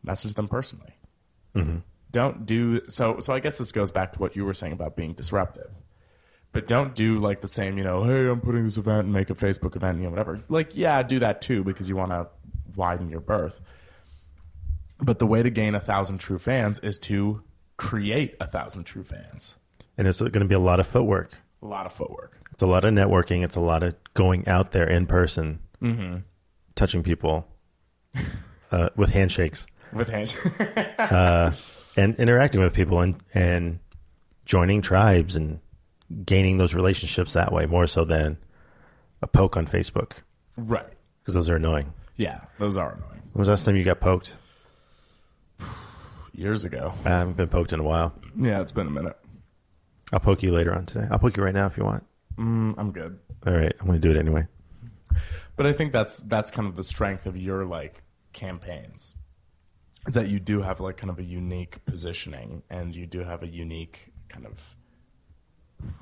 message 0.03 0.35
them 0.35 0.49
personally. 0.49 0.95
Mm-hmm. 1.55 1.79
Don't 2.11 2.47
do 2.47 2.81
so. 2.89 3.21
So 3.21 3.33
I 3.33 3.41
guess 3.41 3.59
this 3.59 3.73
goes 3.73 3.91
back 3.91 4.13
to 4.13 4.19
what 4.19 4.35
you 4.35 4.45
were 4.45 4.55
saying 4.55 4.73
about 4.73 4.97
being 4.97 5.13
disruptive. 5.13 5.71
But 6.53 6.67
don't 6.67 6.95
do 6.95 7.19
like 7.19 7.43
the 7.43 7.49
same, 7.49 7.79
you 7.79 7.85
know, 7.85 8.03
hey, 8.05 8.27
I'm 8.29 8.41
putting 8.41 8.65
this 8.65 8.77
event 8.77 9.05
and 9.05 9.13
make 9.13 9.31
a 9.31 9.35
Facebook 9.35 9.77
event, 9.77 9.99
you 9.99 10.05
know, 10.05 10.11
whatever. 10.11 10.43
Like, 10.49 10.77
yeah, 10.77 11.01
do 11.03 11.21
that 11.21 11.41
too 11.43 11.63
because 11.63 11.89
you 11.89 11.95
want 11.95 12.11
to 12.11 12.27
widen 12.75 13.09
your 13.09 13.21
berth. 13.21 13.61
But 14.99 15.21
the 15.21 15.27
way 15.27 15.43
to 15.43 15.51
gain 15.51 15.75
a 15.75 15.81
thousand 15.81 16.19
true 16.19 16.39
fans 16.39 16.79
is 16.81 16.99
to 16.99 17.43
create 17.77 18.35
a 18.41 18.47
thousand 18.47 18.85
true 18.85 19.05
fans. 19.05 19.57
And 19.97 20.09
it's 20.09 20.21
going 20.21 20.33
to 20.33 20.45
be 20.45 20.55
a 20.55 20.59
lot 20.59 20.81
of 20.81 20.87
footwork. 20.87 21.39
A 21.63 21.67
lot 21.67 21.87
of 21.87 21.93
footwork. 21.93 22.39
It's 22.53 22.63
a 22.63 22.67
lot 22.67 22.85
of 22.85 22.93
networking. 22.93 23.45
It's 23.45 23.57
a 23.57 23.61
lot 23.61 23.83
of 23.83 23.95
going 24.15 24.49
out 24.49 24.73
there 24.73 24.89
in 24.89 25.07
person, 25.07 25.61
mm-hmm. 25.81 26.19
touching 26.75 27.03
people 27.03 27.47
uh, 28.73 28.89
with 28.97 29.11
handshakes 29.11 29.67
With 29.93 30.09
hands. 30.09 30.37
and 32.01 32.17
interacting 32.17 32.61
with 32.61 32.73
people 32.73 33.01
and, 33.01 33.17
and 33.35 33.79
joining 34.47 34.81
tribes 34.81 35.37
and 35.37 35.61
gaining 36.25 36.57
those 36.57 36.75
relationships 36.75 37.35
that 37.35 37.53
way 37.53 37.67
more 37.67 37.87
so 37.87 38.05
than 38.05 38.39
a 39.23 39.27
poke 39.27 39.57
on 39.57 39.67
Facebook 39.67 40.13
right. 40.57 40.89
because 41.21 41.35
those 41.35 41.51
are 41.51 41.57
annoying. 41.57 41.93
Yeah, 42.17 42.41
those 42.59 42.77
are 42.77 42.93
annoying. 42.95 43.23
When 43.33 43.41
was 43.41 43.49
the 43.49 43.53
last 43.53 43.65
time 43.65 43.77
you 43.77 43.85
got 43.85 44.01
poked? 44.01 44.37
Years 46.33 46.65
ago. 46.65 46.93
I 47.05 47.11
haven't 47.11 47.37
been 47.37 47.49
poked 47.49 47.73
in 47.73 47.81
a 47.81 47.85
while. 47.85 48.15
Yeah, 48.35 48.61
it's 48.61 48.73
been 48.73 48.87
a 48.87 48.91
minute. 48.91 49.17
I'll 50.13 50.21
poke 50.21 50.43
you 50.43 50.53
later 50.53 50.75
on 50.75 50.87
today. 50.87 51.07
I'll 51.11 51.19
poke 51.19 51.37
you 51.37 51.45
right 51.45 51.55
now 51.55 51.67
if 51.67 51.77
you 51.77 51.85
want. 51.85 52.05
Mm, 52.37 52.75
I'm 52.79 52.93
good. 52.93 53.19
All 53.47 53.53
right, 53.53 53.73
I'm 53.79 53.87
going 53.87 54.01
to 54.01 54.09
do 54.09 54.11
it 54.11 54.19
anyway. 54.19 54.47
But 55.57 55.67
I 55.67 55.73
think 55.73 55.93
that's 55.93 56.19
that's 56.21 56.51
kind 56.51 56.67
of 56.67 56.77
the 56.77 56.83
strength 56.83 57.27
of 57.27 57.37
your 57.37 57.67
like 57.67 58.03
campaigns. 58.33 59.15
Is 60.07 60.15
that 60.15 60.29
you 60.29 60.41
do 60.41 60.63
have 60.63 60.81
like 60.81 60.97
kind 60.97 61.11
of 61.11 61.19
a 61.19 61.23
unique 61.23 61.85
positioning 61.85 62.63
and 62.71 62.97
you 62.97 63.07
do 63.07 63.21
have 63.21 63.43
a 63.43 63.47
unique 63.47 64.13
kind 64.29 64.47
of 64.47 64.77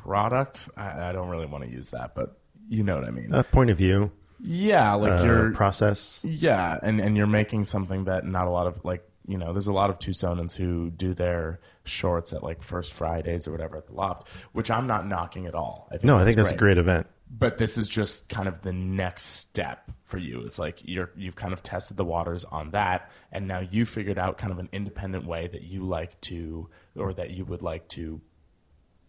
product. 0.02 0.68
I, 0.76 1.08
I 1.08 1.12
don't 1.12 1.28
really 1.28 1.46
want 1.46 1.64
to 1.64 1.70
use 1.70 1.90
that, 1.90 2.14
but 2.14 2.38
you 2.68 2.84
know 2.84 2.94
what 2.94 3.04
I 3.04 3.10
mean. 3.10 3.32
A 3.32 3.42
point 3.42 3.70
of 3.70 3.78
view, 3.78 4.12
yeah, 4.40 4.94
like 4.94 5.20
uh, 5.20 5.24
you're 5.24 5.52
process. 5.52 6.20
Yeah, 6.24 6.78
and 6.82 7.00
and 7.00 7.16
you're 7.16 7.26
making 7.26 7.64
something 7.64 8.04
that 8.04 8.24
not 8.24 8.46
a 8.46 8.50
lot 8.50 8.66
of 8.66 8.84
like 8.84 9.04
you 9.28 9.36
know, 9.36 9.52
there's 9.52 9.66
a 9.66 9.72
lot 9.72 9.90
of 9.90 9.98
Tucsonans 9.98 10.56
who 10.56 10.90
do 10.90 11.12
their 11.12 11.60
shorts 11.84 12.32
at 12.32 12.42
like 12.42 12.62
First 12.62 12.94
Fridays 12.94 13.46
or 13.46 13.52
whatever 13.52 13.76
at 13.76 13.86
the 13.86 13.92
loft, 13.92 14.26
which 14.52 14.70
I'm 14.70 14.86
not 14.86 15.06
knocking 15.06 15.46
at 15.46 15.54
all. 15.54 15.86
I 15.90 15.92
think 15.92 16.04
No, 16.04 16.16
I 16.16 16.24
think 16.24 16.36
that's 16.36 16.50
a 16.50 16.56
great 16.56 16.78
event. 16.78 17.06
But 17.30 17.58
this 17.58 17.76
is 17.76 17.88
just 17.88 18.28
kind 18.28 18.48
of 18.48 18.62
the 18.62 18.72
next 18.72 19.22
step 19.22 19.90
for 20.04 20.18
you. 20.18 20.40
It's 20.40 20.58
like 20.58 20.80
you're 20.82 21.10
you've 21.14 21.36
kind 21.36 21.52
of 21.52 21.62
tested 21.62 21.96
the 21.96 22.04
waters 22.04 22.44
on 22.46 22.70
that, 22.70 23.10
and 23.30 23.46
now 23.46 23.60
you 23.60 23.84
figured 23.84 24.18
out 24.18 24.38
kind 24.38 24.52
of 24.52 24.58
an 24.58 24.68
independent 24.72 25.26
way 25.26 25.46
that 25.46 25.62
you 25.62 25.84
like 25.84 26.20
to 26.22 26.70
or 26.96 27.12
that 27.12 27.30
you 27.30 27.44
would 27.44 27.62
like 27.62 27.86
to 27.88 28.20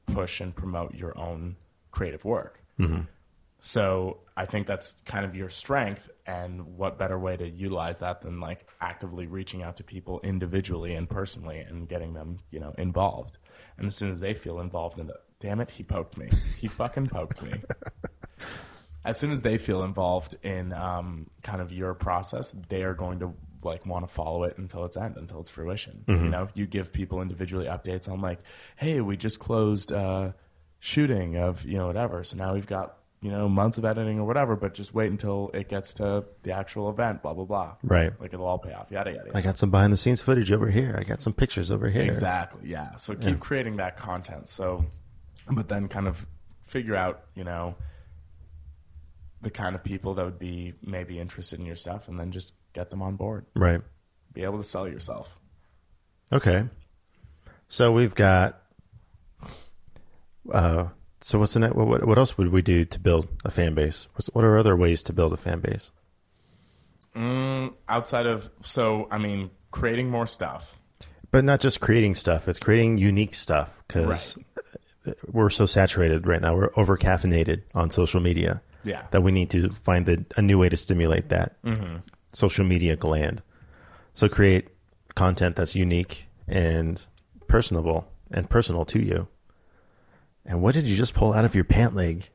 push 0.07 0.41
and 0.41 0.55
promote 0.55 0.95
your 0.95 1.17
own 1.17 1.55
creative 1.91 2.25
work. 2.25 2.61
Mm-hmm. 2.77 3.03
So 3.61 4.19
I 4.37 4.45
think 4.45 4.67
that's 4.67 4.93
kind 5.05 5.25
of 5.25 5.35
your 5.35 5.49
strength, 5.49 6.09
and 6.25 6.77
what 6.77 6.99
better 6.99 7.17
way 7.17 7.37
to 7.37 7.49
utilize 7.49 7.99
that 7.99 8.21
than 8.21 8.39
like 8.39 8.67
actively 8.79 9.27
reaching 9.27 9.63
out 9.63 9.77
to 9.77 9.83
people 9.83 10.19
individually 10.23 10.93
and 10.93 11.09
personally 11.09 11.59
and 11.59 11.87
getting 11.87 12.13
them, 12.13 12.39
you 12.51 12.59
know, 12.59 12.73
involved. 12.77 13.37
And 13.77 13.87
as 13.87 13.95
soon 13.95 14.11
as 14.11 14.19
they 14.19 14.33
feel 14.33 14.59
involved 14.59 14.99
in 14.99 15.07
the, 15.07 15.15
damn 15.39 15.59
it, 15.61 15.71
he 15.71 15.83
poked 15.83 16.17
me, 16.17 16.29
he 16.59 16.67
fucking 16.67 17.07
poked 17.07 17.41
me. 17.41 17.53
As 19.05 19.17
soon 19.17 19.31
as 19.31 19.41
they 19.41 19.57
feel 19.57 19.83
involved 19.83 20.35
in 20.43 20.73
um, 20.73 21.29
kind 21.41 21.61
of 21.61 21.71
your 21.71 21.93
process, 21.93 22.55
they 22.67 22.83
are 22.83 22.93
going 22.93 23.19
to 23.19 23.33
like 23.63 23.85
want 23.85 24.07
to 24.07 24.13
follow 24.13 24.43
it 24.43 24.57
until 24.57 24.85
its 24.85 24.97
end, 24.97 25.17
until 25.17 25.39
its 25.39 25.49
fruition. 25.49 26.03
You 26.07 26.15
know, 26.29 26.47
you 26.53 26.65
give 26.65 26.93
people 26.93 27.21
individually 27.21 27.65
updates 27.65 28.09
on 28.09 28.21
like, 28.21 28.39
hey, 28.75 29.01
we 29.01 29.17
just 29.17 29.39
closed 29.39 29.91
uh, 29.91 30.33
shooting 30.79 31.37
of 31.37 31.65
you 31.65 31.77
know 31.77 31.87
whatever, 31.87 32.23
so 32.23 32.37
now 32.37 32.53
we've 32.53 32.67
got 32.67 32.97
you 33.21 33.31
know 33.31 33.49
months 33.49 33.77
of 33.77 33.85
editing 33.85 34.19
or 34.19 34.25
whatever, 34.25 34.55
but 34.55 34.73
just 34.73 34.93
wait 34.93 35.11
until 35.11 35.51
it 35.53 35.67
gets 35.67 35.93
to 35.95 36.25
the 36.43 36.51
actual 36.51 36.89
event, 36.89 37.21
blah 37.21 37.33
blah 37.33 37.45
blah. 37.45 37.75
Right. 37.83 38.11
Like 38.19 38.33
it'll 38.33 38.45
all 38.45 38.59
pay 38.59 38.73
off. 38.73 38.91
Yada 38.91 39.11
yada. 39.11 39.23
yada. 39.27 39.37
I 39.37 39.41
got 39.41 39.57
some 39.57 39.71
behind 39.71 39.91
the 39.91 39.97
scenes 39.97 40.21
footage 40.21 40.51
over 40.51 40.69
here. 40.69 40.95
I 40.97 41.03
got 41.03 41.21
some 41.21 41.33
pictures 41.33 41.69
over 41.71 41.89
here. 41.89 42.03
Exactly. 42.03 42.69
Yeah. 42.69 42.95
So 42.95 43.15
keep 43.15 43.39
creating 43.39 43.77
that 43.77 43.97
content. 43.97 44.47
So, 44.47 44.85
but 45.49 45.67
then 45.67 45.87
kind 45.87 46.07
of 46.07 46.27
figure 46.63 46.95
out, 46.95 47.23
you 47.35 47.43
know, 47.43 47.75
the 49.41 49.49
kind 49.49 49.75
of 49.75 49.83
people 49.83 50.13
that 50.15 50.25
would 50.25 50.39
be 50.39 50.73
maybe 50.81 51.19
interested 51.19 51.59
in 51.59 51.65
your 51.65 51.75
stuff, 51.75 52.07
and 52.07 52.19
then 52.19 52.31
just 52.31 52.53
get 52.73 52.89
them 52.89 53.01
on 53.01 53.15
board. 53.15 53.45
Right. 53.55 53.81
Be 54.33 54.43
able 54.43 54.57
to 54.57 54.63
sell 54.63 54.87
yourself. 54.87 55.39
Okay. 56.31 56.65
So 57.67 57.91
we've 57.91 58.15
got. 58.15 58.61
Uh, 60.51 60.87
so 61.21 61.39
what's 61.39 61.53
the 61.53 61.61
net? 61.61 61.75
What, 61.75 62.05
what 62.05 62.17
else 62.17 62.37
would 62.37 62.51
we 62.51 62.61
do 62.61 62.85
to 62.85 62.99
build 62.99 63.27
a 63.43 63.51
fan 63.51 63.73
base? 63.75 64.07
What's, 64.13 64.27
what 64.27 64.43
are 64.43 64.57
other 64.57 64.75
ways 64.75 65.03
to 65.03 65.13
build 65.13 65.33
a 65.33 65.37
fan 65.37 65.59
base? 65.59 65.91
Mm, 67.15 67.73
outside 67.87 68.25
of 68.25 68.49
so, 68.61 69.07
I 69.11 69.17
mean, 69.17 69.49
creating 69.71 70.09
more 70.09 70.27
stuff. 70.27 70.77
But 71.31 71.43
not 71.43 71.59
just 71.59 71.79
creating 71.79 72.15
stuff; 72.15 72.47
it's 72.47 72.59
creating 72.59 72.97
unique 72.97 73.35
stuff 73.35 73.83
because 73.87 74.37
we're 75.31 75.49
so 75.49 75.65
saturated 75.65 76.27
right 76.27 76.41
now. 76.41 76.55
We're 76.55 76.71
over 76.75 76.97
caffeinated 76.97 77.61
on 77.75 77.91
social 77.91 78.19
media. 78.21 78.61
Yeah. 78.83 79.05
That 79.11 79.21
we 79.21 79.31
need 79.31 79.49
to 79.51 79.69
find 79.69 80.05
the, 80.05 80.25
a 80.37 80.41
new 80.41 80.57
way 80.57 80.69
to 80.69 80.77
stimulate 80.77 81.29
that 81.29 81.57
social 82.33 82.65
media 82.65 82.95
gland. 82.95 83.41
So 84.13 84.29
create 84.29 84.69
content 85.15 85.55
that's 85.57 85.75
unique 85.75 86.27
and 86.47 87.05
personable 87.47 88.07
and 88.31 88.49
personal 88.49 88.85
to 88.85 88.99
you. 88.99 89.27
And 90.45 90.61
what 90.61 90.73
did 90.73 90.85
you 90.87 90.95
just 90.95 91.13
pull 91.13 91.33
out 91.33 91.45
of 91.45 91.55
your 91.55 91.65
pant 91.65 91.93
leg? 91.93 92.29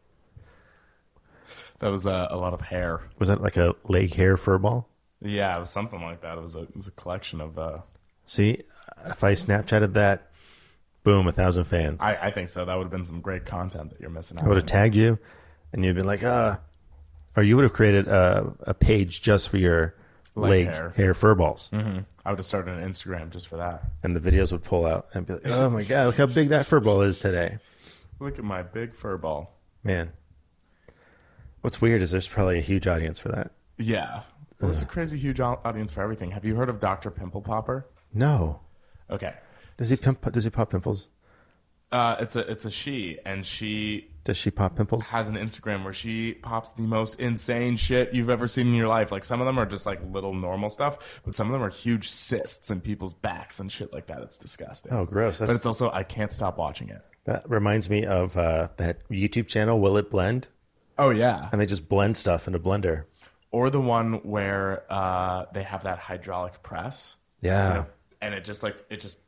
That 1.78 1.90
was 1.90 2.06
a, 2.06 2.28
a 2.30 2.36
lot 2.36 2.52
of 2.52 2.60
hair. 2.60 3.00
Was 3.18 3.28
that 3.28 3.42
like 3.42 3.56
a 3.56 3.74
leg 3.88 4.14
hair 4.14 4.36
fur 4.36 4.58
ball? 4.58 4.88
Yeah, 5.20 5.56
it 5.56 5.60
was 5.60 5.70
something 5.70 6.02
like 6.02 6.20
that. 6.20 6.36
It 6.38 6.40
was 6.42 6.54
a 6.54 6.60
it 6.60 6.76
was 6.76 6.86
a 6.86 6.92
collection 6.92 7.40
of. 7.40 7.58
Uh, 7.58 7.78
See, 8.26 8.62
if 9.06 9.24
I 9.24 9.32
Snapchatted 9.32 9.92
that, 9.94 10.30
boom, 11.04 11.28
a 11.28 11.32
thousand 11.32 11.64
fans. 11.64 11.98
I, 12.00 12.16
I 12.16 12.30
think 12.30 12.48
so. 12.48 12.64
That 12.64 12.76
would 12.76 12.84
have 12.84 12.90
been 12.90 13.04
some 13.04 13.20
great 13.20 13.44
content 13.46 13.90
that 13.90 14.00
you're 14.00 14.10
missing 14.10 14.38
out. 14.38 14.44
I 14.44 14.48
would 14.48 14.56
have 14.56 14.64
on. 14.64 14.68
tagged 14.68 14.96
you, 14.96 15.18
and 15.72 15.84
you'd 15.84 15.94
been 15.96 16.06
like, 16.06 16.24
ah, 16.24 16.58
or 17.36 17.42
you 17.44 17.54
would 17.56 17.62
have 17.62 17.72
created 17.72 18.08
a, 18.08 18.52
a 18.60 18.74
page 18.74 19.22
just 19.22 19.48
for 19.48 19.58
your 19.58 19.94
Leg 20.36 20.66
leg, 20.66 20.74
hair. 20.74 20.90
hair. 20.96 21.14
fur 21.14 21.34
balls, 21.36 21.70
hmm 21.72 21.98
I 22.26 22.30
would 22.30 22.38
have 22.38 22.46
started 22.46 22.76
an 22.78 22.88
Instagram 22.88 23.30
just 23.30 23.46
for 23.48 23.56
that. 23.58 23.84
and 24.02 24.16
the 24.16 24.20
videos 24.30 24.50
would 24.50 24.64
pull 24.64 24.84
out 24.86 25.06
and 25.14 25.24
be 25.26 25.34
like, 25.34 25.42
oh 25.46 25.68
my 25.70 25.82
god, 25.84 26.06
look 26.06 26.16
how 26.16 26.26
big 26.26 26.48
that 26.48 26.66
fur 26.66 26.80
ball 26.80 27.02
is 27.02 27.18
today, 27.20 27.58
Look 28.18 28.38
at 28.38 28.44
my 28.44 28.62
big 28.62 28.94
fur 28.94 29.16
ball. 29.18 29.52
man. 29.84 30.10
What's 31.60 31.80
weird 31.80 32.02
is 32.02 32.10
there's 32.10 32.28
probably 32.28 32.58
a 32.58 32.62
huge 32.62 32.86
audience 32.86 33.18
for 33.18 33.28
that. 33.30 33.50
Yeah. 33.78 34.22
Well, 34.60 34.70
there's 34.70 34.82
a 34.82 34.86
crazy 34.86 35.18
huge 35.18 35.40
au- 35.40 35.60
audience 35.64 35.92
for 35.92 36.02
everything. 36.02 36.30
Have 36.32 36.44
you 36.44 36.54
heard 36.56 36.68
of 36.68 36.78
Dr. 36.80 37.10
Pimple 37.10 37.42
Popper? 37.42 37.86
No, 38.12 38.60
Okay. 39.10 39.34
Does 39.76 39.90
he 39.90 39.96
pimp? 39.96 40.30
Does 40.32 40.44
he 40.44 40.50
pop 40.50 40.70
pimples? 40.70 41.08
Uh, 41.92 42.16
it's 42.18 42.34
a 42.34 42.40
it's 42.50 42.64
a 42.64 42.70
she, 42.70 43.18
and 43.24 43.46
she 43.46 44.10
Does 44.24 44.36
she 44.36 44.50
pop 44.50 44.74
pimples? 44.76 45.10
has 45.10 45.28
an 45.28 45.36
Instagram 45.36 45.84
where 45.84 45.92
she 45.92 46.32
pops 46.32 46.72
the 46.72 46.82
most 46.82 47.20
insane 47.20 47.76
shit 47.76 48.12
you've 48.12 48.30
ever 48.30 48.48
seen 48.48 48.66
in 48.66 48.74
your 48.74 48.88
life. 48.88 49.12
Like 49.12 49.22
some 49.22 49.40
of 49.40 49.46
them 49.46 49.58
are 49.60 49.66
just 49.66 49.86
like 49.86 50.00
little 50.10 50.34
normal 50.34 50.70
stuff, 50.70 51.20
but 51.24 51.36
some 51.36 51.46
of 51.46 51.52
them 51.52 51.62
are 51.62 51.70
huge 51.70 52.08
cysts 52.08 52.70
in 52.70 52.80
people's 52.80 53.14
backs 53.14 53.60
and 53.60 53.70
shit 53.70 53.92
like 53.92 54.08
that. 54.08 54.22
It's 54.22 54.38
disgusting. 54.38 54.92
Oh, 54.92 55.04
gross. 55.04 55.38
But 55.38 55.50
it's 55.50 55.66
also 55.66 55.88
I 55.92 56.02
can't 56.02 56.32
stop 56.32 56.58
watching 56.58 56.88
it. 56.88 57.00
that 57.26 57.48
reminds 57.48 57.88
me 57.88 58.04
of 58.04 58.36
uh, 58.36 58.68
that 58.78 59.08
YouTube 59.08 59.46
channel, 59.46 59.78
Will 59.78 59.96
It 59.96 60.10
Blend? 60.10 60.48
Oh 60.98 61.10
yeah. 61.10 61.48
And 61.52 61.60
they 61.60 61.66
just 61.66 61.88
blend 61.88 62.16
stuff 62.16 62.48
in 62.48 62.56
a 62.56 62.58
blender. 62.58 63.04
or 63.52 63.70
the 63.70 63.80
one 63.80 64.14
where 64.24 64.82
uh, 64.92 65.44
they 65.52 65.62
have 65.62 65.84
that 65.84 65.98
hydraulic 66.00 66.60
press, 66.64 67.16
Yeah. 67.40 67.84
and 68.20 68.34
it 68.34 68.44
just 68.44 68.64
like 68.64 68.76
it 68.90 69.00
just 69.00 69.20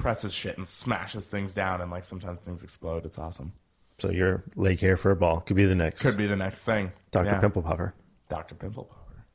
presses 0.00 0.32
shit 0.32 0.56
and 0.56 0.66
smashes 0.66 1.26
things 1.26 1.54
down, 1.54 1.80
and 1.80 1.90
like 1.90 2.04
sometimes 2.04 2.38
things 2.38 2.62
explode. 2.64 3.04
It's 3.04 3.18
awesome. 3.18 3.52
So 3.98 4.10
your 4.10 4.42
leg 4.56 4.80
hair 4.80 4.96
for 4.96 5.10
a 5.10 5.16
ball 5.16 5.40
could 5.40 5.56
be 5.56 5.66
the 5.66 5.74
next 5.74 6.02
Could 6.02 6.16
be 6.16 6.26
the 6.26 6.36
next 6.36 6.62
thing. 6.64 6.90
Dr. 7.10 7.26
Yeah. 7.26 7.40
Pimple 7.40 7.62
Popper. 7.62 7.94
Dr. 8.30 8.54
Pimple 8.54 8.84
Popper. 8.84 9.26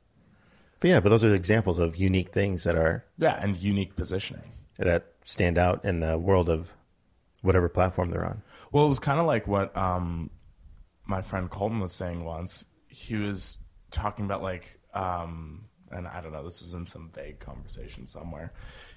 But 0.79 0.89
yeah, 0.89 0.99
but 0.99 1.09
those 1.09 1.23
are 1.23 1.33
examples 1.35 1.77
of 1.79 1.95
unique 1.95 2.31
things 2.33 2.63
that 2.63 2.75
are 2.75 3.05
Yeah, 3.17 3.37
and 3.41 3.55
unique 3.57 3.95
positioning. 3.95 4.51
that 4.77 5.05
stand 5.23 5.57
out 5.57 5.85
in 5.85 5.99
the 5.99 6.17
world 6.17 6.49
of 6.49 6.71
whatever 7.41 7.69
platform 7.69 8.09
they're 8.09 8.25
on. 8.25 8.41
Well, 8.71 8.85
it 8.85 8.89
was 8.89 8.99
kind 8.99 9.19
of 9.19 9.25
like 9.27 9.47
what 9.47 9.75
um, 9.77 10.31
my 11.05 11.21
friend 11.21 11.49
Colton 11.49 11.79
was 11.79 11.91
saying 11.93 12.23
once. 12.23 12.65
He 12.87 13.15
was 13.15 13.57
talking 13.91 14.25
about 14.25 14.41
like, 14.41 14.79
um, 14.95 15.65
and 15.91 16.07
I 16.07 16.21
don't 16.21 16.31
know, 16.33 16.43
this 16.43 16.61
was 16.61 16.73
in 16.73 16.85
some 16.87 17.11
vague 17.13 17.39
conversation 17.39 18.07
somewhere. 18.07 18.51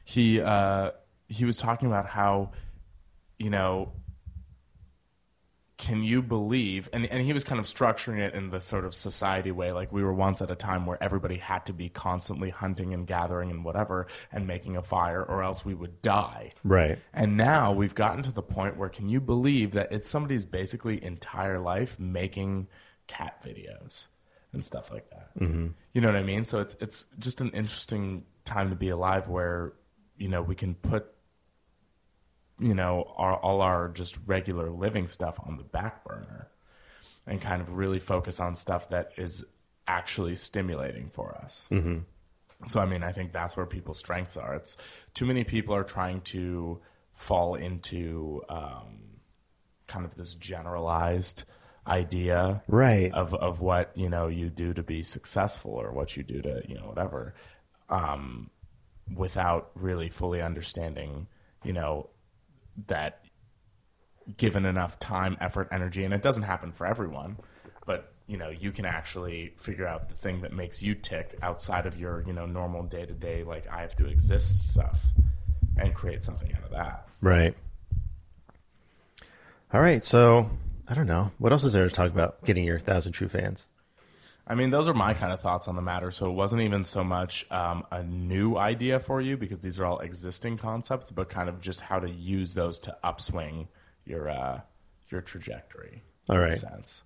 He 0.05 0.41
uh, 0.41 0.93
he 1.29 1.45
was 1.45 1.57
talking 1.57 1.89
about 1.89 2.07
how, 2.07 2.51
you 3.39 3.51
know, 3.51 3.93
can 5.79 6.03
you 6.03 6.21
believe 6.21 6.89
and, 6.93 7.07
and 7.07 7.23
he 7.23 7.33
was 7.33 7.45
kind 7.45 7.61
of 7.61 7.65
structuring 7.65 8.19
it 8.19 8.35
in 8.35 8.51
the 8.51 8.61
sort 8.61 8.85
of 8.85 8.93
society 8.93 9.53
way 9.53 9.71
like 9.71 9.93
we 9.93 10.03
were 10.03 10.13
once 10.13 10.43
at 10.43 10.51
a 10.51 10.57
time 10.57 10.85
where 10.87 11.01
everybody 11.01 11.37
had 11.37 11.65
to 11.65 11.73
be 11.73 11.89
constantly 11.89 12.51
hunting 12.51 12.93
and 12.93 13.07
gathering 13.07 13.49
and 13.49 13.65
whatever 13.65 14.09
and 14.33 14.45
making 14.45 14.77
a 14.77 14.83
fire 14.83 15.23
or 15.25 15.41
else 15.41 15.65
we 15.65 15.75
would 15.75 16.03
die 16.03 16.53
Right. 16.65 16.99
and 17.15 17.37
now 17.37 17.71
we've 17.73 17.95
gotten 17.95 18.23
to 18.25 18.33
the 18.33 18.43
point 18.43 18.77
where 18.77 18.89
can 18.89 19.09
you 19.09 19.21
believe 19.21 19.71
that 19.71 19.93
it's 19.93 20.09
somebody's 20.09 20.45
basically 20.45 21.03
entire 21.03 21.61
life 21.61 21.99
making 22.01 22.67
cat 23.07 23.41
videos 23.41 24.09
and 24.53 24.65
stuff 24.65 24.91
like 24.91 25.09
that 25.11 25.31
mm-hmm. 25.39 25.69
you 25.95 26.01
know 26.01 26.09
what 26.09 26.17
i 26.17 26.25
mean 26.25 26.45
so 26.45 26.59
it's 26.59 26.75
it's 26.81 27.07
just 27.21 27.41
an 27.41 27.51
interesting 27.51 28.25
time 28.45 28.69
to 28.71 28.77
be 28.77 28.89
alive 28.89 29.29
where 29.29 29.75
you 30.17 30.29
know 30.29 30.43
we 30.43 30.57
can 30.57 30.75
put 30.75 31.09
you 32.61 32.75
know 32.75 33.13
our, 33.17 33.37
all 33.37 33.61
our 33.61 33.89
just 33.89 34.19
regular 34.27 34.71
living 34.71 35.07
stuff 35.07 35.39
on 35.47 35.57
the 35.57 35.63
back 35.65 36.05
burner 36.05 36.49
and 37.27 37.41
kind 37.41 37.61
of 37.63 37.75
really 37.77 37.99
focus 38.01 38.41
on 38.41 38.55
stuff 38.55 38.89
that 38.91 39.13
is 39.17 39.45
actually 39.87 40.35
stimulating 40.37 41.09
for 41.11 41.35
us 41.37 41.69
Mm-hmm. 41.71 41.99
so 42.67 42.81
I 42.81 42.87
mean, 42.87 43.03
I 43.05 43.13
think 43.13 43.33
that's 43.33 43.57
where 43.57 43.67
people's 43.67 43.99
strengths 43.99 44.37
are. 44.37 44.55
It's 44.55 44.77
too 45.15 45.25
many 45.27 45.45
people 45.45 45.75
are 45.75 45.85
trying 45.85 46.21
to 46.23 46.81
fall 47.15 47.55
into 47.55 48.43
um, 48.49 49.21
kind 49.87 50.05
of 50.05 50.15
this 50.17 50.35
generalized 50.35 51.45
idea 51.87 52.63
Right. 52.69 53.11
of 53.13 53.33
of 53.35 53.61
what 53.61 53.93
you 53.95 54.09
know 54.11 54.27
you 54.27 54.51
do 54.51 54.75
to 54.75 54.83
be 54.83 55.03
successful 55.03 55.71
or 55.73 55.93
what 55.93 56.17
you 56.17 56.23
do 56.23 56.43
to 56.43 56.63
you 56.69 56.75
know 56.75 56.87
whatever, 56.87 57.35
um, 57.89 58.51
without 59.15 59.71
really 59.75 60.11
fully 60.11 60.43
understanding 60.43 61.29
you 61.65 61.73
know 61.73 62.11
that 62.87 63.25
given 64.37 64.65
enough 64.65 64.99
time, 64.99 65.37
effort, 65.41 65.69
energy, 65.73 66.05
and 66.05 66.13
it 66.15 66.23
doesn't 66.23 66.43
happen 66.45 66.73
for 66.73 66.87
everyone, 66.87 67.39
but 67.87 68.13
you 68.27 68.37
know, 68.37 68.51
you 68.51 68.71
can 68.73 68.85
actually 68.85 69.55
figure 69.57 69.87
out 69.87 70.11
the 70.11 70.15
thing 70.15 70.43
that 70.43 70.53
makes 70.53 70.83
you 70.83 70.95
tick 70.95 71.35
outside 71.43 71.87
of 71.87 71.99
your, 71.99 72.23
you 72.27 72.33
know, 72.33 72.45
normal 72.45 72.83
day 72.83 73.07
to 73.07 73.15
day, 73.15 73.43
like 73.43 73.67
I 73.69 73.81
have 73.81 73.97
to 73.97 74.07
exist 74.07 74.69
stuff 74.69 75.07
and 75.79 75.95
create 75.95 76.23
something 76.23 76.53
out 76.55 76.65
of 76.65 76.71
that. 76.71 77.09
Right. 77.23 77.57
All 79.73 79.81
right. 79.81 80.05
So 80.05 80.51
I 80.87 80.95
don't 80.95 81.07
know. 81.07 81.33
What 81.39 81.53
else 81.53 81.65
is 81.65 81.73
there 81.73 81.89
to 81.89 81.95
talk 81.95 82.11
about 82.11 82.45
getting 82.45 82.65
your 82.65 82.79
thousand 82.79 83.13
true 83.13 83.29
fans? 83.29 83.67
I 84.51 84.55
mean, 84.55 84.71
those 84.71 84.89
are 84.89 84.95
my 84.95 85.13
kind 85.13 85.31
of 85.31 85.43
thoughts 85.43 85.69
on 85.69 85.77
the 85.77 85.83
matter. 85.83 86.11
So 86.11 86.31
it 86.31 86.33
wasn't 86.33 86.63
even 86.63 86.85
so 86.85 87.05
much 87.05 87.47
um, 87.51 87.85
a 87.91 88.03
new 88.03 88.57
idea 88.57 88.99
for 88.99 89.21
you 89.21 89.37
because 89.37 89.59
these 89.59 89.79
are 89.79 89.85
all 89.85 89.99
existing 89.99 90.57
concepts, 90.57 91.11
but 91.11 91.29
kind 91.29 91.51
of 91.51 91.61
just 91.61 91.83
how 91.83 91.99
to 92.01 92.11
use 92.11 92.55
those 92.55 92.79
to 92.81 92.97
upswing 93.05 93.69
your 94.07 94.31
uh, 94.31 94.61
your 95.11 95.21
trajectory. 95.21 96.03
All 96.31 96.39
in 96.39 96.49
a 96.49 96.53
sense. 96.53 97.05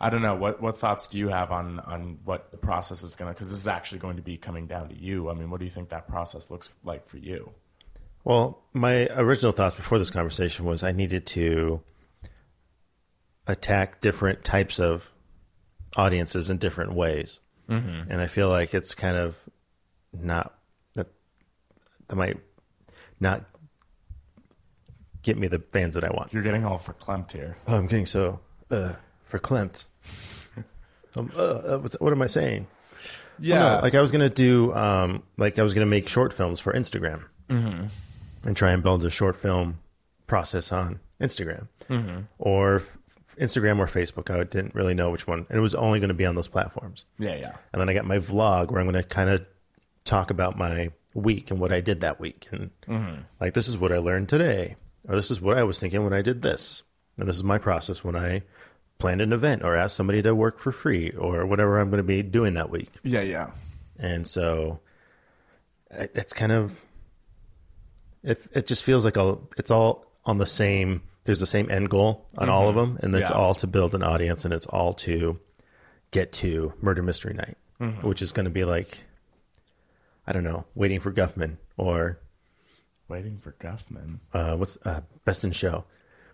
I 0.00 0.08
don't 0.08 0.22
know 0.22 0.36
what 0.36 0.62
what 0.62 0.78
thoughts 0.78 1.08
do 1.08 1.18
you 1.18 1.28
have 1.28 1.50
on 1.50 1.80
on 1.80 2.18
what 2.24 2.52
the 2.52 2.58
process 2.58 3.02
is 3.02 3.16
going 3.16 3.28
to 3.28 3.34
because 3.34 3.50
this 3.50 3.58
is 3.58 3.68
actually 3.68 3.98
going 3.98 4.16
to 4.16 4.22
be 4.22 4.36
coming 4.36 4.66
down 4.66 4.88
to 4.88 4.96
you. 4.96 5.28
I 5.30 5.34
mean, 5.34 5.50
what 5.50 5.58
do 5.58 5.64
you 5.64 5.70
think 5.70 5.88
that 5.88 6.08
process 6.08 6.48
looks 6.48 6.74
like 6.84 7.08
for 7.08 7.18
you? 7.18 7.50
Well, 8.22 8.62
my 8.72 9.08
original 9.08 9.52
thoughts 9.52 9.74
before 9.74 9.98
this 9.98 10.10
conversation 10.10 10.64
was 10.64 10.82
I 10.82 10.92
needed 10.92 11.26
to 11.26 11.82
attack 13.46 14.00
different 14.00 14.44
types 14.44 14.80
of 14.80 15.10
audiences 15.96 16.50
in 16.50 16.58
different 16.58 16.94
ways, 16.94 17.40
mm-hmm. 17.68 18.10
and 18.10 18.20
I 18.20 18.26
feel 18.26 18.48
like 18.48 18.74
it's 18.74 18.94
kind 18.94 19.16
of 19.16 19.38
not 20.12 20.54
that 20.94 21.08
that 22.08 22.16
might 22.16 22.38
not 23.20 23.44
get 25.22 25.38
me 25.38 25.48
the 25.48 25.58
fans 25.58 25.94
that 25.94 26.04
I 26.04 26.10
want. 26.10 26.32
You're 26.32 26.42
getting 26.42 26.64
all 26.64 26.78
for 26.78 26.92
verklempt 26.92 27.32
here. 27.32 27.56
Oh, 27.66 27.76
I'm 27.76 27.86
getting 27.86 28.06
so 28.06 28.40
uh, 28.70 28.92
verklempt. 29.30 29.88
um, 31.16 31.30
uh, 31.36 31.40
uh, 31.40 31.78
what's, 31.78 31.98
what 32.00 32.12
am 32.12 32.22
I 32.22 32.26
saying? 32.26 32.66
Yeah, 33.38 33.58
No, 33.58 33.80
like 33.82 33.94
I 33.94 34.00
was 34.00 34.12
gonna 34.12 34.30
do, 34.30 34.72
um, 34.74 35.24
like 35.36 35.58
I 35.58 35.62
was 35.62 35.74
gonna 35.74 35.86
make 35.86 36.08
short 36.08 36.32
films 36.32 36.60
for 36.60 36.72
Instagram, 36.72 37.24
and 38.44 38.56
try 38.56 38.70
and 38.72 38.82
build 38.82 39.04
a 39.04 39.10
short 39.10 39.34
film 39.34 39.78
process 40.26 40.70
on 40.70 41.00
Instagram, 41.20 41.66
or 42.38 42.76
f- 42.76 42.98
Instagram 43.36 43.78
or 43.78 43.86
Facebook. 43.86 44.30
I 44.30 44.44
didn't 44.44 44.74
really 44.74 44.94
know 44.94 45.10
which 45.10 45.26
one, 45.26 45.46
and 45.48 45.58
it 45.58 45.60
was 45.60 45.74
only 45.74 46.00
going 46.00 46.08
to 46.08 46.14
be 46.14 46.26
on 46.26 46.34
those 46.34 46.48
platforms. 46.48 47.04
yeah, 47.18 47.36
yeah. 47.36 47.56
And 47.72 47.80
then 47.80 47.88
I 47.88 47.94
got 47.94 48.04
my 48.04 48.18
vlog 48.18 48.70
where 48.70 48.80
I'm 48.80 48.86
going 48.86 49.02
to 49.02 49.08
kind 49.08 49.30
of 49.30 49.44
talk 50.04 50.30
about 50.30 50.58
my 50.58 50.90
week 51.14 51.50
and 51.50 51.60
what 51.60 51.72
I 51.72 51.80
did 51.80 52.00
that 52.00 52.20
week, 52.20 52.46
and 52.50 52.70
mm-hmm. 52.86 53.22
like 53.40 53.54
this 53.54 53.68
is 53.68 53.78
what 53.78 53.92
I 53.92 53.98
learned 53.98 54.28
today, 54.28 54.76
or 55.08 55.16
this 55.16 55.30
is 55.30 55.40
what 55.40 55.58
I 55.58 55.64
was 55.64 55.78
thinking 55.78 56.02
when 56.04 56.12
I 56.12 56.22
did 56.22 56.42
this, 56.42 56.82
and 57.18 57.28
this 57.28 57.36
is 57.36 57.44
my 57.44 57.58
process 57.58 58.02
when 58.02 58.16
I 58.16 58.42
planned 58.98 59.20
an 59.20 59.32
event 59.32 59.62
or 59.62 59.76
asked 59.76 59.96
somebody 59.96 60.22
to 60.22 60.34
work 60.34 60.58
for 60.58 60.72
free 60.72 61.10
or 61.10 61.46
whatever 61.46 61.78
I'm 61.78 61.90
going 61.90 61.98
to 61.98 62.04
be 62.04 62.22
doing 62.22 62.54
that 62.54 62.70
week. 62.70 62.90
Yeah, 63.02 63.22
yeah. 63.22 63.50
And 63.98 64.26
so 64.26 64.80
it's 65.90 66.32
kind 66.32 66.52
of 66.52 66.84
it 68.22 68.46
it 68.52 68.66
just 68.66 68.82
feels 68.84 69.04
like 69.04 69.16
a, 69.16 69.38
it's 69.56 69.70
all 69.70 70.06
on 70.24 70.38
the 70.38 70.46
same 70.46 71.02
there's 71.24 71.40
the 71.40 71.46
same 71.46 71.70
end 71.70 71.88
goal 71.90 72.26
on 72.38 72.48
all 72.48 72.68
of 72.68 72.74
them 72.74 72.98
and 73.02 73.14
it's 73.14 73.30
Yeah. 73.30 73.36
all 73.36 73.54
to 73.56 73.66
build 73.66 73.94
an 73.94 74.02
audience 74.02 74.44
and 74.44 74.52
it's 74.54 74.66
all 74.66 74.92
to 74.94 75.38
get 76.10 76.32
to 76.32 76.72
murder 76.80 77.02
mystery 77.02 77.34
night 77.34 77.56
which 78.02 78.22
is 78.22 78.32
going 78.32 78.44
to 78.44 78.50
be 78.50 78.64
like 78.64 79.00
I 80.26 80.32
don't 80.32 80.44
know, 80.44 80.64
waiting 80.74 81.00
for 81.00 81.12
Guffman 81.12 81.58
or 81.76 82.18
Waiting 83.08 83.38
for 83.38 83.52
Guffman. 83.52 84.20
uh, 84.32 84.56
what's 84.56 84.78
uh, 84.86 85.02
Best 85.26 85.44
in 85.44 85.52
Show, 85.52 85.84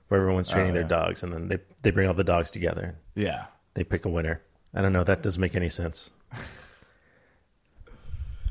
where 0.06 0.20
everyone's 0.20 0.48
training 0.48 0.74
their 0.74 0.82
yeah. 0.82 0.88
dogs 0.88 1.24
and 1.24 1.32
then 1.32 1.48
they 1.48 1.58
they 1.82 1.90
bring 1.90 2.06
all 2.06 2.14
the 2.14 2.22
dogs 2.22 2.52
together. 2.52 2.94
Yeah. 3.16 3.46
They 3.74 3.82
pick 3.82 4.04
a 4.04 4.08
winner. 4.08 4.42
I 4.72 4.80
don't 4.82 4.92
know. 4.92 5.02
That 5.02 5.22
doesn't 5.24 5.40
make 5.40 5.56
any 5.56 5.68
sense. 5.68 6.10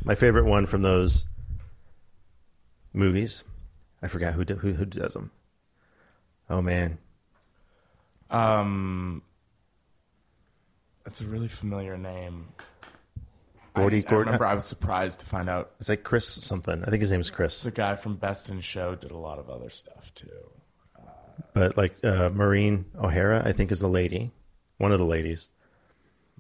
My 0.04 0.16
favorite 0.16 0.46
one 0.46 0.66
from 0.66 0.82
those 0.82 1.26
movies, 2.94 3.44
I 4.02 4.08
forgot 4.08 4.34
who 4.34 4.44
do, 4.46 4.56
who, 4.56 4.74
who 4.74 4.86
does 4.86 5.14
them. 5.14 5.32
Oh 6.50 6.62
man, 6.62 6.98
Um, 8.30 9.22
it's 11.06 11.22
a 11.22 11.26
really 11.28 11.48
familiar 11.48 11.98
name. 11.98 12.48
Gordy 13.76 13.98
I, 13.98 14.00
I 14.00 14.02
Gordon. 14.10 14.26
remember 14.34 14.46
I 14.48 14.56
was 14.56 14.66
surprised 14.66 15.20
to 15.22 15.26
find 15.28 15.48
out 15.50 15.72
It's 15.80 15.90
like 15.90 16.04
Chris 16.04 16.28
something. 16.28 16.84
I 16.84 16.90
think 16.90 17.02
his 17.02 17.12
name 17.12 17.22
is 17.22 17.30
Chris. 17.30 17.62
the 17.62 17.72
guy 17.72 17.96
from 17.96 18.16
Best 18.16 18.50
in 18.50 18.62
Show 18.62 18.96
did 18.96 19.12
a 19.12 19.18
lot 19.18 19.38
of 19.40 19.50
other 19.50 19.70
stuff 19.70 20.14
too. 20.16 20.52
But 21.54 21.78
like 21.78 21.96
uh, 22.04 22.30
Maureen 22.34 22.86
O'Hara, 23.02 23.42
I 23.46 23.52
think 23.54 23.72
is 23.72 23.80
the 23.80 23.88
lady, 23.88 24.32
one 24.78 24.92
of 24.92 25.00
the 25.00 25.06
ladies, 25.06 25.50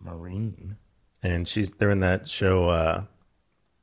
Marine. 0.01 0.77
and 1.23 1.47
she's 1.47 1.71
they're 1.71 1.89
in 1.89 2.01
that 2.01 2.29
show 2.29 2.67
uh, 2.69 3.03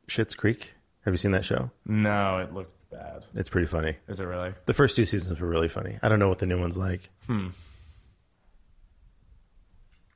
Schitt's 0.08 0.34
Creek. 0.34 0.72
Have 1.04 1.14
you 1.14 1.18
seen 1.18 1.32
that 1.32 1.44
show? 1.44 1.70
No, 1.86 2.38
it 2.38 2.52
looked 2.52 2.75
bad. 2.96 3.24
It's 3.34 3.48
pretty 3.48 3.66
funny. 3.66 3.96
Is 4.08 4.20
it 4.20 4.24
really? 4.24 4.52
The 4.64 4.74
first 4.74 4.96
two 4.96 5.04
seasons 5.04 5.40
were 5.40 5.48
really 5.48 5.68
funny. 5.68 5.98
I 6.02 6.08
don't 6.08 6.18
know 6.18 6.28
what 6.28 6.38
the 6.38 6.46
new 6.46 6.58
one's 6.58 6.76
like. 6.76 7.10
Hmm. 7.26 7.48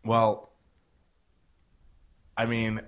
Well, 0.04 0.50
I 2.36 2.46
mean, 2.46 2.80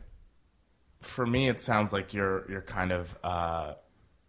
for 1.01 1.27
me, 1.27 1.49
it 1.49 1.61
sounds 1.61 1.93
like 1.93 2.15
you're 2.15 2.51
you're 2.51 2.63
kind 2.63 2.93
of 2.93 3.19
uh, 3.23 3.75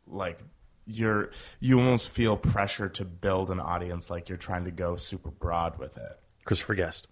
like 0.08 0.40
you're 0.86 1.32
you 1.60 1.80
almost 1.80 2.10
feel 2.10 2.36
pressure 2.36 2.90
to 2.90 3.06
build 3.06 3.50
an 3.50 3.60
audience, 3.60 4.10
like 4.10 4.28
you're 4.28 4.38
trying 4.38 4.66
to 4.66 4.72
go 4.72 4.96
super 4.96 5.32
broad 5.32 5.78
with 5.80 5.98
it. 5.98 6.20
Christopher 6.46 6.76
Guest. 6.76 7.08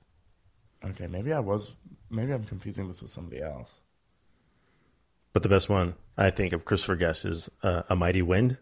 Okay, 0.83 1.07
maybe 1.07 1.31
I 1.31 1.39
was 1.39 1.75
maybe 2.09 2.33
I'm 2.33 2.43
confusing 2.43 2.87
this 2.87 3.01
with 3.01 3.11
somebody 3.11 3.41
else. 3.41 3.79
But 5.33 5.43
the 5.43 5.49
best 5.49 5.69
one 5.69 5.95
I 6.17 6.29
think 6.29 6.53
of 6.53 6.65
Christopher 6.65 6.95
Guest 6.95 7.25
is 7.25 7.49
uh, 7.63 7.83
A 7.89 7.95
Mighty 7.95 8.21
Wind, 8.21 8.57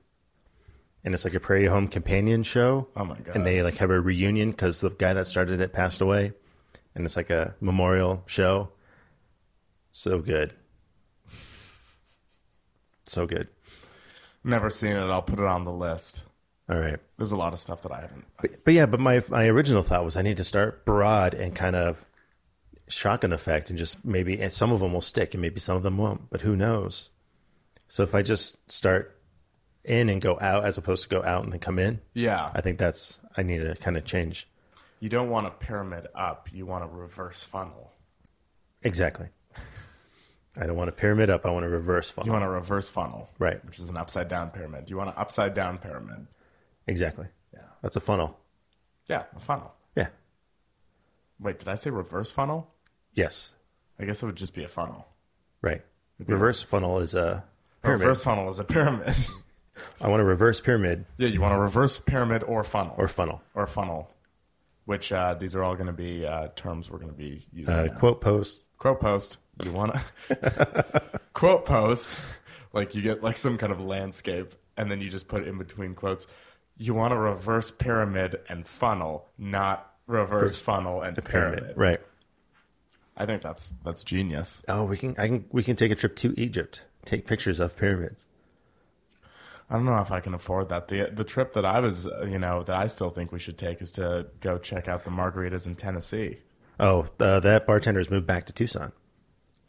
and 1.03 1.13
it's 1.13 1.25
like 1.25 1.33
a 1.33 1.39
Prairie 1.39 1.67
Home 1.67 1.87
companion 1.87 2.43
show. 2.43 2.87
Oh 2.95 3.05
my 3.05 3.17
god! 3.17 3.35
And 3.35 3.45
they 3.45 3.63
like 3.63 3.77
have 3.77 3.89
a 3.89 3.99
reunion 3.99 4.51
because 4.51 4.81
the 4.81 4.91
guy 4.91 5.13
that 5.13 5.27
started 5.27 5.61
it 5.61 5.73
passed 5.73 6.01
away, 6.01 6.33
and 6.93 7.05
it's 7.05 7.17
like 7.17 7.29
a 7.29 7.55
memorial 7.59 8.23
show. 8.27 8.69
So 9.91 10.19
good. 10.19 10.53
So 13.05 13.25
good. 13.25 13.47
Never 14.43 14.69
seen 14.69 14.95
it. 14.95 15.09
I'll 15.09 15.23
put 15.23 15.39
it 15.39 15.45
on 15.45 15.65
the 15.65 15.71
list. 15.71 16.25
All 16.69 16.77
right. 16.77 16.99
There's 17.17 17.31
a 17.31 17.37
lot 17.37 17.53
of 17.53 17.59
stuff 17.59 17.81
that 17.81 17.91
I 17.91 18.01
haven't. 18.01 18.25
But, 18.39 18.63
but 18.63 18.73
yeah, 18.75 18.85
but 18.85 18.99
my 18.99 19.21
my 19.29 19.47
original 19.47 19.81
thought 19.81 20.05
was 20.05 20.15
I 20.15 20.21
need 20.21 20.37
to 20.37 20.43
start 20.43 20.85
broad 20.85 21.33
and 21.33 21.55
kind 21.55 21.75
of 21.75 22.05
shotgun 22.89 23.31
effect 23.31 23.69
and 23.69 23.77
just 23.77 24.03
maybe 24.03 24.41
and 24.41 24.51
some 24.51 24.71
of 24.71 24.79
them 24.81 24.93
will 24.93 25.01
stick 25.01 25.33
and 25.33 25.41
maybe 25.41 25.59
some 25.59 25.77
of 25.77 25.83
them 25.83 25.97
won't, 25.97 26.29
but 26.29 26.41
who 26.41 26.55
knows? 26.55 27.09
So 27.87 28.03
if 28.03 28.13
I 28.13 28.21
just 28.21 28.71
start 28.71 29.15
in 29.83 30.09
and 30.09 30.21
go 30.21 30.37
out 30.41 30.65
as 30.65 30.77
opposed 30.77 31.03
to 31.03 31.09
go 31.09 31.23
out 31.23 31.43
and 31.43 31.53
then 31.53 31.59
come 31.59 31.79
in, 31.79 32.01
Yeah. 32.13 32.51
I 32.53 32.61
think 32.61 32.77
that's 32.77 33.19
I 33.37 33.43
need 33.43 33.59
to 33.59 33.75
kind 33.75 33.95
of 33.97 34.05
change. 34.05 34.47
You 34.99 35.07
don't 35.09 35.29
want 35.29 35.47
a 35.47 35.51
pyramid 35.51 36.07
up. 36.13 36.49
You 36.51 36.65
want 36.65 36.83
a 36.83 36.87
reverse 36.87 37.43
funnel. 37.43 37.93
Exactly. 38.83 39.27
I 40.57 40.65
don't 40.65 40.75
want 40.75 40.89
a 40.89 40.93
pyramid 40.93 41.29
up. 41.29 41.45
I 41.45 41.51
want 41.51 41.65
a 41.65 41.69
reverse 41.69 42.11
funnel. 42.11 42.25
You 42.27 42.33
want 42.33 42.43
a 42.43 42.49
reverse 42.49 42.89
funnel. 42.89 43.29
Right. 43.39 43.63
Which 43.65 43.79
is 43.79 43.89
an 43.89 43.95
upside 43.97 44.27
down 44.27 44.49
pyramid. 44.49 44.89
You 44.89 44.97
want 44.97 45.09
an 45.09 45.15
upside 45.17 45.53
down 45.53 45.77
pyramid. 45.77 46.27
exactly. 46.87 47.27
Yeah. 47.53 47.61
That's 47.81 47.95
a 47.95 47.99
funnel. 48.01 48.37
Yeah, 49.07 49.23
a 49.35 49.39
funnel. 49.39 49.73
Yeah. 49.95 50.07
Wait, 51.39 51.59
did 51.59 51.67
I 51.69 51.75
say 51.75 51.89
reverse 51.89 52.29
funnel? 52.31 52.69
Yes. 53.13 53.53
I 53.99 54.05
guess 54.05 54.21
it 54.23 54.25
would 54.25 54.35
just 54.35 54.53
be 54.53 54.63
a 54.63 54.67
funnel. 54.69 55.07
Right. 55.61 55.83
Reverse 56.25 56.61
funnel 56.63 56.99
is 56.99 57.15
a 57.15 57.43
A 57.83 57.83
pyramid. 57.83 58.01
reverse 58.01 58.23
funnel 58.23 58.49
is 58.49 58.59
a 58.59 58.63
pyramid. 58.63 59.13
I 60.01 60.09
want 60.09 60.21
a 60.21 60.25
reverse 60.25 60.59
pyramid 60.59 61.05
yeah, 61.17 61.29
you 61.29 61.39
want 61.39 61.53
a 61.53 61.57
reverse 61.57 61.99
pyramid 61.99 62.43
or 62.43 62.63
funnel. 62.65 62.95
or 62.97 63.07
funnel. 63.07 63.41
or 63.55 63.65
funnel, 63.67 64.09
which 64.85 65.11
uh, 65.13 65.33
these 65.35 65.55
are 65.55 65.63
all 65.63 65.75
going 65.75 65.87
to 65.87 65.93
be 65.93 66.25
uh, 66.25 66.49
terms 66.55 66.89
we're 66.91 66.97
going 66.97 67.11
to 67.11 67.17
be 67.17 67.45
using. 67.53 67.73
Uh, 67.73 67.85
now. 67.85 67.93
quote 67.97 68.19
post. 68.21 68.65
quote 68.77 68.99
post. 68.99 69.37
You 69.63 69.71
want 69.71 69.95
to 70.29 71.03
quote 71.33 71.65
post 71.65 72.39
like 72.73 72.93
you 72.95 73.01
get 73.01 73.23
like 73.23 73.37
some 73.37 73.57
kind 73.57 73.71
of 73.71 73.79
landscape, 73.81 74.53
and 74.77 74.91
then 74.91 74.99
you 75.01 75.09
just 75.09 75.27
put 75.29 75.47
in 75.47 75.57
between 75.57 75.95
quotes. 75.95 76.27
You 76.77 76.93
want 76.93 77.13
a 77.13 77.17
reverse 77.17 77.71
pyramid 77.71 78.39
and 78.49 78.67
funnel, 78.67 79.27
not 79.37 79.93
reverse 80.07 80.59
funnel 80.59 81.01
and 81.01 81.15
pyramid. 81.23 81.59
Pyramid. 81.59 81.77
Right. 81.77 81.99
I 83.19 83.25
think 83.25 83.41
that's 83.41 83.73
that's 83.83 84.03
genius. 84.03 84.61
Oh, 84.69 84.85
we 84.85 84.97
can. 84.97 85.13
I 85.17 85.27
can. 85.27 85.45
We 85.51 85.61
can 85.63 85.75
take 85.75 85.91
a 85.91 85.95
trip 85.95 86.15
to 86.17 86.33
Egypt. 86.39 86.85
Take 87.05 87.27
pictures 87.27 87.59
of 87.59 87.77
pyramids. 87.77 88.25
I 89.69 89.75
don't 89.75 89.85
know 89.85 89.99
if 89.99 90.11
I 90.11 90.19
can 90.19 90.33
afford 90.33 90.69
that. 90.69 90.87
the 90.87 91.11
The 91.13 91.23
trip 91.23 91.53
that 91.53 91.65
I 91.65 91.79
was, 91.79 92.05
you 92.27 92.39
know, 92.39 92.63
that 92.63 92.75
I 92.75 92.87
still 92.87 93.09
think 93.11 93.31
we 93.31 93.39
should 93.39 93.57
take 93.57 93.81
is 93.81 93.91
to 93.91 94.27
go 94.39 94.57
check 94.57 94.87
out 94.87 95.03
the 95.05 95.11
margaritas 95.11 95.67
in 95.67 95.75
Tennessee. 95.75 96.39
Oh, 96.79 97.07
uh, 97.19 97.39
that 97.41 97.67
bartender's 97.67 98.09
moved 98.09 98.25
back 98.25 98.45
to 98.45 98.53
Tucson. 98.53 98.93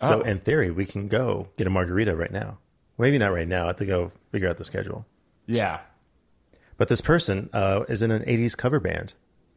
So 0.02 0.20
Oh. 0.20 0.22
in 0.22 0.38
theory, 0.38 0.70
we 0.70 0.86
can 0.86 1.08
go 1.08 1.48
get 1.58 1.66
a 1.66 1.70
margarita 1.70 2.14
right 2.16 2.30
now. 2.32 2.58
Maybe 2.96 3.18
not 3.18 3.32
right 3.32 3.48
now. 3.48 3.64
I 3.64 3.66
have 3.68 3.76
to 3.76 3.84
go 3.86 4.10
figure 4.32 4.48
out 4.48 4.56
the 4.56 4.64
schedule. 4.64 5.06
Yeah, 5.46 5.80
But 6.78 6.88
this 6.88 7.00
person 7.02 7.50
uh, 7.52 7.84
is 7.88 8.00
in 8.00 8.10
an 8.10 8.22
'80s 8.22 8.56
cover 8.56 8.80
band, 8.80 9.12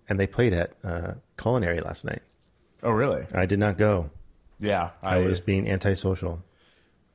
and 0.10 0.20
they 0.20 0.28
played 0.28 0.52
at 0.52 0.74
uh, 0.84 1.14
Culinary 1.38 1.80
last 1.80 2.04
night. 2.04 2.22
Oh, 2.84 2.92
really? 2.92 3.26
I 3.34 3.46
did 3.46 3.60
not 3.60 3.78
go. 3.78 4.12
Yeah, 4.60 4.92
I 5.02 5.20
was 5.20 5.40
being 5.40 5.68
antisocial. 5.70 6.44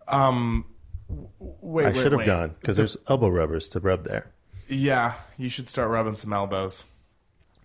Wait, 0.09 1.87
I 1.87 1.89
wait, 1.89 1.97
should 1.97 2.12
have 2.12 2.19
wait. 2.19 2.27
gone 2.27 2.55
because 2.61 2.77
there's 2.77 2.97
elbow 3.07 3.29
rubbers 3.29 3.69
to 3.71 3.81
rub 3.81 4.05
there. 4.05 4.33
Yeah, 4.69 5.14
you 5.39 5.49
should 5.49 5.69
start 5.69 5.91
rubbing 5.91 6.16
some 6.16 6.33
elbows, 6.33 6.85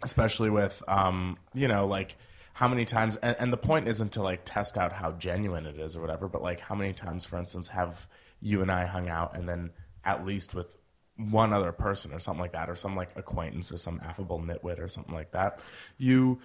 especially 0.01 0.49
with, 0.49 0.82
um, 0.88 1.38
you 1.54 1.68
know, 1.68 1.86
like 1.86 2.16
how 2.54 2.70
many 2.70 2.86
times. 2.86 3.18
And, 3.18 3.36
and 3.39 3.51
the 3.51 3.58
point 3.58 3.88
isn't 3.89 4.14
to 4.14 4.24
like 4.24 4.41
test 4.45 4.78
out 4.78 4.93
how 4.93 5.12
genuine 5.14 5.66
it 5.66 5.78
is 5.80 5.95
or 5.95 6.01
whatever, 6.01 6.30
but 6.30 6.41
like 6.41 6.62
how 6.62 6.76
many 6.76 6.93
times, 6.93 7.26
for 7.26 7.38
instance, 7.38 7.70
have 7.70 8.08
you 8.39 8.62
and 8.62 8.72
I 8.72 8.86
hung 8.86 9.10
out 9.10 9.36
and 9.36 9.49
then 9.49 9.72
at 10.06 10.26
least 10.26 10.54
with 10.54 10.78
one 11.18 11.51
other 11.51 11.72
person 11.72 12.14
or 12.14 12.20
something 12.20 12.41
like 12.41 12.54
that, 12.54 12.70
or 12.70 12.76
some 12.76 12.95
like 12.95 13.18
acquaintance 13.18 13.72
or 13.72 13.78
some 13.78 13.99
affable 14.04 14.39
nitwit 14.39 14.80
or 14.80 14.88
something 14.88 15.14
like 15.14 15.32
that, 15.32 15.60
you 15.97 16.39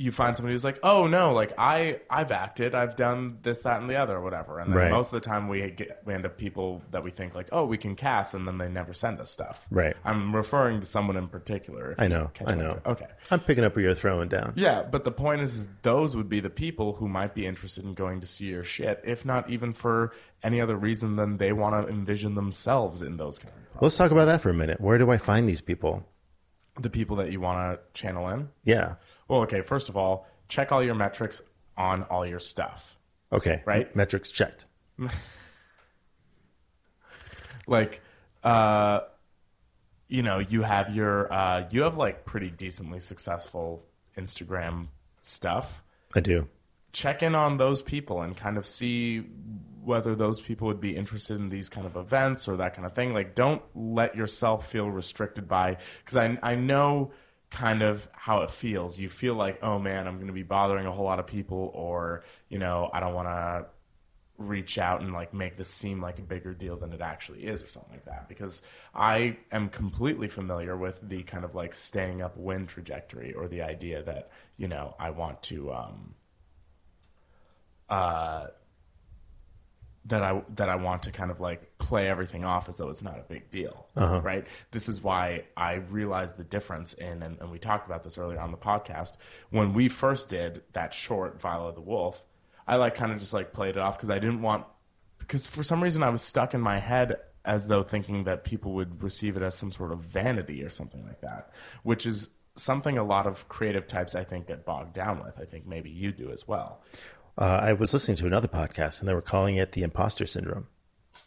you 0.00 0.10
find 0.10 0.34
somebody 0.34 0.54
who's 0.54 0.64
like, 0.64 0.78
oh 0.82 1.06
no, 1.06 1.34
like 1.34 1.52
I 1.58 2.00
I've 2.08 2.32
acted, 2.32 2.74
I've 2.74 2.96
done 2.96 3.36
this, 3.42 3.60
that, 3.62 3.82
and 3.82 3.90
the 3.90 3.96
other, 3.96 4.16
or 4.16 4.22
whatever. 4.22 4.58
And 4.58 4.72
then 4.72 4.78
Right. 4.78 4.90
most 4.90 5.08
of 5.08 5.12
the 5.12 5.20
time 5.20 5.46
we 5.46 5.70
get 5.72 6.00
we 6.06 6.14
end 6.14 6.24
up 6.24 6.38
people 6.38 6.80
that 6.90 7.04
we 7.04 7.10
think 7.10 7.34
like, 7.34 7.50
oh, 7.52 7.66
we 7.66 7.76
can 7.76 7.96
cast, 7.96 8.32
and 8.32 8.48
then 8.48 8.56
they 8.56 8.70
never 8.70 8.94
send 8.94 9.20
us 9.20 9.30
stuff. 9.30 9.66
Right. 9.70 9.94
I'm 10.02 10.34
referring 10.34 10.80
to 10.80 10.86
someone 10.86 11.18
in 11.18 11.28
particular. 11.28 11.94
I 11.98 12.08
know. 12.08 12.30
I 12.46 12.54
know. 12.54 12.80
Okay. 12.86 13.08
I'm 13.30 13.40
picking 13.40 13.62
up 13.62 13.76
where 13.76 13.84
you're 13.84 13.94
throwing 13.94 14.30
down. 14.30 14.54
Yeah, 14.56 14.82
but 14.82 15.04
the 15.04 15.12
point 15.12 15.42
is, 15.42 15.56
is 15.58 15.68
those 15.82 16.16
would 16.16 16.30
be 16.30 16.40
the 16.40 16.48
people 16.50 16.94
who 16.94 17.06
might 17.06 17.34
be 17.34 17.44
interested 17.44 17.84
in 17.84 17.92
going 17.92 18.20
to 18.20 18.26
see 18.26 18.46
your 18.46 18.64
shit, 18.64 19.02
if 19.04 19.26
not 19.26 19.50
even 19.50 19.74
for 19.74 20.12
any 20.42 20.62
other 20.62 20.76
reason 20.76 21.16
than 21.16 21.36
they 21.36 21.52
want 21.52 21.86
to 21.86 21.92
envision 21.92 22.36
themselves 22.36 23.02
in 23.02 23.18
those 23.18 23.38
kind 23.38 23.52
of 23.54 23.82
Let's 23.82 23.96
talk 23.98 24.10
about 24.12 24.24
that 24.26 24.40
for 24.40 24.48
a 24.48 24.54
minute. 24.54 24.80
Where 24.80 24.96
do 24.96 25.10
I 25.10 25.18
find 25.18 25.46
these 25.46 25.60
people? 25.60 26.06
the 26.78 26.90
people 26.90 27.16
that 27.16 27.30
you 27.30 27.40
want 27.40 27.78
to 27.78 28.00
channel 28.00 28.28
in. 28.28 28.48
Yeah. 28.64 28.94
Well, 29.30 29.42
okay. 29.42 29.62
First 29.62 29.88
of 29.88 29.96
all, 29.96 30.26
check 30.48 30.72
all 30.72 30.82
your 30.82 30.96
metrics 30.96 31.40
on 31.76 32.02
all 32.04 32.26
your 32.26 32.40
stuff. 32.40 32.98
Okay. 33.32 33.62
Right. 33.64 33.94
Metrics 33.94 34.32
checked. 34.32 34.66
like 37.66 38.00
uh 38.42 39.00
you 40.08 40.22
know 40.22 40.38
you 40.38 40.62
have 40.62 40.94
your 40.94 41.32
uh 41.32 41.64
you 41.70 41.82
have 41.82 41.96
like 41.96 42.24
pretty 42.24 42.50
decently 42.50 42.98
successful 43.00 43.84
instagram 44.18 44.88
stuff 45.22 45.82
I 46.14 46.20
do. 46.20 46.48
check 46.92 47.22
in 47.22 47.34
on 47.34 47.58
those 47.58 47.82
people 47.82 48.20
and 48.22 48.36
kind 48.36 48.56
of 48.58 48.66
see 48.66 49.20
whether 49.82 50.14
those 50.14 50.40
people 50.40 50.66
would 50.66 50.80
be 50.80 50.96
interested 50.96 51.36
in 51.38 51.48
these 51.48 51.68
kind 51.68 51.86
of 51.86 51.96
events 51.96 52.48
or 52.48 52.56
that 52.56 52.74
kind 52.74 52.84
of 52.86 52.94
thing 52.94 53.14
like 53.14 53.34
don't 53.34 53.62
let 53.74 54.16
yourself 54.16 54.68
feel 54.70 54.90
restricted 54.90 55.46
by 55.48 55.76
because 56.04 56.16
I, 56.16 56.38
I 56.42 56.54
know 56.56 57.12
kind 57.50 57.82
of 57.82 58.08
how 58.12 58.42
it 58.42 58.50
feels. 58.50 58.98
You 58.98 59.08
feel 59.08 59.34
like 59.34 59.58
oh 59.62 59.78
man 59.78 60.06
i'm 60.06 60.16
going 60.16 60.28
to 60.28 60.32
be 60.32 60.42
bothering 60.42 60.86
a 60.86 60.92
whole 60.92 61.04
lot 61.04 61.18
of 61.18 61.26
people 61.26 61.70
or 61.74 62.24
you 62.48 62.58
know 62.58 62.88
i 62.92 63.00
don't 63.00 63.14
want 63.14 63.28
to 63.28 63.66
reach 64.38 64.78
out 64.78 65.02
and 65.02 65.12
like 65.12 65.34
make 65.34 65.56
this 65.58 65.68
seem 65.68 66.00
like 66.00 66.18
a 66.18 66.22
bigger 66.22 66.54
deal 66.54 66.74
than 66.74 66.94
it 66.94 67.02
actually 67.02 67.44
is 67.44 67.62
or 67.62 67.66
something 67.66 67.92
like 67.92 68.06
that. 68.06 68.28
Because 68.28 68.62
i 68.94 69.36
am 69.52 69.68
completely 69.68 70.28
familiar 70.28 70.76
with 70.76 71.06
the 71.08 71.22
kind 71.24 71.44
of 71.44 71.54
like 71.54 71.74
staying 71.74 72.22
up 72.22 72.36
wind 72.36 72.68
trajectory 72.68 73.34
or 73.34 73.48
the 73.48 73.62
idea 73.62 74.02
that 74.02 74.30
you 74.56 74.66
know 74.66 74.94
i 74.98 75.10
want 75.10 75.42
to 75.42 75.72
um 75.72 76.14
uh 77.88 78.46
that 80.06 80.22
I 80.22 80.42
that 80.50 80.68
I 80.68 80.76
want 80.76 81.02
to 81.04 81.12
kind 81.12 81.30
of 81.30 81.40
like 81.40 81.78
play 81.78 82.08
everything 82.08 82.44
off 82.44 82.68
as 82.68 82.78
though 82.78 82.88
it's 82.88 83.02
not 83.02 83.18
a 83.18 83.24
big 83.28 83.50
deal, 83.50 83.86
uh-huh. 83.96 84.20
right? 84.22 84.46
This 84.70 84.88
is 84.88 85.02
why 85.02 85.44
I 85.56 85.74
realized 85.74 86.36
the 86.36 86.44
difference 86.44 86.94
in, 86.94 87.22
and, 87.22 87.38
and 87.38 87.50
we 87.50 87.58
talked 87.58 87.86
about 87.86 88.02
this 88.02 88.16
earlier 88.16 88.40
on 88.40 88.50
the 88.50 88.56
podcast 88.56 89.16
when 89.50 89.74
we 89.74 89.88
first 89.88 90.28
did 90.28 90.62
that 90.72 90.94
short 90.94 91.40
Viola 91.40 91.72
the 91.72 91.80
Wolf. 91.80 92.24
I 92.66 92.76
like 92.76 92.94
kind 92.94 93.12
of 93.12 93.18
just 93.18 93.34
like 93.34 93.52
played 93.52 93.76
it 93.76 93.78
off 93.78 93.98
because 93.98 94.10
I 94.10 94.18
didn't 94.18 94.42
want 94.42 94.64
because 95.18 95.46
for 95.46 95.62
some 95.62 95.82
reason 95.82 96.02
I 96.02 96.10
was 96.10 96.22
stuck 96.22 96.54
in 96.54 96.60
my 96.60 96.78
head 96.78 97.16
as 97.44 97.68
though 97.68 97.82
thinking 97.82 98.24
that 98.24 98.44
people 98.44 98.72
would 98.72 99.02
receive 99.02 99.36
it 99.36 99.42
as 99.42 99.54
some 99.54 99.72
sort 99.72 99.92
of 99.92 100.00
vanity 100.00 100.62
or 100.62 100.70
something 100.70 101.04
like 101.06 101.20
that, 101.20 101.50
which 101.82 102.06
is 102.06 102.30
something 102.56 102.98
a 102.98 103.04
lot 103.04 103.26
of 103.26 103.48
creative 103.48 103.86
types 103.86 104.14
I 104.14 104.24
think 104.24 104.46
get 104.48 104.64
bogged 104.64 104.94
down 104.94 105.22
with. 105.22 105.38
I 105.38 105.44
think 105.44 105.66
maybe 105.66 105.90
you 105.90 106.12
do 106.12 106.30
as 106.30 106.46
well. 106.46 106.80
Uh, 107.38 107.60
I 107.62 107.72
was 107.72 107.92
listening 107.92 108.16
to 108.18 108.26
another 108.26 108.48
podcast 108.48 109.00
and 109.00 109.08
they 109.08 109.14
were 109.14 109.22
calling 109.22 109.56
it 109.56 109.72
the 109.72 109.82
imposter 109.82 110.26
syndrome. 110.26 110.66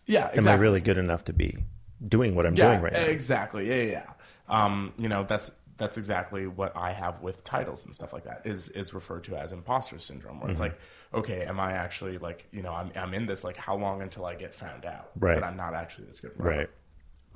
Yeah, 0.06 0.30
Am 0.34 0.48
I 0.48 0.54
really 0.56 0.82
good 0.82 0.98
enough 0.98 1.24
to 1.26 1.34
be 1.34 1.58
doing 2.06 2.36
what 2.36 2.46
I'm 2.46 2.54
doing 2.54 2.82
right 2.82 2.92
now? 2.94 3.00
Exactly. 3.06 3.68
Yeah, 3.70 3.76
yeah. 3.84 3.92
yeah. 3.92 4.64
Um, 4.66 4.94
you 4.98 5.08
know, 5.10 5.24
that's 5.24 5.52
that's 5.78 5.98
exactly 5.98 6.46
what 6.46 6.76
I 6.78 6.92
have 6.92 7.22
with 7.22 7.44
titles 7.44 7.86
and 7.86 7.96
stuff 7.96 8.14
like 8.14 8.26
that. 8.26 8.42
Is 8.46 8.70
is 8.70 8.94
referred 8.94 9.24
to 9.26 9.36
as 9.38 9.52
imposter 9.52 9.98
syndrome, 10.00 10.40
where 10.42 10.52
it's 10.52 10.60
Mm-hmm. 10.60 10.74
like, 11.14 11.24
okay, 11.26 11.46
am 11.46 11.60
I 11.60 11.72
actually 11.74 12.18
like, 12.18 12.48
you 12.52 12.62
know, 12.62 12.74
I'm 12.74 12.92
I'm 12.96 13.14
in 13.14 13.26
this 13.26 13.44
like 13.44 13.56
how 13.58 13.76
long 13.76 14.02
until 14.02 14.26
I 14.26 14.36
get 14.36 14.54
found 14.54 14.86
out? 14.86 15.12
Right. 15.18 15.36
But 15.36 15.44
I'm 15.46 15.56
not 15.56 15.74
actually 15.74 16.08
this 16.08 16.20
good. 16.20 16.34
Right. 16.38 16.70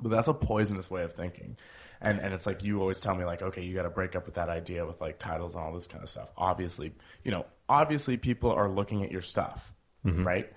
But 0.00 0.10
that's 0.10 0.28
a 0.28 0.34
poisonous 0.34 0.90
way 0.90 1.02
of 1.02 1.14
thinking. 1.14 1.56
And 2.00 2.20
and 2.20 2.32
it's 2.34 2.46
like 2.46 2.62
you 2.62 2.80
always 2.80 3.00
tell 3.00 3.14
me 3.14 3.24
like, 3.24 3.40
okay, 3.42 3.64
you 3.64 3.74
got 3.74 3.82
to 3.84 3.90
break 3.90 4.14
up 4.14 4.26
with 4.26 4.34
that 4.34 4.48
idea 4.50 4.86
with 4.86 5.00
like 5.00 5.18
titles 5.18 5.54
and 5.56 5.64
all 5.64 5.72
this 5.72 5.86
kind 5.88 6.02
of 6.04 6.08
stuff. 6.10 6.30
Obviously, 6.36 6.92
you 7.24 7.30
know, 7.32 7.46
obviously 7.68 8.16
people 8.16 8.50
are 8.50 8.68
looking 8.68 9.02
at 9.04 9.10
your 9.12 9.22
stuff, 9.22 9.74
right? 10.24 10.52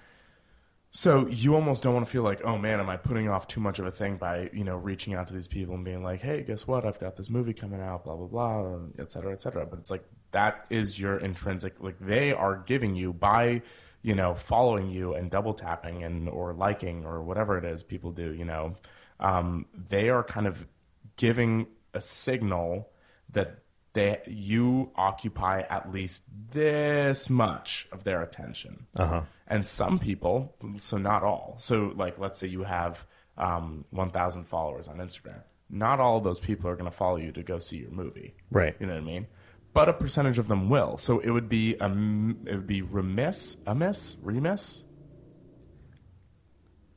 So 0.94 1.28
you 1.28 1.56
almost 1.56 1.84
don't 1.84 1.94
want 1.94 2.06
to 2.06 2.12
feel 2.12 2.24
like, 2.24 2.44
oh 2.44 2.58
man, 2.58 2.80
am 2.82 2.90
I 2.90 2.98
putting 2.98 3.30
off 3.30 3.48
too 3.48 3.62
much 3.62 3.80
of 3.80 3.86
a 3.86 3.92
thing 3.92 4.18
by 4.18 4.50
you 4.54 4.64
know 4.66 4.76
reaching 4.76 5.14
out 5.14 5.28
to 5.28 5.34
these 5.34 5.48
people 5.48 5.74
and 5.76 5.86
being 5.86 6.04
like, 6.04 6.22
hey, 6.22 6.44
guess 6.44 6.68
what? 6.68 6.86
I've 6.86 7.00
got 7.00 7.16
this 7.16 7.30
movie 7.30 7.54
coming 7.54 7.82
out, 7.82 8.04
blah 8.04 8.16
blah 8.18 8.28
blah, 8.28 8.80
et 9.00 9.12
cetera, 9.12 9.32
et 9.32 9.42
cetera. 9.42 9.66
But 9.66 9.80
it's 9.80 9.90
like 9.90 10.04
that 10.32 10.66
is 10.70 11.00
your 11.00 11.18
intrinsic, 11.18 11.82
like 11.82 11.98
they 12.00 12.34
are 12.34 12.58
giving 12.58 12.96
you 12.96 13.14
by 13.14 13.62
you 14.02 14.16
know 14.16 14.36
following 14.36 14.90
you 14.90 15.14
and 15.14 15.32
double 15.32 15.54
tapping 15.54 16.04
and 16.04 16.28
or 16.28 16.54
liking 16.54 17.06
or 17.06 17.24
whatever 17.24 17.58
it 17.58 17.64
is 17.64 17.84
people 17.84 18.12
do. 18.12 18.34
You 18.34 18.46
know, 18.46 18.76
um, 19.22 19.68
they 19.74 20.10
are 20.10 20.24
kind 20.24 20.46
of 20.48 20.68
giving 21.16 21.68
a 21.94 22.02
signal 22.02 22.90
that 23.30 23.60
they 23.94 24.22
you 24.26 24.92
occupy 24.96 25.62
at 25.70 25.92
least 25.92 26.24
this 26.52 27.30
much 27.30 27.88
of 27.92 28.04
their 28.04 28.22
attention. 28.22 28.88
Uh-huh. 28.96 29.22
And 29.48 29.66
some 29.66 30.00
people, 30.00 30.56
so 30.78 30.98
not 30.98 31.24
all. 31.24 31.56
So 31.60 31.94
like 31.96 32.18
let's 32.18 32.40
say 32.40 32.48
you 32.48 32.64
have 32.64 33.06
um, 33.38 33.86
1,000 33.92 34.46
followers 34.46 34.88
on 34.88 34.98
Instagram. 34.98 35.42
Not 35.70 36.00
all 36.00 36.18
of 36.18 36.24
those 36.24 36.40
people 36.40 36.70
are 36.70 36.76
going 36.76 36.90
to 36.90 36.96
follow 36.96 37.18
you 37.18 37.32
to 37.32 37.44
go 37.44 37.60
see 37.60 37.78
your 37.78 37.92
movie. 37.92 38.36
Right. 38.50 38.76
You 38.80 38.88
know 38.88 38.94
what 38.94 39.02
I 39.02 39.06
mean? 39.06 39.28
But 39.74 39.88
a 39.88 39.94
percentage 39.94 40.38
of 40.38 40.48
them 40.48 40.70
will. 40.70 40.98
So 40.98 41.20
it 41.20 41.30
would 41.30 41.48
be 41.48 41.76
a, 41.80 41.88
it 41.88 42.56
would 42.56 42.68
be 42.68 42.82
remiss, 42.82 43.58
amiss, 43.66 44.18
remiss. 44.22 44.84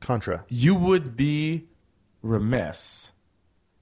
Contra. 0.01 0.45
You 0.49 0.75
would 0.75 1.15
be 1.15 1.67
remiss 2.21 3.13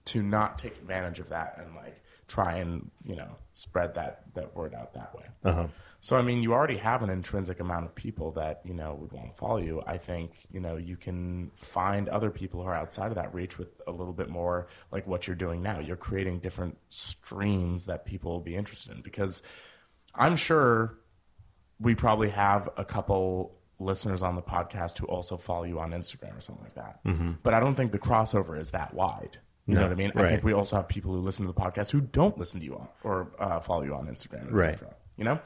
to 0.06 0.22
not 0.22 0.60
take 0.60 0.78
advantage 0.78 1.20
of 1.20 1.30
that 1.30 1.58
and 1.58 1.76
like 1.76 2.03
try 2.28 2.58
and 2.58 2.90
you 3.04 3.16
know 3.16 3.38
spread 3.54 3.96
that 3.96 4.24
that 4.34 4.56
word 4.56 4.74
out 4.74 4.94
that 4.94 5.16
way. 5.16 5.26
Uh-huh. 5.44 5.68
So 6.00 6.18
I 6.18 6.22
mean, 6.22 6.44
you 6.44 6.54
already 6.54 6.78
have 6.78 7.02
an 7.02 7.10
intrinsic 7.10 7.60
amount 7.60 7.86
of 7.86 7.96
people 7.96 8.32
that 8.32 8.62
you 8.66 8.74
know 8.74 8.94
would 8.96 9.12
want 9.12 9.34
to 9.34 9.36
follow 9.40 9.58
you. 9.58 9.82
I 9.86 9.98
think 9.98 10.32
you 10.52 10.60
know 10.60 10.78
you 10.78 10.98
can 10.98 11.52
find 11.56 12.10
other 12.10 12.30
people 12.30 12.62
who 12.62 12.68
are 12.68 12.76
outside 12.76 13.08
of 13.08 13.16
that 13.16 13.34
reach 13.34 13.58
with 13.58 13.70
a 13.88 13.92
little 13.92 14.14
bit 14.14 14.30
more 14.30 14.68
like 14.92 15.08
what 15.08 15.28
you're 15.28 15.36
doing 15.36 15.62
now. 15.62 15.80
You're 15.80 15.96
creating 15.96 16.40
different 16.40 16.78
streams 16.90 17.86
that 17.86 18.06
people 18.06 18.32
will 18.32 18.42
be 18.42 18.56
interested 18.56 18.96
in 18.96 19.02
because 19.02 19.44
I'm 20.16 20.36
sure 20.36 20.98
we 21.80 21.96
probably 21.96 22.30
have 22.30 22.70
a 22.78 22.86
couple 22.86 23.58
listeners 23.80 24.22
on 24.22 24.36
the 24.36 24.42
podcast 24.42 24.98
who 25.00 25.08
also 25.08 25.36
follow 25.36 25.64
you 25.64 25.80
on 25.80 25.92
Instagram 25.92 26.38
or 26.38 26.40
something 26.42 26.64
like 26.64 26.76
that. 26.76 27.00
But 27.44 27.54
I 27.54 27.60
don't 27.60 27.76
think 27.76 27.92
the 27.92 28.00
crossover 28.00 28.58
is 28.60 28.72
that 28.72 28.94
wide. 28.94 29.40
You 29.68 29.76
know 29.76 29.84
what 29.84 29.92
I 29.92 29.96
mean? 29.96 30.12
I 30.16 30.28
think 30.28 30.44
we 30.44 30.52
also 30.54 30.76
have 30.76 30.88
people 30.90 31.14
who 31.14 31.20
listen 31.20 31.46
to 31.48 31.52
the 31.54 31.60
podcast 31.60 31.92
who 31.92 32.02
don't 32.02 32.38
listen 32.38 32.60
to 32.60 32.66
you 32.66 32.76
on 32.76 32.88
or 33.04 33.32
uh, 33.40 33.60
follow 33.62 33.84
you 33.84 33.96
on 33.96 34.08
Instagram, 34.08 34.48
Right. 34.52 34.70
etc. 34.74 34.94
You 35.18 35.24
know. 35.24 35.40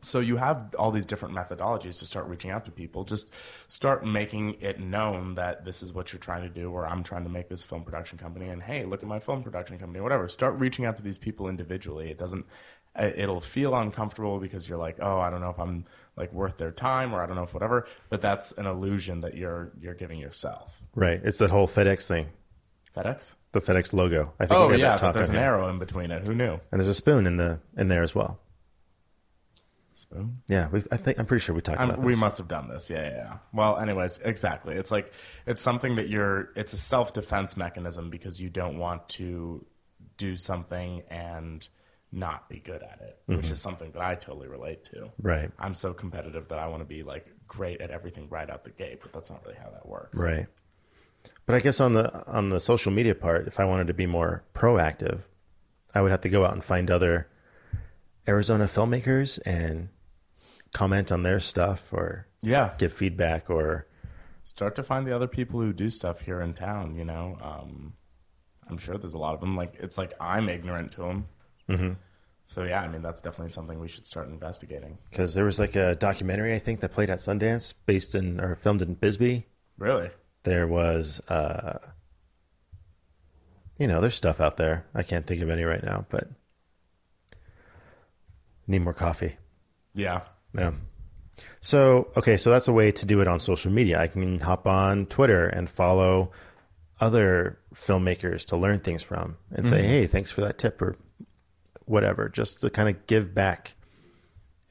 So 0.00 0.20
you 0.20 0.36
have 0.36 0.76
all 0.78 0.92
these 0.92 1.04
different 1.04 1.34
methodologies 1.34 1.98
to 1.98 2.06
start 2.06 2.26
reaching 2.26 2.52
out 2.52 2.64
to 2.66 2.70
people. 2.70 3.02
Just 3.04 3.32
start 3.66 4.06
making 4.06 4.54
it 4.60 4.78
known 4.78 5.34
that 5.34 5.64
this 5.64 5.82
is 5.82 5.92
what 5.92 6.12
you're 6.12 6.20
trying 6.20 6.42
to 6.42 6.48
do, 6.48 6.70
or 6.70 6.86
I'm 6.86 7.02
trying 7.02 7.24
to 7.24 7.28
make 7.30 7.48
this 7.48 7.64
film 7.64 7.82
production 7.82 8.16
company. 8.16 8.48
And 8.48 8.62
hey, 8.62 8.84
look 8.84 9.02
at 9.02 9.08
my 9.08 9.18
film 9.18 9.42
production 9.42 9.76
company, 9.78 10.00
whatever. 10.00 10.28
Start 10.28 10.54
reaching 10.58 10.84
out 10.84 10.96
to 10.98 11.02
these 11.02 11.18
people 11.18 11.48
individually. 11.48 12.10
It 12.10 12.18
doesn't. 12.18 12.46
uh, 12.94 13.10
It'll 13.16 13.40
feel 13.40 13.74
uncomfortable 13.74 14.38
because 14.38 14.68
you're 14.68 14.78
like, 14.78 14.98
oh, 15.00 15.18
I 15.18 15.30
don't 15.30 15.40
know 15.40 15.50
if 15.50 15.58
I'm 15.58 15.84
like 16.16 16.32
worth 16.32 16.58
their 16.58 16.70
time, 16.72 17.12
or 17.12 17.20
I 17.20 17.26
don't 17.26 17.34
know 17.36 17.42
if 17.42 17.52
whatever. 17.54 17.84
But 18.08 18.20
that's 18.20 18.52
an 18.52 18.66
illusion 18.66 19.20
that 19.22 19.34
you're 19.36 19.72
you're 19.80 19.94
giving 19.94 20.20
yourself. 20.20 20.80
Right. 20.94 21.20
It's 21.24 21.38
that 21.38 21.50
whole 21.50 21.66
FedEx 21.66 22.06
thing. 22.06 22.26
FedEx. 23.02 23.36
The 23.52 23.60
FedEx 23.60 23.92
logo. 23.92 24.32
I 24.38 24.46
think 24.46 24.58
Oh 24.58 24.70
yeah, 24.72 24.96
that 24.96 25.14
there's 25.14 25.30
an 25.30 25.36
here. 25.36 25.44
arrow 25.44 25.68
in 25.68 25.78
between 25.78 26.10
it. 26.10 26.26
Who 26.26 26.34
knew? 26.34 26.60
And 26.70 26.80
there's 26.80 26.88
a 26.88 26.94
spoon 26.94 27.26
in 27.26 27.36
the 27.36 27.60
in 27.76 27.88
there 27.88 28.02
as 28.02 28.14
well. 28.14 28.40
Spoon. 29.94 30.42
Yeah, 30.46 30.68
I 30.92 30.96
think 30.96 31.18
I'm 31.18 31.26
pretty 31.26 31.42
sure 31.42 31.56
we 31.56 31.60
talked 31.60 31.80
I'm, 31.80 31.90
about 31.90 32.04
we 32.04 32.14
must 32.14 32.38
have 32.38 32.46
done 32.46 32.68
this. 32.68 32.88
Yeah, 32.88 33.02
yeah, 33.02 33.16
yeah. 33.16 33.36
Well, 33.52 33.78
anyways, 33.78 34.18
exactly. 34.18 34.76
It's 34.76 34.92
like 34.92 35.12
it's 35.44 35.60
something 35.60 35.96
that 35.96 36.08
you're. 36.08 36.50
It's 36.54 36.72
a 36.72 36.76
self 36.76 37.12
defense 37.12 37.56
mechanism 37.56 38.08
because 38.08 38.40
you 38.40 38.48
don't 38.48 38.78
want 38.78 39.08
to 39.10 39.66
do 40.16 40.36
something 40.36 41.02
and 41.10 41.66
not 42.12 42.48
be 42.48 42.58
good 42.58 42.82
at 42.82 43.00
it, 43.02 43.18
which 43.26 43.40
mm-hmm. 43.40 43.52
is 43.52 43.60
something 43.60 43.90
that 43.92 44.02
I 44.02 44.14
totally 44.14 44.48
relate 44.48 44.84
to. 44.84 45.10
Right. 45.20 45.50
I'm 45.58 45.74
so 45.74 45.92
competitive 45.92 46.48
that 46.48 46.58
I 46.58 46.68
want 46.68 46.80
to 46.80 46.86
be 46.86 47.02
like 47.02 47.30
great 47.46 47.80
at 47.80 47.90
everything 47.90 48.28
right 48.30 48.48
out 48.48 48.64
the 48.64 48.70
gate, 48.70 49.00
but 49.02 49.12
that's 49.12 49.30
not 49.30 49.44
really 49.44 49.58
how 49.62 49.70
that 49.70 49.86
works. 49.86 50.18
Right. 50.18 50.46
But 51.46 51.54
I 51.56 51.60
guess 51.60 51.80
on 51.80 51.94
the 51.94 52.26
on 52.26 52.50
the 52.50 52.60
social 52.60 52.92
media 52.92 53.14
part, 53.14 53.46
if 53.46 53.58
I 53.58 53.64
wanted 53.64 53.86
to 53.86 53.94
be 53.94 54.06
more 54.06 54.44
proactive, 54.54 55.20
I 55.94 56.02
would 56.02 56.10
have 56.10 56.20
to 56.22 56.28
go 56.28 56.44
out 56.44 56.52
and 56.52 56.62
find 56.62 56.90
other 56.90 57.28
Arizona 58.26 58.64
filmmakers 58.64 59.38
and 59.46 59.88
comment 60.74 61.10
on 61.10 61.22
their 61.22 61.40
stuff 61.40 61.92
or 61.92 62.26
Yeah. 62.42 62.74
give 62.78 62.92
feedback 62.92 63.48
or 63.48 63.86
start 64.44 64.74
to 64.76 64.82
find 64.82 65.06
the 65.06 65.14
other 65.14 65.26
people 65.28 65.60
who 65.60 65.72
do 65.72 65.88
stuff 65.90 66.22
here 66.22 66.40
in 66.40 66.52
town. 66.54 66.94
You 66.94 67.04
know, 67.04 67.38
um, 67.40 67.94
I'm 68.68 68.76
sure 68.78 68.98
there's 68.98 69.14
a 69.14 69.18
lot 69.18 69.34
of 69.34 69.40
them. 69.40 69.56
Like 69.56 69.74
it's 69.78 69.96
like 69.96 70.12
I'm 70.20 70.48
ignorant 70.50 70.92
to 70.92 71.00
them. 71.02 71.28
Mm-hmm. 71.68 71.92
So 72.44 72.64
yeah, 72.64 72.80
I 72.82 72.88
mean 72.88 73.00
that's 73.02 73.20
definitely 73.22 73.50
something 73.50 73.78
we 73.80 73.88
should 73.88 74.06
start 74.06 74.28
investigating. 74.28 74.98
because 75.10 75.32
there 75.34 75.44
was 75.44 75.58
like 75.58 75.76
a 75.76 75.94
documentary 75.94 76.54
I 76.54 76.58
think 76.58 76.80
that 76.80 76.92
played 76.92 77.10
at 77.10 77.18
Sundance 77.18 77.72
based 77.86 78.14
in 78.14 78.40
or 78.40 78.54
filmed 78.54 78.82
in 78.82 78.94
Bisbee. 78.94 79.46
Really? 79.78 80.10
There 80.44 80.66
was 80.66 81.20
uh 81.28 81.78
you 83.78 83.86
know, 83.86 84.00
there's 84.00 84.16
stuff 84.16 84.40
out 84.40 84.56
there. 84.56 84.86
I 84.94 85.04
can't 85.04 85.26
think 85.26 85.40
of 85.40 85.50
any 85.50 85.62
right 85.62 85.82
now, 85.82 86.04
but 86.10 86.28
need 88.66 88.80
more 88.80 88.92
coffee. 88.92 89.36
Yeah. 89.94 90.22
Yeah. 90.52 90.72
So, 91.60 92.08
okay, 92.16 92.36
so 92.36 92.50
that's 92.50 92.66
a 92.66 92.72
way 92.72 92.90
to 92.90 93.06
do 93.06 93.20
it 93.20 93.28
on 93.28 93.38
social 93.38 93.70
media. 93.70 94.00
I 94.00 94.08
can 94.08 94.40
hop 94.40 94.66
on 94.66 95.06
Twitter 95.06 95.46
and 95.46 95.70
follow 95.70 96.32
other 97.00 97.60
filmmakers 97.72 98.46
to 98.46 98.56
learn 98.56 98.80
things 98.80 99.04
from 99.04 99.36
and 99.52 99.64
say, 99.66 99.82
hey, 99.82 100.08
thanks 100.08 100.32
for 100.32 100.40
that 100.40 100.58
tip 100.58 100.82
or 100.82 100.96
whatever, 101.84 102.28
just 102.28 102.60
to 102.60 102.70
kind 102.70 102.88
of 102.88 103.06
give 103.06 103.32
back 103.34 103.74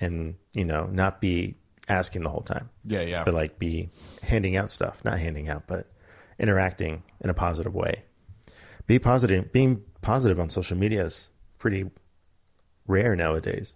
and, 0.01 0.36
you 0.51 0.65
know, 0.65 0.88
not 0.88 1.22
be 1.22 1.55
asking 1.88 2.23
the 2.23 2.29
whole 2.29 2.41
time, 2.41 2.69
Yeah, 2.83 3.01
yeah. 3.01 3.23
but 3.23 3.33
like 3.33 3.59
be 3.59 3.89
handing 4.23 4.55
out 4.57 4.71
stuff, 4.71 5.03
not 5.05 5.19
handing 5.19 5.47
out, 5.49 5.63
but 5.67 5.88
interacting 6.39 7.03
in 7.21 7.29
a 7.29 7.33
positive 7.33 7.73
way. 7.73 8.03
Be 8.88 8.99
positive. 8.99 9.51
Being 9.51 9.83
positive 10.01 10.39
on 10.39 10.49
social 10.49 10.77
media 10.77 11.03
is 11.05 11.29
pretty 11.59 11.89
rare 12.88 13.15
nowadays. 13.15 13.73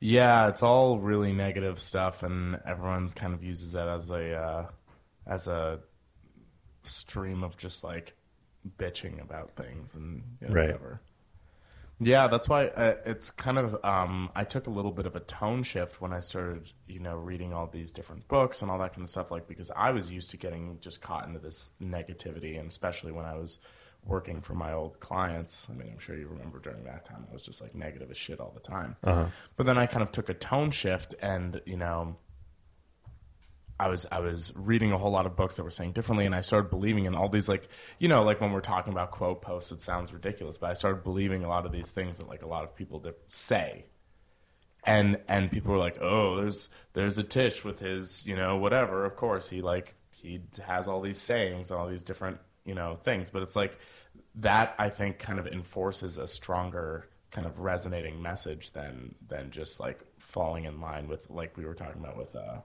Yeah, 0.00 0.48
it's 0.48 0.62
all 0.62 0.98
really 0.98 1.32
negative 1.32 1.78
stuff, 1.78 2.22
and 2.22 2.60
everyone's 2.66 3.14
kind 3.14 3.32
of 3.34 3.42
uses 3.44 3.72
that 3.72 3.86
as 3.88 4.10
a 4.10 4.34
uh, 4.34 4.66
as 5.26 5.46
a 5.46 5.80
stream 6.82 7.44
of 7.44 7.56
just 7.56 7.84
like 7.84 8.14
bitching 8.78 9.22
about 9.22 9.52
things 9.56 9.94
and 9.94 10.22
you 10.40 10.48
know, 10.48 10.54
Right. 10.54 10.66
whatever. 10.66 11.00
Yeah, 12.04 12.28
that's 12.28 12.48
why 12.48 12.66
uh, 12.66 12.94
it's 13.04 13.30
kind 13.30 13.58
of. 13.58 13.82
Um, 13.84 14.30
I 14.34 14.44
took 14.44 14.66
a 14.66 14.70
little 14.70 14.92
bit 14.92 15.06
of 15.06 15.16
a 15.16 15.20
tone 15.20 15.62
shift 15.62 16.00
when 16.00 16.12
I 16.12 16.20
started, 16.20 16.72
you 16.86 17.00
know, 17.00 17.16
reading 17.16 17.52
all 17.52 17.66
these 17.66 17.90
different 17.90 18.28
books 18.28 18.62
and 18.62 18.70
all 18.70 18.78
that 18.78 18.92
kind 18.92 19.02
of 19.02 19.08
stuff. 19.08 19.30
Like 19.30 19.46
because 19.46 19.70
I 19.76 19.90
was 19.90 20.10
used 20.10 20.30
to 20.32 20.36
getting 20.36 20.78
just 20.80 21.00
caught 21.00 21.26
into 21.26 21.38
this 21.38 21.70
negativity, 21.82 22.58
and 22.58 22.68
especially 22.68 23.12
when 23.12 23.24
I 23.24 23.36
was 23.36 23.58
working 24.04 24.40
for 24.40 24.54
my 24.54 24.72
old 24.72 24.98
clients. 24.98 25.68
I 25.70 25.74
mean, 25.74 25.90
I'm 25.92 25.98
sure 26.00 26.16
you 26.16 26.26
remember 26.26 26.58
during 26.58 26.84
that 26.84 27.04
time, 27.04 27.24
I 27.28 27.32
was 27.32 27.42
just 27.42 27.60
like 27.62 27.74
negative 27.74 28.10
as 28.10 28.16
shit 28.16 28.40
all 28.40 28.50
the 28.52 28.60
time. 28.60 28.96
But 29.56 29.66
then 29.66 29.78
I 29.78 29.86
kind 29.86 30.02
of 30.02 30.10
took 30.10 30.28
a 30.28 30.34
tone 30.34 30.70
shift, 30.72 31.14
and 31.22 31.60
you 31.66 31.76
know, 31.76 32.16
I 33.82 33.88
was 33.88 34.06
I 34.12 34.20
was 34.20 34.52
reading 34.54 34.92
a 34.92 34.98
whole 34.98 35.10
lot 35.10 35.26
of 35.26 35.34
books 35.34 35.56
that 35.56 35.64
were 35.64 35.70
saying 35.70 35.90
differently, 35.92 36.24
and 36.24 36.36
I 36.36 36.40
started 36.40 36.70
believing 36.70 37.06
in 37.06 37.16
all 37.16 37.28
these 37.28 37.48
like 37.48 37.66
you 37.98 38.06
know 38.06 38.22
like 38.22 38.40
when 38.40 38.52
we're 38.52 38.60
talking 38.60 38.92
about 38.92 39.10
quote 39.10 39.42
posts, 39.42 39.72
it 39.72 39.82
sounds 39.82 40.12
ridiculous, 40.12 40.56
but 40.56 40.70
I 40.70 40.74
started 40.74 41.02
believing 41.02 41.42
a 41.42 41.48
lot 41.48 41.66
of 41.66 41.72
these 41.72 41.90
things 41.90 42.18
that 42.18 42.28
like 42.28 42.42
a 42.42 42.46
lot 42.46 42.62
of 42.62 42.76
people 42.76 43.04
say, 43.26 43.86
and 44.84 45.18
and 45.26 45.50
people 45.50 45.72
were 45.72 45.78
like, 45.78 45.98
oh, 46.00 46.36
there's 46.36 46.68
there's 46.92 47.18
Atish 47.18 47.64
with 47.64 47.80
his 47.80 48.24
you 48.24 48.36
know 48.36 48.56
whatever. 48.56 49.04
Of 49.04 49.16
course, 49.16 49.50
he 49.50 49.62
like 49.62 49.96
he 50.14 50.40
has 50.64 50.86
all 50.86 51.00
these 51.00 51.18
sayings 51.18 51.72
and 51.72 51.80
all 51.80 51.88
these 51.88 52.04
different 52.04 52.38
you 52.64 52.76
know 52.76 52.94
things, 52.94 53.32
but 53.32 53.42
it's 53.42 53.56
like 53.56 53.78
that 54.36 54.76
I 54.78 54.90
think 54.90 55.18
kind 55.18 55.40
of 55.40 55.48
enforces 55.48 56.18
a 56.18 56.28
stronger 56.28 57.08
kind 57.32 57.48
of 57.48 57.58
resonating 57.58 58.22
message 58.22 58.70
than 58.74 59.16
than 59.26 59.50
just 59.50 59.80
like 59.80 59.98
falling 60.20 60.66
in 60.66 60.80
line 60.80 61.08
with 61.08 61.28
like 61.30 61.56
we 61.56 61.64
were 61.64 61.74
talking 61.74 62.00
about 62.00 62.16
with 62.16 62.36
uh, 62.36 62.60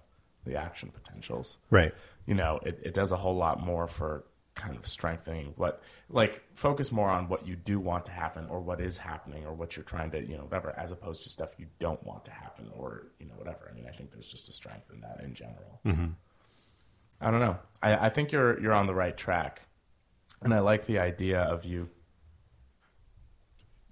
the 0.47 0.55
action 0.55 0.91
potentials. 0.91 1.57
Right. 1.69 1.93
You 2.25 2.35
know, 2.35 2.59
it, 2.63 2.79
it 2.83 2.93
does 2.93 3.11
a 3.11 3.17
whole 3.17 3.35
lot 3.35 3.63
more 3.63 3.87
for 3.87 4.25
kind 4.55 4.75
of 4.75 4.87
strengthening 4.87 5.53
what 5.55 5.83
like 6.09 6.41
focus 6.55 6.91
more 6.91 7.11
on 7.11 7.29
what 7.29 7.47
you 7.47 7.55
do 7.55 7.79
want 7.79 8.07
to 8.07 8.11
happen 8.11 8.47
or 8.49 8.59
what 8.59 8.81
is 8.81 8.97
happening 8.97 9.45
or 9.45 9.53
what 9.53 9.75
you're 9.75 9.83
trying 9.83 10.09
to 10.09 10.19
you 10.19 10.35
know 10.35 10.45
whatever 10.45 10.73
as 10.79 10.91
opposed 10.91 11.21
to 11.21 11.29
stuff 11.29 11.51
you 11.59 11.67
don't 11.77 12.03
want 12.03 12.25
to 12.25 12.31
happen 12.31 12.67
or 12.75 13.03
you 13.19 13.27
know 13.27 13.35
whatever. 13.35 13.69
I 13.71 13.75
mean 13.75 13.85
i 13.87 13.91
think 13.91 14.09
there's 14.09 14.27
just 14.27 14.49
a 14.49 14.51
strength 14.51 14.89
in 14.91 15.01
that 15.01 15.21
in 15.23 15.35
general. 15.35 15.79
Mm-hmm. 15.85 16.07
I 17.21 17.31
don't 17.31 17.39
know. 17.39 17.57
I, 17.83 18.07
I 18.07 18.09
think 18.09 18.31
you're 18.31 18.59
you're 18.59 18.73
on 18.73 18.87
the 18.87 18.95
right 18.95 19.15
track. 19.15 19.61
And 20.41 20.53
I 20.53 20.59
like 20.59 20.85
the 20.85 20.99
idea 20.99 21.41
of 21.41 21.65
you 21.65 21.89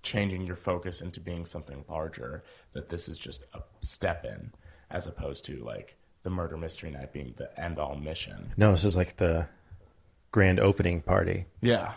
changing 0.05 0.43
your 0.43 0.55
focus 0.55 1.01
into 1.01 1.19
being 1.19 1.45
something 1.45 1.83
larger, 1.89 2.43
that 2.73 2.89
this 2.89 3.09
is 3.09 3.17
just 3.17 3.43
a 3.53 3.61
step 3.81 4.23
in, 4.23 4.53
as 4.89 5.07
opposed 5.07 5.43
to 5.45 5.63
like 5.63 5.97
the 6.25 6.31
murder 6.31 6.57
mystery 6.57 6.89
night 6.89 7.13
being 7.13 7.35
the 7.37 7.47
end 7.57 7.77
all 7.77 7.95
mission. 7.95 8.51
No, 8.57 8.71
this 8.71 8.83
is 8.83 8.97
like 8.97 9.17
the 9.17 9.47
grand 10.31 10.59
opening 10.59 11.01
party. 11.01 11.45
Yeah. 11.61 11.93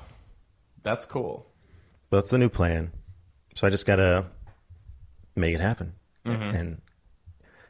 That's 0.83 1.07
cool. 1.07 1.47
But 2.11 2.19
that's 2.19 2.31
the 2.31 2.39
new 2.39 2.51
plan. 2.51 2.93
So 3.57 3.67
I 3.67 3.71
just 3.71 3.87
gotta 3.87 4.27
make 5.35 5.55
it 5.55 5.61
happen. 5.61 5.95
And 6.25 6.83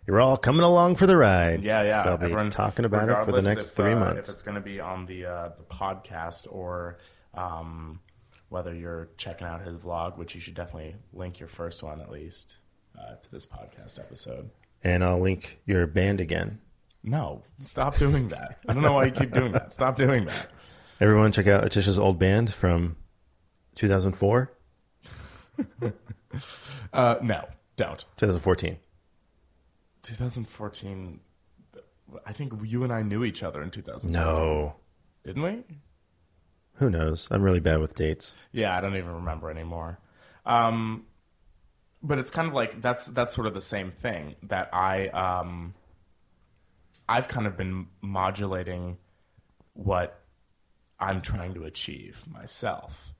you're 0.04 0.20
all 0.20 0.36
coming 0.36 0.62
along 0.62 0.96
for 0.96 1.06
the 1.06 1.16
ride. 1.16 1.58
Mm-hmm. 1.58 1.66
Yeah, 1.66 1.82
yeah. 1.84 2.02
So 2.02 2.10
I'll 2.10 2.16
be 2.18 2.24
Everyone- 2.24 2.50
talking 2.50 2.84
about 2.84 3.08
it 3.08 3.24
for 3.24 3.30
the 3.30 3.42
next 3.42 3.68
if, 3.68 3.74
three 3.74 3.92
uh, 3.92 4.00
months. 4.00 4.28
If 4.28 4.32
it's 4.34 4.42
going 4.42 4.56
to 4.56 4.60
be 4.60 4.80
on 4.80 5.06
the 5.06 5.26
uh, 5.26 5.48
the 5.56 5.62
podcast 5.62 6.48
or 6.50 6.98
um, 7.34 8.00
whether 8.48 8.74
you're 8.74 9.10
checking 9.16 9.46
out 9.46 9.62
his 9.64 9.76
vlog, 9.76 10.18
which 10.18 10.34
you 10.34 10.40
should 10.40 10.54
definitely 10.54 10.96
link 11.12 11.38
your 11.38 11.48
first 11.48 11.84
one 11.84 12.00
at 12.00 12.10
least 12.10 12.56
uh, 12.98 13.14
to 13.14 13.30
this 13.30 13.46
podcast 13.46 14.00
episode. 14.00 14.50
And 14.84 15.02
I'll 15.04 15.20
link 15.20 15.58
your 15.66 15.86
band 15.86 16.20
again. 16.20 16.60
No, 17.02 17.42
stop 17.60 17.96
doing 17.96 18.28
that. 18.28 18.58
I 18.68 18.72
don't 18.74 18.82
know 18.82 18.92
why 18.92 19.04
you 19.06 19.10
keep 19.10 19.32
doing 19.32 19.52
that. 19.52 19.72
Stop 19.72 19.96
doing 19.96 20.24
that. 20.26 20.48
Everyone, 21.00 21.30
check 21.32 21.46
out 21.46 21.64
Atish's 21.64 21.98
old 21.98 22.18
band 22.18 22.52
from 22.52 22.96
2004, 23.76 24.52
Uh, 26.92 27.16
no, 27.22 27.44
don't. 27.76 28.04
2014. 28.16 28.78
2014. 30.02 31.20
I 32.26 32.32
think 32.32 32.52
you 32.64 32.84
and 32.84 32.92
I 32.92 33.02
knew 33.02 33.24
each 33.24 33.42
other 33.42 33.62
in 33.62 33.70
2014. 33.70 34.12
No, 34.12 34.76
Didn't 35.24 35.42
we? 35.42 35.64
who 36.74 36.88
knows? 36.90 37.26
I'm 37.30 37.42
really 37.42 37.60
bad 37.60 37.80
with 37.80 37.94
dates. 37.96 38.34
Yeah, 38.52 38.76
I 38.76 38.80
don't 38.80 38.96
even 38.96 39.12
remember 39.14 39.50
anymore. 39.50 39.98
Um, 40.46 41.06
but 42.02 42.18
it's 42.18 42.30
kind 42.30 42.48
of 42.48 42.54
like 42.54 42.80
that's 42.80 43.06
that's 43.06 43.34
sort 43.34 43.46
of 43.46 43.54
the 43.54 43.60
same 43.60 43.90
thing 43.90 44.36
that 44.44 44.68
I 44.72 45.08
um, 45.08 45.74
I've 47.08 47.28
kind 47.28 47.46
of 47.46 47.56
been 47.56 47.88
modulating 48.00 48.98
what 49.74 50.20
I'm 51.00 51.20
trying 51.20 51.54
to 51.54 51.64
achieve 51.64 52.24
myself, 52.26 53.12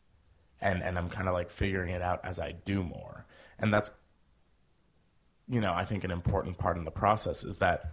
and 0.61 0.83
and 0.83 0.99
I'm 0.99 1.09
kind 1.09 1.29
of 1.29 1.35
like 1.35 1.51
figuring 1.51 1.91
it 1.91 2.03
out 2.03 2.21
as 2.25 2.39
I 2.39 2.53
do 2.53 2.83
more, 2.83 3.27
and 3.59 3.73
that's 3.73 3.91
you 5.49 5.61
know 5.61 5.73
I 5.73 5.85
think 5.85 6.05
an 6.05 6.11
important 6.11 6.59
part 6.59 6.77
in 6.77 6.85
the 6.85 6.91
process 6.91 7.45
is 7.45 7.59
that 7.59 7.93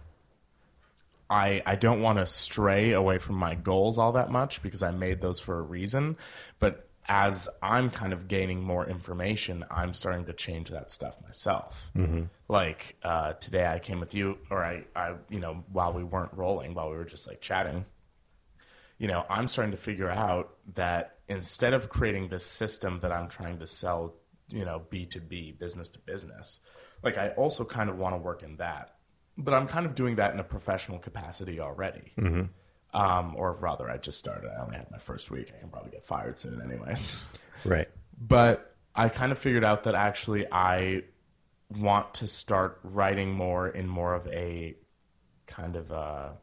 I, 1.28 1.62
I 1.66 1.74
don't 1.74 2.02
want 2.02 2.18
to 2.18 2.26
stray 2.26 2.92
away 2.92 3.18
from 3.18 3.36
my 3.36 3.54
goals 3.54 3.98
all 3.98 4.12
that 4.12 4.30
much 4.30 4.62
because 4.62 4.82
I 4.82 4.92
made 4.92 5.20
those 5.20 5.40
for 5.40 5.58
a 5.58 5.62
reason. 5.62 6.16
But 6.60 6.85
as 7.08 7.48
I'm 7.62 7.90
kind 7.90 8.12
of 8.12 8.28
gaining 8.28 8.62
more 8.62 8.86
information, 8.88 9.64
I'm 9.70 9.94
starting 9.94 10.26
to 10.26 10.32
change 10.32 10.70
that 10.70 10.90
stuff 10.90 11.20
myself. 11.22 11.90
Like 12.48 12.96
uh, 13.02 13.34
today, 13.34 13.66
I 13.66 13.78
came 13.78 14.00
with 14.00 14.14
you, 14.14 14.38
or 14.50 14.64
I, 14.64 14.84
I, 14.94 15.14
you 15.28 15.40
know, 15.40 15.64
while 15.70 15.92
we 15.92 16.04
weren't 16.04 16.32
rolling, 16.34 16.74
while 16.74 16.90
we 16.90 16.96
were 16.96 17.04
just 17.04 17.26
like 17.26 17.40
chatting, 17.40 17.84
you 18.98 19.08
know, 19.08 19.24
I'm 19.28 19.46
starting 19.48 19.72
to 19.72 19.76
figure 19.78 20.10
out 20.10 20.54
that 20.74 21.18
instead 21.28 21.74
of 21.74 21.88
creating 21.88 22.28
this 22.28 22.44
system 22.46 23.00
that 23.00 23.12
I'm 23.12 23.28
trying 23.28 23.58
to 23.58 23.66
sell, 23.66 24.14
you 24.48 24.64
know, 24.64 24.82
B2B, 24.90 25.58
business 25.58 25.88
to 25.90 25.98
business, 25.98 26.60
like 27.02 27.18
I 27.18 27.30
also 27.30 27.64
kind 27.64 27.90
of 27.90 27.98
want 27.98 28.14
to 28.14 28.18
work 28.18 28.42
in 28.42 28.56
that. 28.56 28.94
But 29.38 29.52
I'm 29.52 29.66
kind 29.66 29.84
of 29.84 29.94
doing 29.94 30.16
that 30.16 30.32
in 30.32 30.40
a 30.40 30.44
professional 30.44 30.98
capacity 30.98 31.60
already. 31.60 32.12
Um, 32.96 33.34
or 33.36 33.52
rather, 33.52 33.90
I 33.90 33.98
just 33.98 34.18
started. 34.18 34.50
I 34.50 34.62
only 34.62 34.76
had 34.76 34.90
my 34.90 34.96
first 34.96 35.30
week. 35.30 35.52
I 35.54 35.60
can 35.60 35.68
probably 35.68 35.90
get 35.90 36.06
fired 36.06 36.38
soon, 36.38 36.60
anyways. 36.60 37.30
Right. 37.64 37.88
But 38.20 38.76
I 38.94 39.08
kind 39.08 39.32
of 39.32 39.38
figured 39.38 39.64
out 39.64 39.84
that 39.84 39.96
actually 39.96 40.46
I 40.52 41.02
want 41.80 42.14
to 42.14 42.26
start 42.28 42.78
writing 42.84 43.32
more 43.32 43.66
in 43.66 43.88
more 43.88 44.14
of 44.14 44.26
a 44.28 44.76
kind 45.48 45.74
of 45.74 45.90
a 45.90 46.34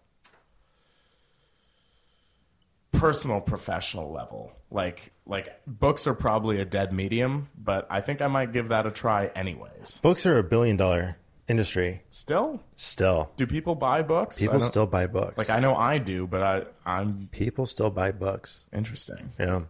personal 2.92 3.40
professional 3.40 4.12
level. 4.12 4.52
Like 4.70 5.14
like 5.26 5.62
books 5.66 6.08
are 6.08 6.14
probably 6.14 6.60
a 6.60 6.66
dead 6.66 6.92
medium, 6.92 7.50
but 7.58 7.88
I 7.90 8.02
think 8.02 8.22
I 8.22 8.28
might 8.28 8.52
give 8.52 8.70
that 8.70 8.86
a 8.86 8.92
try 8.92 9.28
anyways. 9.36 10.00
Books 10.04 10.26
are 10.26 10.38
a 10.38 10.44
billion 10.44 10.76
dollar 10.76 11.16
industry 11.48 12.02
Still? 12.10 12.62
still. 12.76 13.32
Do 13.36 13.46
people 13.48 13.76
buy 13.76 14.02
books? 14.02 14.38
I 14.38 14.42
People 14.42 14.60
don't- 14.60 14.68
still 14.68 14.86
buy 14.88 15.08
books. 15.08 15.38
like 15.38 15.50
I 15.50 15.60
know 15.60 15.76
I 15.76 15.98
do, 15.98 16.26
but 16.28 16.42
I 16.42 16.64
I'm 16.86 17.28
People 17.32 17.66
still 17.66 17.90
buy 17.90 18.12
books. 18.12 18.64
interesting. 18.74 19.30
Yeah. 19.40 19.62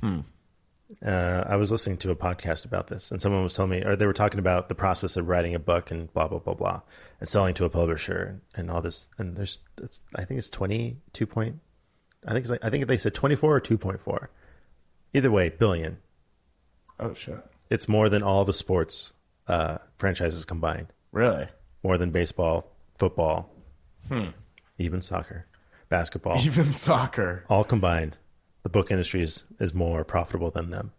Hmm. 0.00 0.20
Uh, 1.04 1.44
I 1.48 1.56
was 1.56 1.70
listening 1.72 1.96
to 1.98 2.10
a 2.10 2.16
podcast 2.16 2.66
about 2.66 2.88
this, 2.88 3.10
and 3.10 3.20
someone 3.20 3.42
was 3.42 3.54
telling 3.54 3.70
me, 3.70 3.82
or 3.82 3.96
they 3.96 4.04
were 4.04 4.12
talking 4.12 4.38
about 4.38 4.68
the 4.68 4.74
process 4.74 5.16
of 5.16 5.26
writing 5.26 5.54
a 5.54 5.58
book 5.58 5.90
and 5.90 6.12
blah 6.12 6.28
blah 6.28 6.38
blah 6.38 6.52
blah, 6.54 6.82
and 7.18 7.26
selling 7.28 7.54
to 7.54 7.64
a 7.64 7.70
publisher 7.70 8.22
and, 8.22 8.40
and 8.54 8.70
all 8.70 8.82
this. 8.82 9.08
And 9.16 9.34
there's, 9.34 9.58
it's, 9.82 10.02
I 10.14 10.24
think 10.26 10.36
it's 10.38 10.50
twenty 10.50 10.98
two 11.14 11.26
point, 11.26 11.60
I 12.26 12.32
think 12.32 12.42
it's 12.42 12.50
like, 12.50 12.62
I 12.62 12.68
think 12.68 12.86
they 12.88 12.98
said 12.98 13.14
twenty 13.14 13.36
four 13.36 13.56
or 13.56 13.60
two 13.60 13.78
point 13.78 14.00
four. 14.02 14.28
Either 15.14 15.30
way, 15.30 15.48
billion. 15.48 15.96
Oh 17.00 17.14
shit. 17.14 17.38
It's 17.70 17.88
more 17.88 18.10
than 18.10 18.22
all 18.22 18.44
the 18.44 18.52
sports 18.52 19.12
uh, 19.48 19.78
franchises 19.98 20.44
combined. 20.44 20.92
Really? 21.12 21.48
More 21.82 21.98
than 21.98 22.10
baseball, 22.10 22.70
football, 22.98 23.50
even 24.78 25.02
soccer, 25.02 25.46
basketball, 25.88 26.38
Even 26.44 26.72
soccer. 26.72 27.44
all 27.48 27.64
combined. 27.64 28.18
The 28.62 28.68
book 28.68 28.90
industry 28.90 29.22
is, 29.22 29.44
is 29.58 29.74
more 29.74 30.04
profitable 30.04 30.50
than 30.50 30.70
them. 30.70 30.92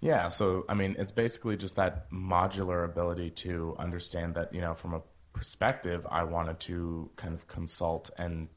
Yeah, 0.00 0.28
so 0.28 0.64
I 0.68 0.74
mean, 0.74 0.96
it's 0.98 1.12
basically 1.12 1.56
just 1.56 1.76
that 1.76 2.10
modular 2.10 2.84
ability 2.84 3.30
to 3.30 3.76
understand 3.78 4.34
that, 4.34 4.52
you 4.52 4.60
know, 4.60 4.74
from 4.74 4.94
a 4.94 5.02
perspective, 5.32 6.06
I 6.10 6.24
wanted 6.24 6.58
to 6.60 7.10
kind 7.16 7.34
of 7.34 7.46
consult 7.46 8.10
and 8.18 8.48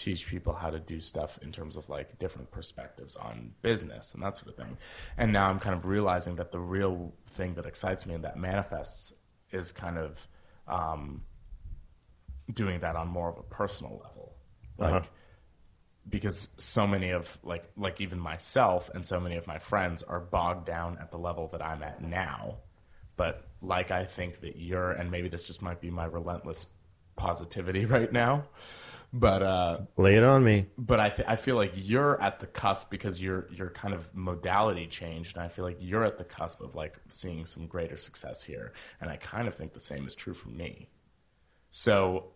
teach 0.00 0.26
people 0.26 0.54
how 0.54 0.70
to 0.70 0.80
do 0.80 0.98
stuff 1.00 1.38
in 1.42 1.52
terms 1.52 1.76
of 1.76 1.88
like 1.88 2.18
different 2.18 2.50
perspectives 2.50 3.16
on 3.16 3.52
business 3.62 4.14
and 4.14 4.22
that 4.22 4.36
sort 4.36 4.48
of 4.48 4.56
thing. 4.56 4.78
And 5.16 5.32
now 5.32 5.48
I'm 5.50 5.58
kind 5.60 5.76
of 5.76 5.84
realizing 5.84 6.36
that 6.36 6.50
the 6.52 6.58
real 6.60 7.12
thing 7.26 7.54
that 7.54 7.66
excites 7.66 8.06
me 8.06 8.14
and 8.14 8.24
that 8.24 8.36
manifests 8.36 9.12
is 9.52 9.72
kind 9.72 9.98
of 9.98 10.26
um, 10.66 11.22
doing 12.52 12.80
that 12.80 12.96
on 12.96 13.08
more 13.08 13.28
of 13.28 13.38
a 13.38 13.42
personal 13.42 14.00
level. 14.04 14.36
Like, 14.78 14.94
Uh-huh. 14.94 15.08
because 16.08 16.48
so 16.56 16.86
many 16.86 17.10
of 17.10 17.38
like 17.42 17.64
like 17.76 18.00
even 18.00 18.18
myself 18.18 18.88
and 18.94 19.04
so 19.04 19.20
many 19.20 19.36
of 19.36 19.46
my 19.46 19.58
friends 19.58 20.02
are 20.02 20.20
bogged 20.20 20.64
down 20.66 20.96
at 20.98 21.10
the 21.10 21.18
level 21.18 21.46
that 21.48 21.62
I'm 21.62 21.82
at 21.82 22.02
now. 22.02 22.56
But 23.16 23.46
like 23.60 23.90
I 23.90 24.04
think 24.04 24.40
that 24.40 24.56
you're 24.56 24.90
and 24.92 25.10
maybe 25.10 25.28
this 25.28 25.42
just 25.44 25.60
might 25.62 25.80
be 25.80 25.90
my 25.90 26.06
relentless 26.06 26.66
positivity 27.16 27.84
right 27.96 28.10
now. 28.12 28.46
But 29.12 29.42
uh 29.42 29.78
Lay 29.96 30.14
it 30.14 30.22
on 30.22 30.44
me. 30.44 30.66
but 30.78 31.00
I 31.00 31.08
th- 31.08 31.26
I 31.28 31.34
feel 31.34 31.56
like 31.56 31.72
you're 31.74 32.20
at 32.22 32.38
the 32.38 32.46
cusp 32.46 32.90
because 32.90 33.20
you're 33.20 33.48
you're 33.50 33.70
kind 33.70 33.92
of 33.92 34.14
modality 34.14 34.86
changed, 34.86 35.36
and 35.36 35.44
I 35.44 35.48
feel 35.48 35.64
like 35.64 35.78
you're 35.80 36.04
at 36.04 36.16
the 36.16 36.24
cusp 36.24 36.60
of 36.60 36.76
like 36.76 36.96
seeing 37.08 37.44
some 37.44 37.66
greater 37.66 37.96
success 37.96 38.44
here, 38.44 38.72
and 39.00 39.10
I 39.10 39.16
kind 39.16 39.48
of 39.48 39.54
think 39.54 39.72
the 39.72 39.80
same 39.80 40.06
is 40.06 40.14
true 40.14 40.34
for 40.34 40.48
me. 40.50 40.88
So 41.72 42.32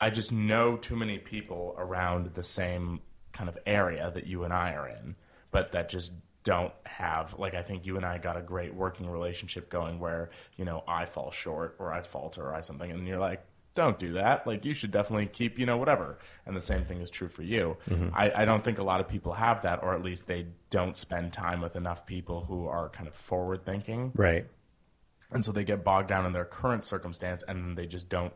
I 0.00 0.08
just 0.08 0.32
know 0.32 0.76
too 0.78 0.96
many 0.96 1.18
people 1.18 1.74
around 1.76 2.34
the 2.34 2.44
same 2.44 3.00
kind 3.32 3.48
of 3.50 3.58
area 3.66 4.10
that 4.14 4.26
you 4.26 4.44
and 4.44 4.54
I 4.54 4.72
are 4.72 4.88
in, 4.88 5.16
but 5.50 5.72
that 5.72 5.90
just 5.90 6.14
don't 6.44 6.72
have 6.86 7.38
like 7.38 7.54
I 7.54 7.60
think 7.62 7.84
you 7.84 7.96
and 7.98 8.06
I 8.06 8.16
got 8.16 8.38
a 8.38 8.42
great 8.42 8.74
working 8.74 9.08
relationship 9.10 9.68
going 9.68 10.00
where 10.00 10.30
you 10.56 10.64
know 10.64 10.82
I 10.88 11.04
fall 11.04 11.30
short 11.30 11.76
or 11.78 11.92
I 11.92 12.00
falter 12.00 12.42
or 12.42 12.54
I 12.54 12.62
something, 12.62 12.90
and 12.90 13.06
you're 13.06 13.18
like. 13.18 13.44
Don't 13.74 13.98
do 13.98 14.12
that. 14.14 14.46
Like 14.46 14.64
you 14.64 14.72
should 14.72 14.90
definitely 14.92 15.26
keep, 15.26 15.58
you 15.58 15.66
know, 15.66 15.76
whatever. 15.76 16.18
And 16.46 16.56
the 16.56 16.60
same 16.60 16.84
thing 16.84 17.00
is 17.00 17.10
true 17.10 17.28
for 17.28 17.42
you. 17.42 17.76
Mm-hmm. 17.90 18.10
I, 18.14 18.32
I 18.36 18.44
don't 18.44 18.62
think 18.62 18.78
a 18.78 18.84
lot 18.84 19.00
of 19.00 19.08
people 19.08 19.32
have 19.34 19.62
that, 19.62 19.82
or 19.82 19.94
at 19.94 20.02
least 20.02 20.26
they 20.28 20.46
don't 20.70 20.96
spend 20.96 21.32
time 21.32 21.60
with 21.60 21.74
enough 21.74 22.06
people 22.06 22.44
who 22.44 22.66
are 22.68 22.88
kind 22.88 23.08
of 23.08 23.14
forward 23.14 23.64
thinking 23.64 24.12
Right. 24.14 24.46
and 25.32 25.44
so 25.44 25.50
they 25.52 25.64
get 25.64 25.82
bogged 25.82 26.08
down 26.08 26.24
in 26.26 26.32
their 26.32 26.44
current 26.44 26.84
circumstance 26.84 27.42
and 27.42 27.76
they 27.76 27.86
just 27.86 28.08
don't 28.08 28.32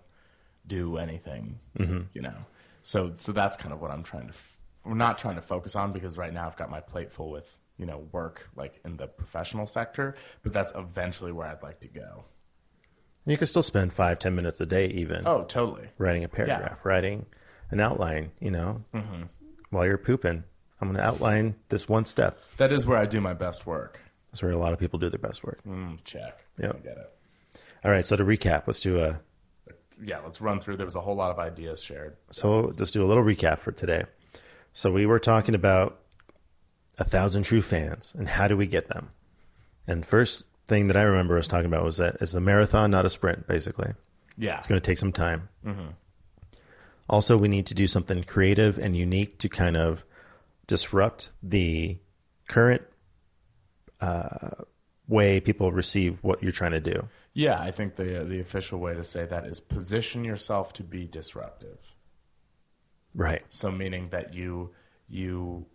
do 0.66 0.96
anything 0.98 1.58
mm-hmm. 1.78 2.00
you 2.12 2.20
know 2.22 2.44
so 2.82 3.12
so 3.14 3.32
that's 3.32 3.56
kind 3.56 3.72
of 3.72 3.80
what 3.80 3.90
i'm 3.90 4.02
trying 4.02 4.24
to 4.24 4.34
f- 4.34 4.60
we're 4.84 4.94
not 4.94 5.16
trying 5.18 5.34
to 5.36 5.40
focus 5.42 5.74
on 5.74 5.92
because 5.92 6.18
right 6.18 6.32
now 6.32 6.46
i've 6.46 6.56
got 6.56 6.70
my 6.70 6.80
plate 6.80 7.10
full 7.12 7.30
with 7.30 7.58
you 7.78 7.86
know 7.86 8.06
work 8.12 8.50
like 8.54 8.78
in 8.84 8.96
the 8.98 9.06
professional 9.06 9.64
sector 9.66 10.14
but 10.42 10.52
that's 10.52 10.72
eventually 10.76 11.32
where 11.32 11.46
i'd 11.46 11.62
like 11.62 11.80
to 11.80 11.88
go 11.88 12.24
You 13.28 13.36
can 13.36 13.46
still 13.46 13.62
spend 13.62 13.92
five, 13.92 14.18
ten 14.18 14.34
minutes 14.34 14.60
a 14.60 14.66
day, 14.66 14.86
even 14.88 15.26
oh 15.26 15.44
totally 15.44 15.88
writing 15.98 16.24
a 16.24 16.28
paragraph, 16.28 16.84
writing 16.84 17.26
an 17.70 17.80
outline. 17.80 18.32
You 18.40 18.50
know, 18.50 18.84
Mm-hmm. 18.94 19.22
while 19.70 19.84
you're 19.86 19.98
pooping, 19.98 20.44
I'm 20.80 20.88
going 20.88 20.96
to 20.96 21.04
outline 21.04 21.56
this 21.68 21.88
one 21.88 22.04
step. 22.06 22.38
that 22.56 22.72
is 22.72 22.86
where 22.86 22.96
i 22.98 23.04
do 23.06 23.20
my 23.20 23.34
best 23.34 23.66
work 23.66 24.00
That's 24.30 24.42
where 24.42 24.52
a 24.52 24.56
lot 24.56 24.72
of 24.72 24.78
people 24.78 24.98
do 24.98 25.10
their 25.10 25.18
best 25.18 25.44
work. 25.44 25.60
mm, 25.66 25.98
check 26.04 26.38
Yep. 26.60 26.76
i 26.76 26.78
get 26.78 26.96
it 26.98 27.12
All 27.84 27.90
right, 27.90 28.06
so 28.06 28.16
to 28.16 28.24
recap, 28.24 28.62
let's 28.66 28.80
do 28.82 28.98
a 29.00 29.20
yeah 30.00 30.20
let's 30.20 30.40
run 30.40 30.60
through 30.60 30.76
there 30.76 30.86
was 30.86 30.94
a 30.96 31.00
whole 31.00 31.16
lot 31.16 31.30
of 31.32 31.38
ideas 31.40 31.82
shared 31.82 32.16
so 32.30 32.72
let's 32.78 32.92
do 32.92 33.02
a 33.02 33.08
little 33.10 33.24
recap 33.24 33.58
for 33.58 33.72
today. 33.72 34.04
So 34.72 34.92
we 34.92 35.06
were 35.06 35.18
talking 35.18 35.54
about 35.56 35.98
a 36.98 37.04
thousand 37.04 37.42
true 37.42 37.62
fans 37.62 38.14
and 38.16 38.28
how 38.28 38.46
do 38.48 38.56
we 38.56 38.66
get 38.68 38.88
them? 38.88 39.10
And 39.88 40.06
first 40.06 40.44
thing 40.68 40.86
that 40.88 40.96
I 40.96 41.02
remember 41.02 41.36
us 41.38 41.48
talking 41.48 41.66
about 41.66 41.82
was 41.84 41.96
that 41.96 42.18
it's 42.20 42.34
a 42.34 42.40
marathon, 42.40 42.90
not 42.90 43.04
a 43.04 43.08
sprint. 43.08 43.46
Basically, 43.46 43.92
yeah 44.36 44.58
it's 44.58 44.66
going 44.68 44.80
to 44.80 44.84
take 44.86 44.98
some 44.98 45.12
time. 45.12 45.48
Also, 47.10 47.36
we 47.38 47.48
need 47.48 47.66
to 47.66 47.74
do 47.74 47.86
something 47.86 48.22
creative 48.24 48.78
and 48.78 48.94
unique 48.96 49.38
to 49.38 49.48
kind 49.48 49.76
of 49.76 50.04
disrupt 50.66 51.30
the 51.42 51.96
current 52.48 52.82
uh, 54.00 54.50
way 55.06 55.40
people 55.40 55.72
receive 55.72 56.22
what 56.22 56.42
you're 56.42 56.52
trying 56.52 56.72
to 56.72 56.80
do. 56.80 57.08
yeah 57.32 57.58
i 57.60 57.70
think 57.70 57.94
the 57.96 58.24
the 58.28 58.40
official 58.40 58.78
way 58.78 58.92
to 58.94 59.02
say 59.02 59.24
that 59.24 59.46
is 59.46 59.58
position 59.60 60.22
yourself 60.24 60.72
to 60.74 60.82
be 60.82 61.06
disruptive 61.06 61.94
Right. 63.14 63.42
So 63.48 63.72
meaning 63.72 64.10
that 64.10 64.34
you 64.34 64.70
you 65.08 65.66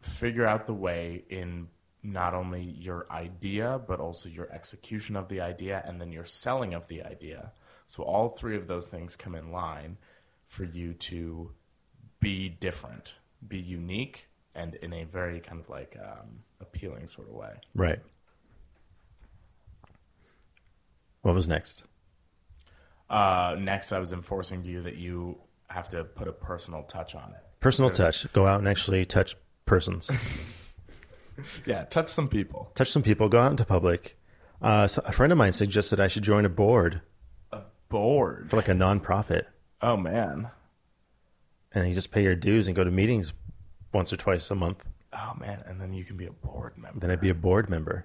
figure 0.00 0.44
out 0.44 0.66
the 0.66 0.74
way 0.74 1.24
in 1.30 1.68
not 2.02 2.34
only 2.34 2.62
your 2.62 3.06
idea, 3.10 3.80
but 3.86 4.00
also 4.00 4.28
your 4.28 4.50
execution 4.52 5.16
of 5.16 5.28
the 5.28 5.40
idea 5.40 5.82
and 5.86 6.00
then 6.00 6.12
your 6.12 6.24
selling 6.24 6.74
of 6.74 6.88
the 6.88 7.02
idea. 7.02 7.52
So 7.86 8.02
all 8.02 8.28
three 8.28 8.56
of 8.56 8.66
those 8.68 8.88
things 8.88 9.16
come 9.16 9.34
in 9.34 9.50
line 9.50 9.96
for 10.46 10.64
you 10.64 10.94
to 10.94 11.52
be 12.20 12.48
different, 12.48 13.16
be 13.46 13.58
unique, 13.58 14.28
and 14.54 14.74
in 14.76 14.92
a 14.92 15.04
very 15.04 15.40
kind 15.40 15.60
of 15.60 15.68
like 15.68 15.96
um, 16.00 16.40
appealing 16.60 17.06
sort 17.08 17.28
of 17.28 17.34
way. 17.34 17.54
Right. 17.74 18.00
What 21.22 21.34
was 21.34 21.48
next? 21.48 21.84
Uh, 23.10 23.56
next, 23.58 23.92
I 23.92 23.98
was 23.98 24.12
enforcing 24.12 24.62
to 24.62 24.68
you 24.68 24.82
that 24.82 24.96
you 24.96 25.38
have 25.68 25.88
to 25.90 26.04
put 26.04 26.28
a 26.28 26.32
personal 26.32 26.82
touch 26.82 27.14
on 27.14 27.30
it. 27.30 27.44
Personal 27.60 27.90
There's- 27.90 28.22
touch. 28.22 28.32
Go 28.32 28.46
out 28.46 28.58
and 28.60 28.68
actually 28.68 29.04
touch 29.04 29.34
persons. 29.66 30.10
Yeah, 31.66 31.84
touch 31.84 32.08
some 32.08 32.28
people. 32.28 32.70
touch 32.74 32.90
some 32.90 33.02
people. 33.02 33.28
Go 33.28 33.40
out 33.40 33.50
into 33.50 33.64
public. 33.64 34.16
Uh, 34.60 34.86
so 34.86 35.02
a 35.04 35.12
friend 35.12 35.32
of 35.32 35.38
mine 35.38 35.52
suggested 35.52 36.00
I 36.00 36.08
should 36.08 36.24
join 36.24 36.44
a 36.44 36.48
board 36.48 37.00
A 37.52 37.60
board. 37.88 38.50
for 38.50 38.56
like 38.56 38.68
a 38.68 38.72
nonprofit, 38.72 39.44
Oh 39.80 39.96
man. 39.96 40.50
and 41.72 41.88
you 41.88 41.94
just 41.94 42.10
pay 42.10 42.22
your 42.22 42.34
dues 42.34 42.66
and 42.66 42.74
go 42.74 42.82
to 42.84 42.90
meetings 42.90 43.32
once 43.92 44.12
or 44.12 44.16
twice 44.16 44.50
a 44.50 44.54
month. 44.54 44.82
Oh 45.12 45.34
man, 45.38 45.62
and 45.66 45.80
then 45.80 45.92
you 45.92 46.04
can 46.04 46.16
be 46.16 46.26
a 46.26 46.32
board 46.32 46.76
member. 46.76 46.98
Then 46.98 47.10
I'd 47.10 47.20
be 47.20 47.30
a 47.30 47.34
board 47.34 47.70
member. 47.70 48.04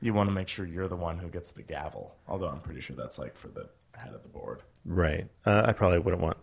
You 0.00 0.12
want 0.12 0.28
to 0.28 0.34
make 0.34 0.48
sure 0.48 0.66
you're 0.66 0.88
the 0.88 0.96
one 0.96 1.18
who 1.18 1.28
gets 1.28 1.52
the 1.52 1.62
gavel. 1.62 2.14
Although 2.28 2.48
I'm 2.48 2.60
pretty 2.60 2.80
sure 2.80 2.94
that's 2.96 3.18
like 3.18 3.38
for 3.38 3.48
the 3.48 3.70
head 3.94 4.12
of 4.12 4.22
the 4.22 4.28
board. 4.28 4.62
Right. 4.84 5.28
Uh, 5.46 5.62
I 5.66 5.72
probably 5.72 5.98
wouldn't 6.00 6.22
want 6.22 6.36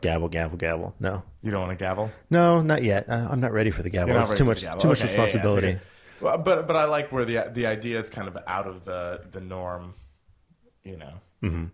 gavel, 0.00 0.28
gavel, 0.28 0.56
gavel. 0.58 0.94
No, 1.00 1.22
You 1.42 1.50
don't 1.50 1.66
want 1.66 1.78
to 1.78 1.82
gavel? 1.82 2.10
no, 2.30 2.62
not 2.62 2.82
yet. 2.82 3.08
Uh, 3.08 3.28
I'm 3.30 3.40
not 3.40 3.52
ready 3.52 3.70
for 3.70 3.82
the 3.82 3.90
gavel. 3.90 4.16
It's 4.16 4.32
too 4.32 4.44
much. 4.44 4.62
gavel. 4.62 4.80
Too 4.80 4.88
much 4.88 5.00
Okay, 5.02 5.10
yeah, 5.12 5.16
yeah, 5.16 5.22
responsibility. 5.22 5.78
Well, 6.20 6.38
but 6.38 6.66
but 6.66 6.76
I 6.76 6.84
like 6.84 7.12
where 7.12 7.24
the 7.24 7.50
the 7.52 7.66
idea 7.66 7.98
is 7.98 8.10
kind 8.10 8.28
of 8.28 8.38
out 8.46 8.66
of 8.66 8.84
the 8.84 9.22
the 9.30 9.40
norm. 9.40 9.94
You 10.84 10.96
know, 10.98 11.12
mm-hmm. 11.42 11.64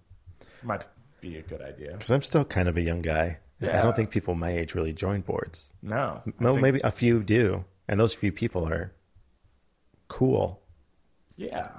might 0.62 0.84
be 1.20 1.36
a 1.36 1.42
good 1.42 1.60
idea. 1.62 1.92
Because 1.92 2.10
I'm 2.10 2.22
still 2.22 2.44
kind 2.44 2.68
of 2.68 2.76
a 2.76 2.80
young 2.80 3.02
guy. 3.02 3.38
Yeah. 3.60 3.78
I 3.78 3.82
don't 3.82 3.94
think 3.94 4.10
people 4.10 4.34
my 4.34 4.50
age 4.50 4.74
really 4.74 4.92
join 4.92 5.20
boards. 5.20 5.68
No, 5.82 6.22
I 6.26 6.32
Well, 6.40 6.54
think- 6.54 6.62
maybe 6.62 6.80
a 6.82 6.90
few 6.90 7.22
do, 7.22 7.64
and 7.88 8.00
those 8.00 8.14
few 8.14 8.32
people 8.32 8.66
are 8.66 8.92
cool. 10.08 10.60
yeah. 11.36 11.70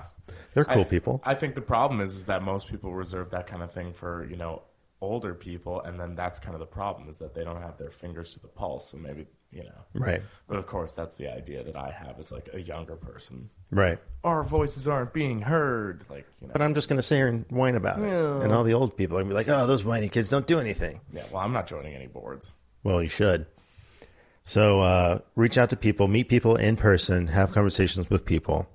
They're 0.53 0.65
cool 0.65 0.81
I- 0.81 0.85
people. 0.85 1.21
I 1.23 1.33
think 1.33 1.55
the 1.55 1.61
problem 1.61 2.01
is, 2.01 2.15
is 2.17 2.25
that 2.25 2.43
most 2.43 2.67
people 2.69 2.93
reserve 2.93 3.31
that 3.31 3.47
kind 3.47 3.63
of 3.63 3.71
thing 3.71 3.93
for 3.93 4.25
you 4.29 4.35
know 4.35 4.61
older 5.01 5.33
people, 5.33 5.81
and 5.81 5.99
then 5.99 6.15
that's 6.15 6.39
kind 6.39 6.53
of 6.53 6.59
the 6.59 6.65
problem 6.67 7.09
is 7.09 7.17
that 7.17 7.33
they 7.33 7.43
don't 7.43 7.61
have 7.61 7.77
their 7.77 7.89
fingers 7.91 8.33
to 8.33 8.39
the 8.39 8.47
pulse. 8.47 8.91
So 8.91 8.97
maybe 8.97 9.25
you 9.51 9.63
know, 9.65 9.83
Right. 9.93 10.21
but 10.47 10.57
of 10.57 10.65
course 10.65 10.93
that's 10.93 11.15
the 11.15 11.27
idea 11.27 11.61
that 11.65 11.75
I 11.75 11.91
have 11.91 12.17
as 12.19 12.31
like 12.31 12.47
a 12.53 12.61
younger 12.61 12.95
person. 12.95 13.49
Right. 13.69 13.99
Our 14.23 14.43
voices 14.43 14.87
aren't 14.87 15.11
being 15.11 15.41
heard, 15.41 16.05
like 16.09 16.25
you 16.39 16.47
know. 16.47 16.53
But 16.53 16.61
I'm 16.61 16.73
just 16.73 16.87
going 16.87 16.97
to 16.97 17.03
sit 17.03 17.17
here 17.17 17.27
and 17.27 17.45
whine 17.49 17.75
about 17.75 17.99
it. 17.99 18.07
And 18.07 18.53
all 18.53 18.63
the 18.63 18.73
old 18.73 18.95
people 18.95 19.17
are 19.17 19.21
going 19.23 19.29
to 19.29 19.33
be 19.33 19.35
like, 19.35 19.49
oh, 19.49 19.67
those 19.67 19.83
whiny 19.83 20.07
kids 20.07 20.29
don't 20.29 20.47
do 20.47 20.59
anything. 20.59 21.01
yeah, 21.11 21.23
well, 21.31 21.41
I'm 21.41 21.51
not 21.51 21.67
joining 21.67 21.93
any 21.95 22.07
boards. 22.07 22.53
Well, 22.83 23.03
you 23.03 23.09
should. 23.09 23.45
So 24.43 24.79
uh, 24.79 25.19
reach 25.35 25.57
out 25.57 25.69
to 25.71 25.75
people, 25.75 26.07
meet 26.07 26.29
people 26.29 26.55
in 26.55 26.75
person, 26.77 27.27
have 27.27 27.51
conversations 27.51 28.09
with 28.09 28.23
people, 28.25 28.67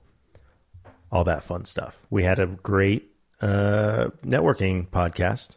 all 1.11 1.25
that 1.25 1.43
fun 1.43 1.65
stuff. 1.65 2.07
We 2.11 2.23
had 2.25 2.39
a 2.39 2.47
great 2.47 3.11
uh, 3.41 4.09
networking 4.25 4.89
podcast. 4.89 5.57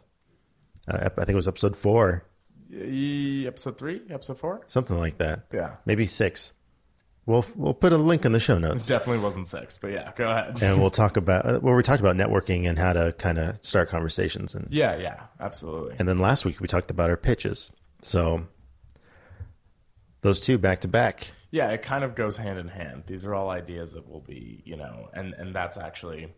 Uh, 0.90 1.06
I 1.16 1.24
think 1.24 1.30
it 1.30 1.34
was 1.36 1.48
episode 1.48 1.76
four, 1.76 2.24
Y- 2.72 3.44
Episode 3.46 3.76
three, 3.78 4.00
episode 4.10 4.38
four. 4.38 4.62
something 4.66 4.96
like 4.98 5.18
that. 5.18 5.46
Yeah. 5.52 5.76
Maybe 5.86 6.06
six. 6.06 6.52
We'll 7.26 7.44
we'll 7.54 7.74
put 7.74 7.92
a 7.92 7.96
link 7.96 8.24
in 8.24 8.32
the 8.32 8.40
show 8.40 8.58
notes. 8.58 8.86
Definitely 8.86 9.22
wasn't 9.22 9.46
six, 9.46 9.76
but 9.78 9.90
yeah, 9.92 10.10
go 10.16 10.28
ahead. 10.30 10.60
and 10.62 10.80
we'll 10.80 10.90
talk 11.02 11.16
about 11.16 11.46
uh, 11.46 11.60
well, 11.62 11.74
we 11.74 11.82
talked 11.82 12.00
about 12.00 12.16
networking 12.16 12.68
and 12.68 12.78
how 12.78 12.92
to 12.92 13.12
kind 13.18 13.38
of 13.38 13.58
start 13.64 13.88
conversations, 13.88 14.54
and 14.54 14.66
Yeah, 14.70 14.96
yeah, 14.98 15.24
absolutely. 15.38 15.96
and 15.98 16.08
then 16.08 16.16
last 16.16 16.44
week 16.44 16.60
we 16.60 16.66
talked 16.66 16.90
about 16.90 17.10
our 17.10 17.16
pitches. 17.16 17.70
So 18.02 18.46
those 20.22 20.40
two 20.40 20.58
back 20.58 20.80
to 20.82 20.88
back. 20.88 21.32
Yeah, 21.50 21.70
it 21.70 21.82
kind 21.82 22.04
of 22.04 22.14
goes 22.14 22.36
hand 22.36 22.58
in 22.58 22.68
hand. 22.68 23.04
These 23.06 23.24
are 23.26 23.34
all 23.34 23.50
ideas 23.50 23.92
that 23.94 24.08
will 24.08 24.20
be, 24.20 24.62
you 24.64 24.76
know, 24.76 25.08
and 25.12 25.34
and 25.34 25.54
that's 25.54 25.76
actually 25.76 26.32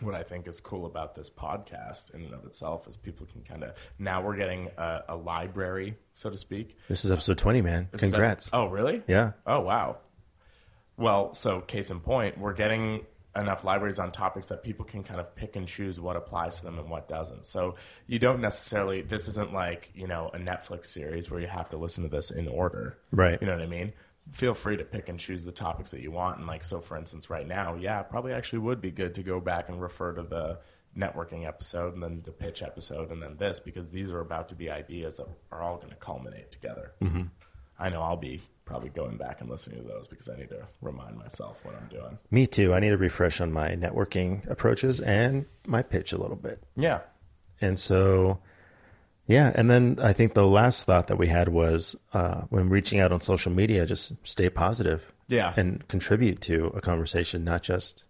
what 0.00 0.14
I 0.14 0.22
think 0.22 0.46
is 0.48 0.60
cool 0.60 0.86
about 0.86 1.14
this 1.14 1.30
podcast 1.30 2.12
in 2.14 2.22
and 2.22 2.34
of 2.34 2.44
itself 2.44 2.88
is 2.88 2.96
people 2.96 3.26
can 3.26 3.42
kind 3.42 3.62
of 3.62 3.74
now 3.98 4.22
we're 4.22 4.36
getting 4.36 4.70
a, 4.76 5.02
a 5.10 5.16
library, 5.16 5.96
so 6.12 6.30
to 6.30 6.36
speak. 6.36 6.76
This 6.88 7.04
is 7.04 7.10
episode 7.10 7.38
twenty, 7.38 7.62
man. 7.62 7.88
This 7.92 8.00
Congrats. 8.00 8.50
oh, 8.52 8.66
really? 8.66 9.02
Yeah. 9.06 9.32
Oh, 9.46 9.60
wow. 9.60 9.98
Well, 10.96 11.34
so 11.34 11.60
case 11.60 11.90
in 11.90 12.00
point, 12.00 12.38
we're 12.38 12.52
getting 12.54 13.06
enough 13.36 13.64
libraries 13.64 13.98
on 13.98 14.12
topics 14.12 14.46
that 14.46 14.62
people 14.62 14.84
can 14.84 15.02
kind 15.02 15.18
of 15.18 15.34
pick 15.34 15.56
and 15.56 15.66
choose 15.66 15.98
what 15.98 16.16
applies 16.16 16.56
to 16.56 16.64
them 16.64 16.78
and 16.78 16.88
what 16.88 17.08
doesn't. 17.08 17.44
So 17.44 17.74
you 18.06 18.20
don't 18.20 18.40
necessarily, 18.40 19.02
this 19.02 19.26
isn't 19.26 19.52
like, 19.52 19.90
you 19.94 20.06
know, 20.06 20.30
a 20.32 20.38
Netflix 20.38 20.86
series 20.86 21.30
where 21.30 21.40
you 21.40 21.48
have 21.48 21.68
to 21.70 21.76
listen 21.76 22.04
to 22.04 22.10
this 22.10 22.30
in 22.30 22.46
order. 22.46 22.96
Right. 23.10 23.40
You 23.40 23.48
know 23.48 23.54
what 23.54 23.62
I 23.62 23.66
mean? 23.66 23.92
Feel 24.32 24.54
free 24.54 24.76
to 24.76 24.84
pick 24.84 25.08
and 25.08 25.20
choose 25.20 25.44
the 25.44 25.52
topics 25.52 25.90
that 25.90 26.00
you 26.00 26.10
want. 26.10 26.38
And 26.38 26.46
like, 26.46 26.64
so 26.64 26.80
for 26.80 26.96
instance, 26.96 27.30
right 27.30 27.46
now, 27.46 27.74
yeah, 27.74 28.02
probably 28.02 28.32
actually 28.32 28.60
would 28.60 28.80
be 28.80 28.90
good 28.90 29.14
to 29.16 29.22
go 29.22 29.40
back 29.40 29.68
and 29.68 29.80
refer 29.80 30.14
to 30.14 30.22
the 30.22 30.58
networking 30.96 31.46
episode 31.46 31.94
and 31.94 32.02
then 32.02 32.22
the 32.24 32.32
pitch 32.32 32.62
episode 32.62 33.10
and 33.10 33.22
then 33.22 33.36
this 33.36 33.58
because 33.58 33.90
these 33.90 34.10
are 34.10 34.20
about 34.20 34.48
to 34.48 34.54
be 34.54 34.70
ideas 34.70 35.16
that 35.16 35.26
are 35.50 35.60
all 35.60 35.76
going 35.76 35.90
to 35.90 35.96
culminate 35.96 36.50
together. 36.50 36.92
Mm-hmm. 37.02 37.22
I 37.78 37.88
know 37.88 38.00
I'll 38.00 38.16
be 38.16 38.42
probably 38.64 38.88
going 38.88 39.16
back 39.16 39.40
and 39.40 39.50
listening 39.50 39.82
to 39.82 39.86
those 39.86 40.06
because 40.06 40.28
I 40.28 40.36
need 40.36 40.48
to 40.50 40.66
remind 40.80 41.18
myself 41.18 41.64
what 41.64 41.74
I'm 41.74 41.88
doing. 41.88 42.18
Me 42.30 42.46
too. 42.46 42.72
I 42.72 42.80
need 42.80 42.90
to 42.90 42.96
refresh 42.96 43.40
on 43.40 43.52
my 43.52 43.70
networking 43.70 44.48
approaches 44.48 45.00
and 45.00 45.46
my 45.66 45.82
pitch 45.82 46.12
a 46.12 46.16
little 46.16 46.36
bit. 46.36 46.62
Yeah. 46.76 47.00
And 47.60 47.78
so, 47.78 48.38
yeah. 49.26 49.52
And 49.54 49.70
then 49.70 49.98
I 50.02 50.12
think 50.12 50.34
the 50.34 50.46
last 50.46 50.84
thought 50.84 51.06
that 51.08 51.16
we 51.18 51.28
had 51.28 51.48
was 51.48 51.96
uh, 52.12 52.42
when 52.50 52.68
reaching 52.68 53.00
out 53.00 53.12
on 53.12 53.20
social 53.20 53.52
media, 53.52 53.86
just 53.86 54.12
stay 54.26 54.50
positive 54.50 55.12
Yeah. 55.28 55.52
and 55.56 55.86
contribute 55.88 56.40
to 56.42 56.66
a 56.68 56.80
conversation, 56.80 57.44
not 57.44 57.62
just 57.62 58.04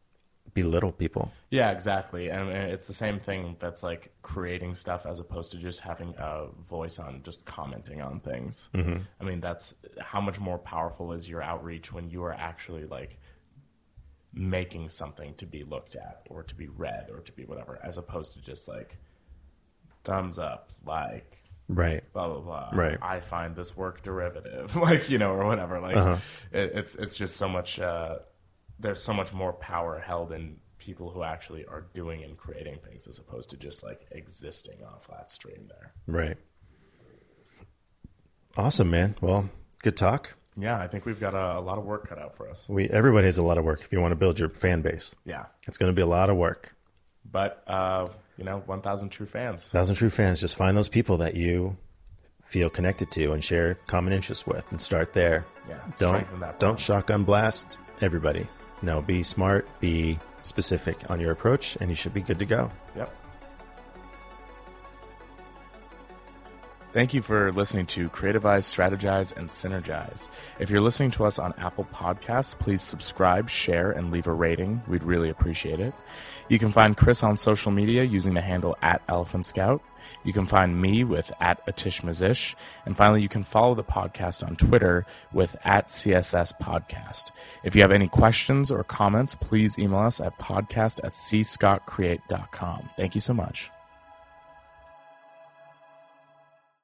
belittle 0.52 0.92
people. 0.92 1.32
Yeah, 1.50 1.72
exactly. 1.72 2.30
And 2.30 2.48
it's 2.50 2.86
the 2.86 2.92
same 2.92 3.18
thing 3.18 3.56
that's 3.58 3.82
like 3.82 4.12
creating 4.22 4.74
stuff 4.74 5.04
as 5.04 5.18
opposed 5.18 5.50
to 5.52 5.58
just 5.58 5.80
having 5.80 6.14
a 6.16 6.46
voice 6.68 6.98
on 7.00 7.22
just 7.24 7.44
commenting 7.44 8.00
on 8.00 8.20
things. 8.20 8.70
Mm-hmm. 8.72 8.98
I 9.20 9.24
mean, 9.24 9.40
that's 9.40 9.74
how 10.00 10.20
much 10.20 10.38
more 10.38 10.58
powerful 10.58 11.12
is 11.12 11.28
your 11.28 11.42
outreach 11.42 11.92
when 11.92 12.08
you 12.08 12.22
are 12.24 12.32
actually 12.32 12.84
like 12.86 13.18
making 14.32 14.88
something 14.88 15.34
to 15.34 15.46
be 15.46 15.62
looked 15.64 15.96
at 15.96 16.22
or 16.28 16.42
to 16.42 16.54
be 16.54 16.68
read 16.68 17.08
or 17.12 17.20
to 17.20 17.32
be 17.32 17.44
whatever, 17.44 17.78
as 17.82 17.98
opposed 17.98 18.32
to 18.32 18.40
just 18.42 18.68
like 18.68 18.96
thumbs 20.04 20.38
up, 20.38 20.70
like, 20.86 21.38
Right. 21.68 22.04
blah 22.12 22.28
blah 22.28 22.40
blah. 22.40 22.70
Right. 22.74 22.98
I 23.00 23.20
find 23.20 23.56
this 23.56 23.74
work 23.76 24.02
derivative, 24.02 24.76
like 24.88 25.08
you 25.10 25.18
know, 25.18 25.30
or 25.32 25.46
whatever. 25.46 25.80
Like 25.80 25.96
it, 26.52 26.72
it's 26.74 26.94
it's 26.94 27.16
just 27.16 27.36
so 27.36 27.48
much. 27.48 27.80
Uh, 27.80 28.16
there's 28.78 29.00
so 29.00 29.14
much 29.14 29.32
more 29.32 29.52
power 29.54 29.98
held 29.98 30.30
in 30.32 30.56
people 30.78 31.10
who 31.10 31.22
actually 31.22 31.64
are 31.64 31.86
doing 31.94 32.22
and 32.22 32.36
creating 32.36 32.76
things 32.86 33.06
as 33.06 33.18
opposed 33.18 33.48
to 33.50 33.56
just 33.56 33.82
like 33.82 34.06
existing 34.10 34.82
on 34.84 34.92
a 34.98 35.00
flat 35.00 35.30
stream 35.30 35.66
there. 35.68 35.92
Right. 36.06 36.36
Awesome, 38.56 38.90
man. 38.90 39.16
Well, 39.20 39.48
good 39.82 39.96
talk. 39.96 40.34
Yeah, 40.56 40.78
I 40.78 40.86
think 40.86 41.04
we've 41.06 41.18
got 41.18 41.34
a, 41.34 41.58
a 41.58 41.60
lot 41.60 41.78
of 41.78 41.84
work 41.84 42.08
cut 42.08 42.18
out 42.18 42.36
for 42.36 42.48
us. 42.48 42.68
We 42.68 42.88
everybody 42.88 43.26
has 43.26 43.38
a 43.38 43.42
lot 43.42 43.58
of 43.58 43.64
work 43.64 43.80
if 43.82 43.92
you 43.92 44.00
want 44.00 44.12
to 44.12 44.16
build 44.16 44.38
your 44.38 44.50
fan 44.50 44.82
base. 44.82 45.12
Yeah, 45.24 45.46
It's 45.66 45.78
going 45.78 45.90
to 45.90 45.96
be 45.96 46.02
a 46.02 46.06
lot 46.06 46.30
of 46.30 46.36
work. 46.36 46.76
but 47.24 47.64
uh, 47.66 48.08
you 48.36 48.44
know, 48.44 48.62
1,000 48.66 49.10
true 49.10 49.26
fans. 49.26 49.70
Thousand 49.70 49.96
True 49.96 50.10
fans, 50.10 50.40
just 50.40 50.56
find 50.56 50.76
those 50.76 50.88
people 50.88 51.16
that 51.18 51.34
you 51.34 51.76
feel 52.44 52.70
connected 52.70 53.10
to 53.12 53.32
and 53.32 53.42
share 53.42 53.74
common 53.86 54.12
interests 54.12 54.46
with, 54.46 54.64
and 54.70 54.80
start 54.80 55.12
there. 55.12 55.44
Yeah, 55.68 55.78
Don't 55.98 56.58
don't 56.58 56.78
shotgun 56.78 57.24
blast 57.24 57.78
everybody. 58.00 58.46
No, 58.82 59.00
be 59.00 59.22
smart, 59.22 59.66
be 59.80 60.18
specific 60.42 60.98
on 61.10 61.20
your 61.20 61.32
approach, 61.32 61.76
and 61.80 61.88
you 61.90 61.96
should 61.96 62.14
be 62.14 62.20
good 62.20 62.38
to 62.38 62.44
go. 62.44 62.70
Yep. 62.96 63.23
Thank 66.94 67.12
you 67.12 67.22
for 67.22 67.50
listening 67.50 67.86
to 67.86 68.08
Creativize, 68.08 68.62
Strategize, 68.62 69.36
and 69.36 69.48
Synergize. 69.48 70.28
If 70.60 70.70
you're 70.70 70.80
listening 70.80 71.10
to 71.12 71.24
us 71.24 71.40
on 71.40 71.52
Apple 71.58 71.88
Podcasts, 71.92 72.56
please 72.56 72.82
subscribe, 72.82 73.50
share, 73.50 73.90
and 73.90 74.12
leave 74.12 74.28
a 74.28 74.32
rating. 74.32 74.80
We'd 74.86 75.02
really 75.02 75.28
appreciate 75.28 75.80
it. 75.80 75.92
You 76.48 76.60
can 76.60 76.70
find 76.70 76.96
Chris 76.96 77.24
on 77.24 77.36
social 77.36 77.72
media 77.72 78.04
using 78.04 78.34
the 78.34 78.42
handle 78.42 78.76
at 78.80 79.02
Elephant 79.08 79.44
Scout. 79.44 79.82
You 80.22 80.32
can 80.32 80.46
find 80.46 80.80
me 80.80 81.02
with 81.02 81.32
at 81.40 81.66
Atish 81.66 82.02
Mazish. 82.02 82.54
And 82.86 82.96
finally, 82.96 83.22
you 83.22 83.28
can 83.28 83.42
follow 83.42 83.74
the 83.74 83.82
podcast 83.82 84.46
on 84.46 84.54
Twitter 84.54 85.04
with 85.32 85.56
at 85.64 85.88
CSS 85.88 86.52
Podcast. 86.62 87.32
If 87.64 87.74
you 87.74 87.82
have 87.82 87.90
any 87.90 88.06
questions 88.06 88.70
or 88.70 88.84
comments, 88.84 89.34
please 89.34 89.76
email 89.80 89.98
us 89.98 90.20
at 90.20 90.38
podcast 90.38 91.02
at 91.02 91.10
cscottcreate.com. 91.10 92.90
Thank 92.96 93.16
you 93.16 93.20
so 93.20 93.34
much. 93.34 93.73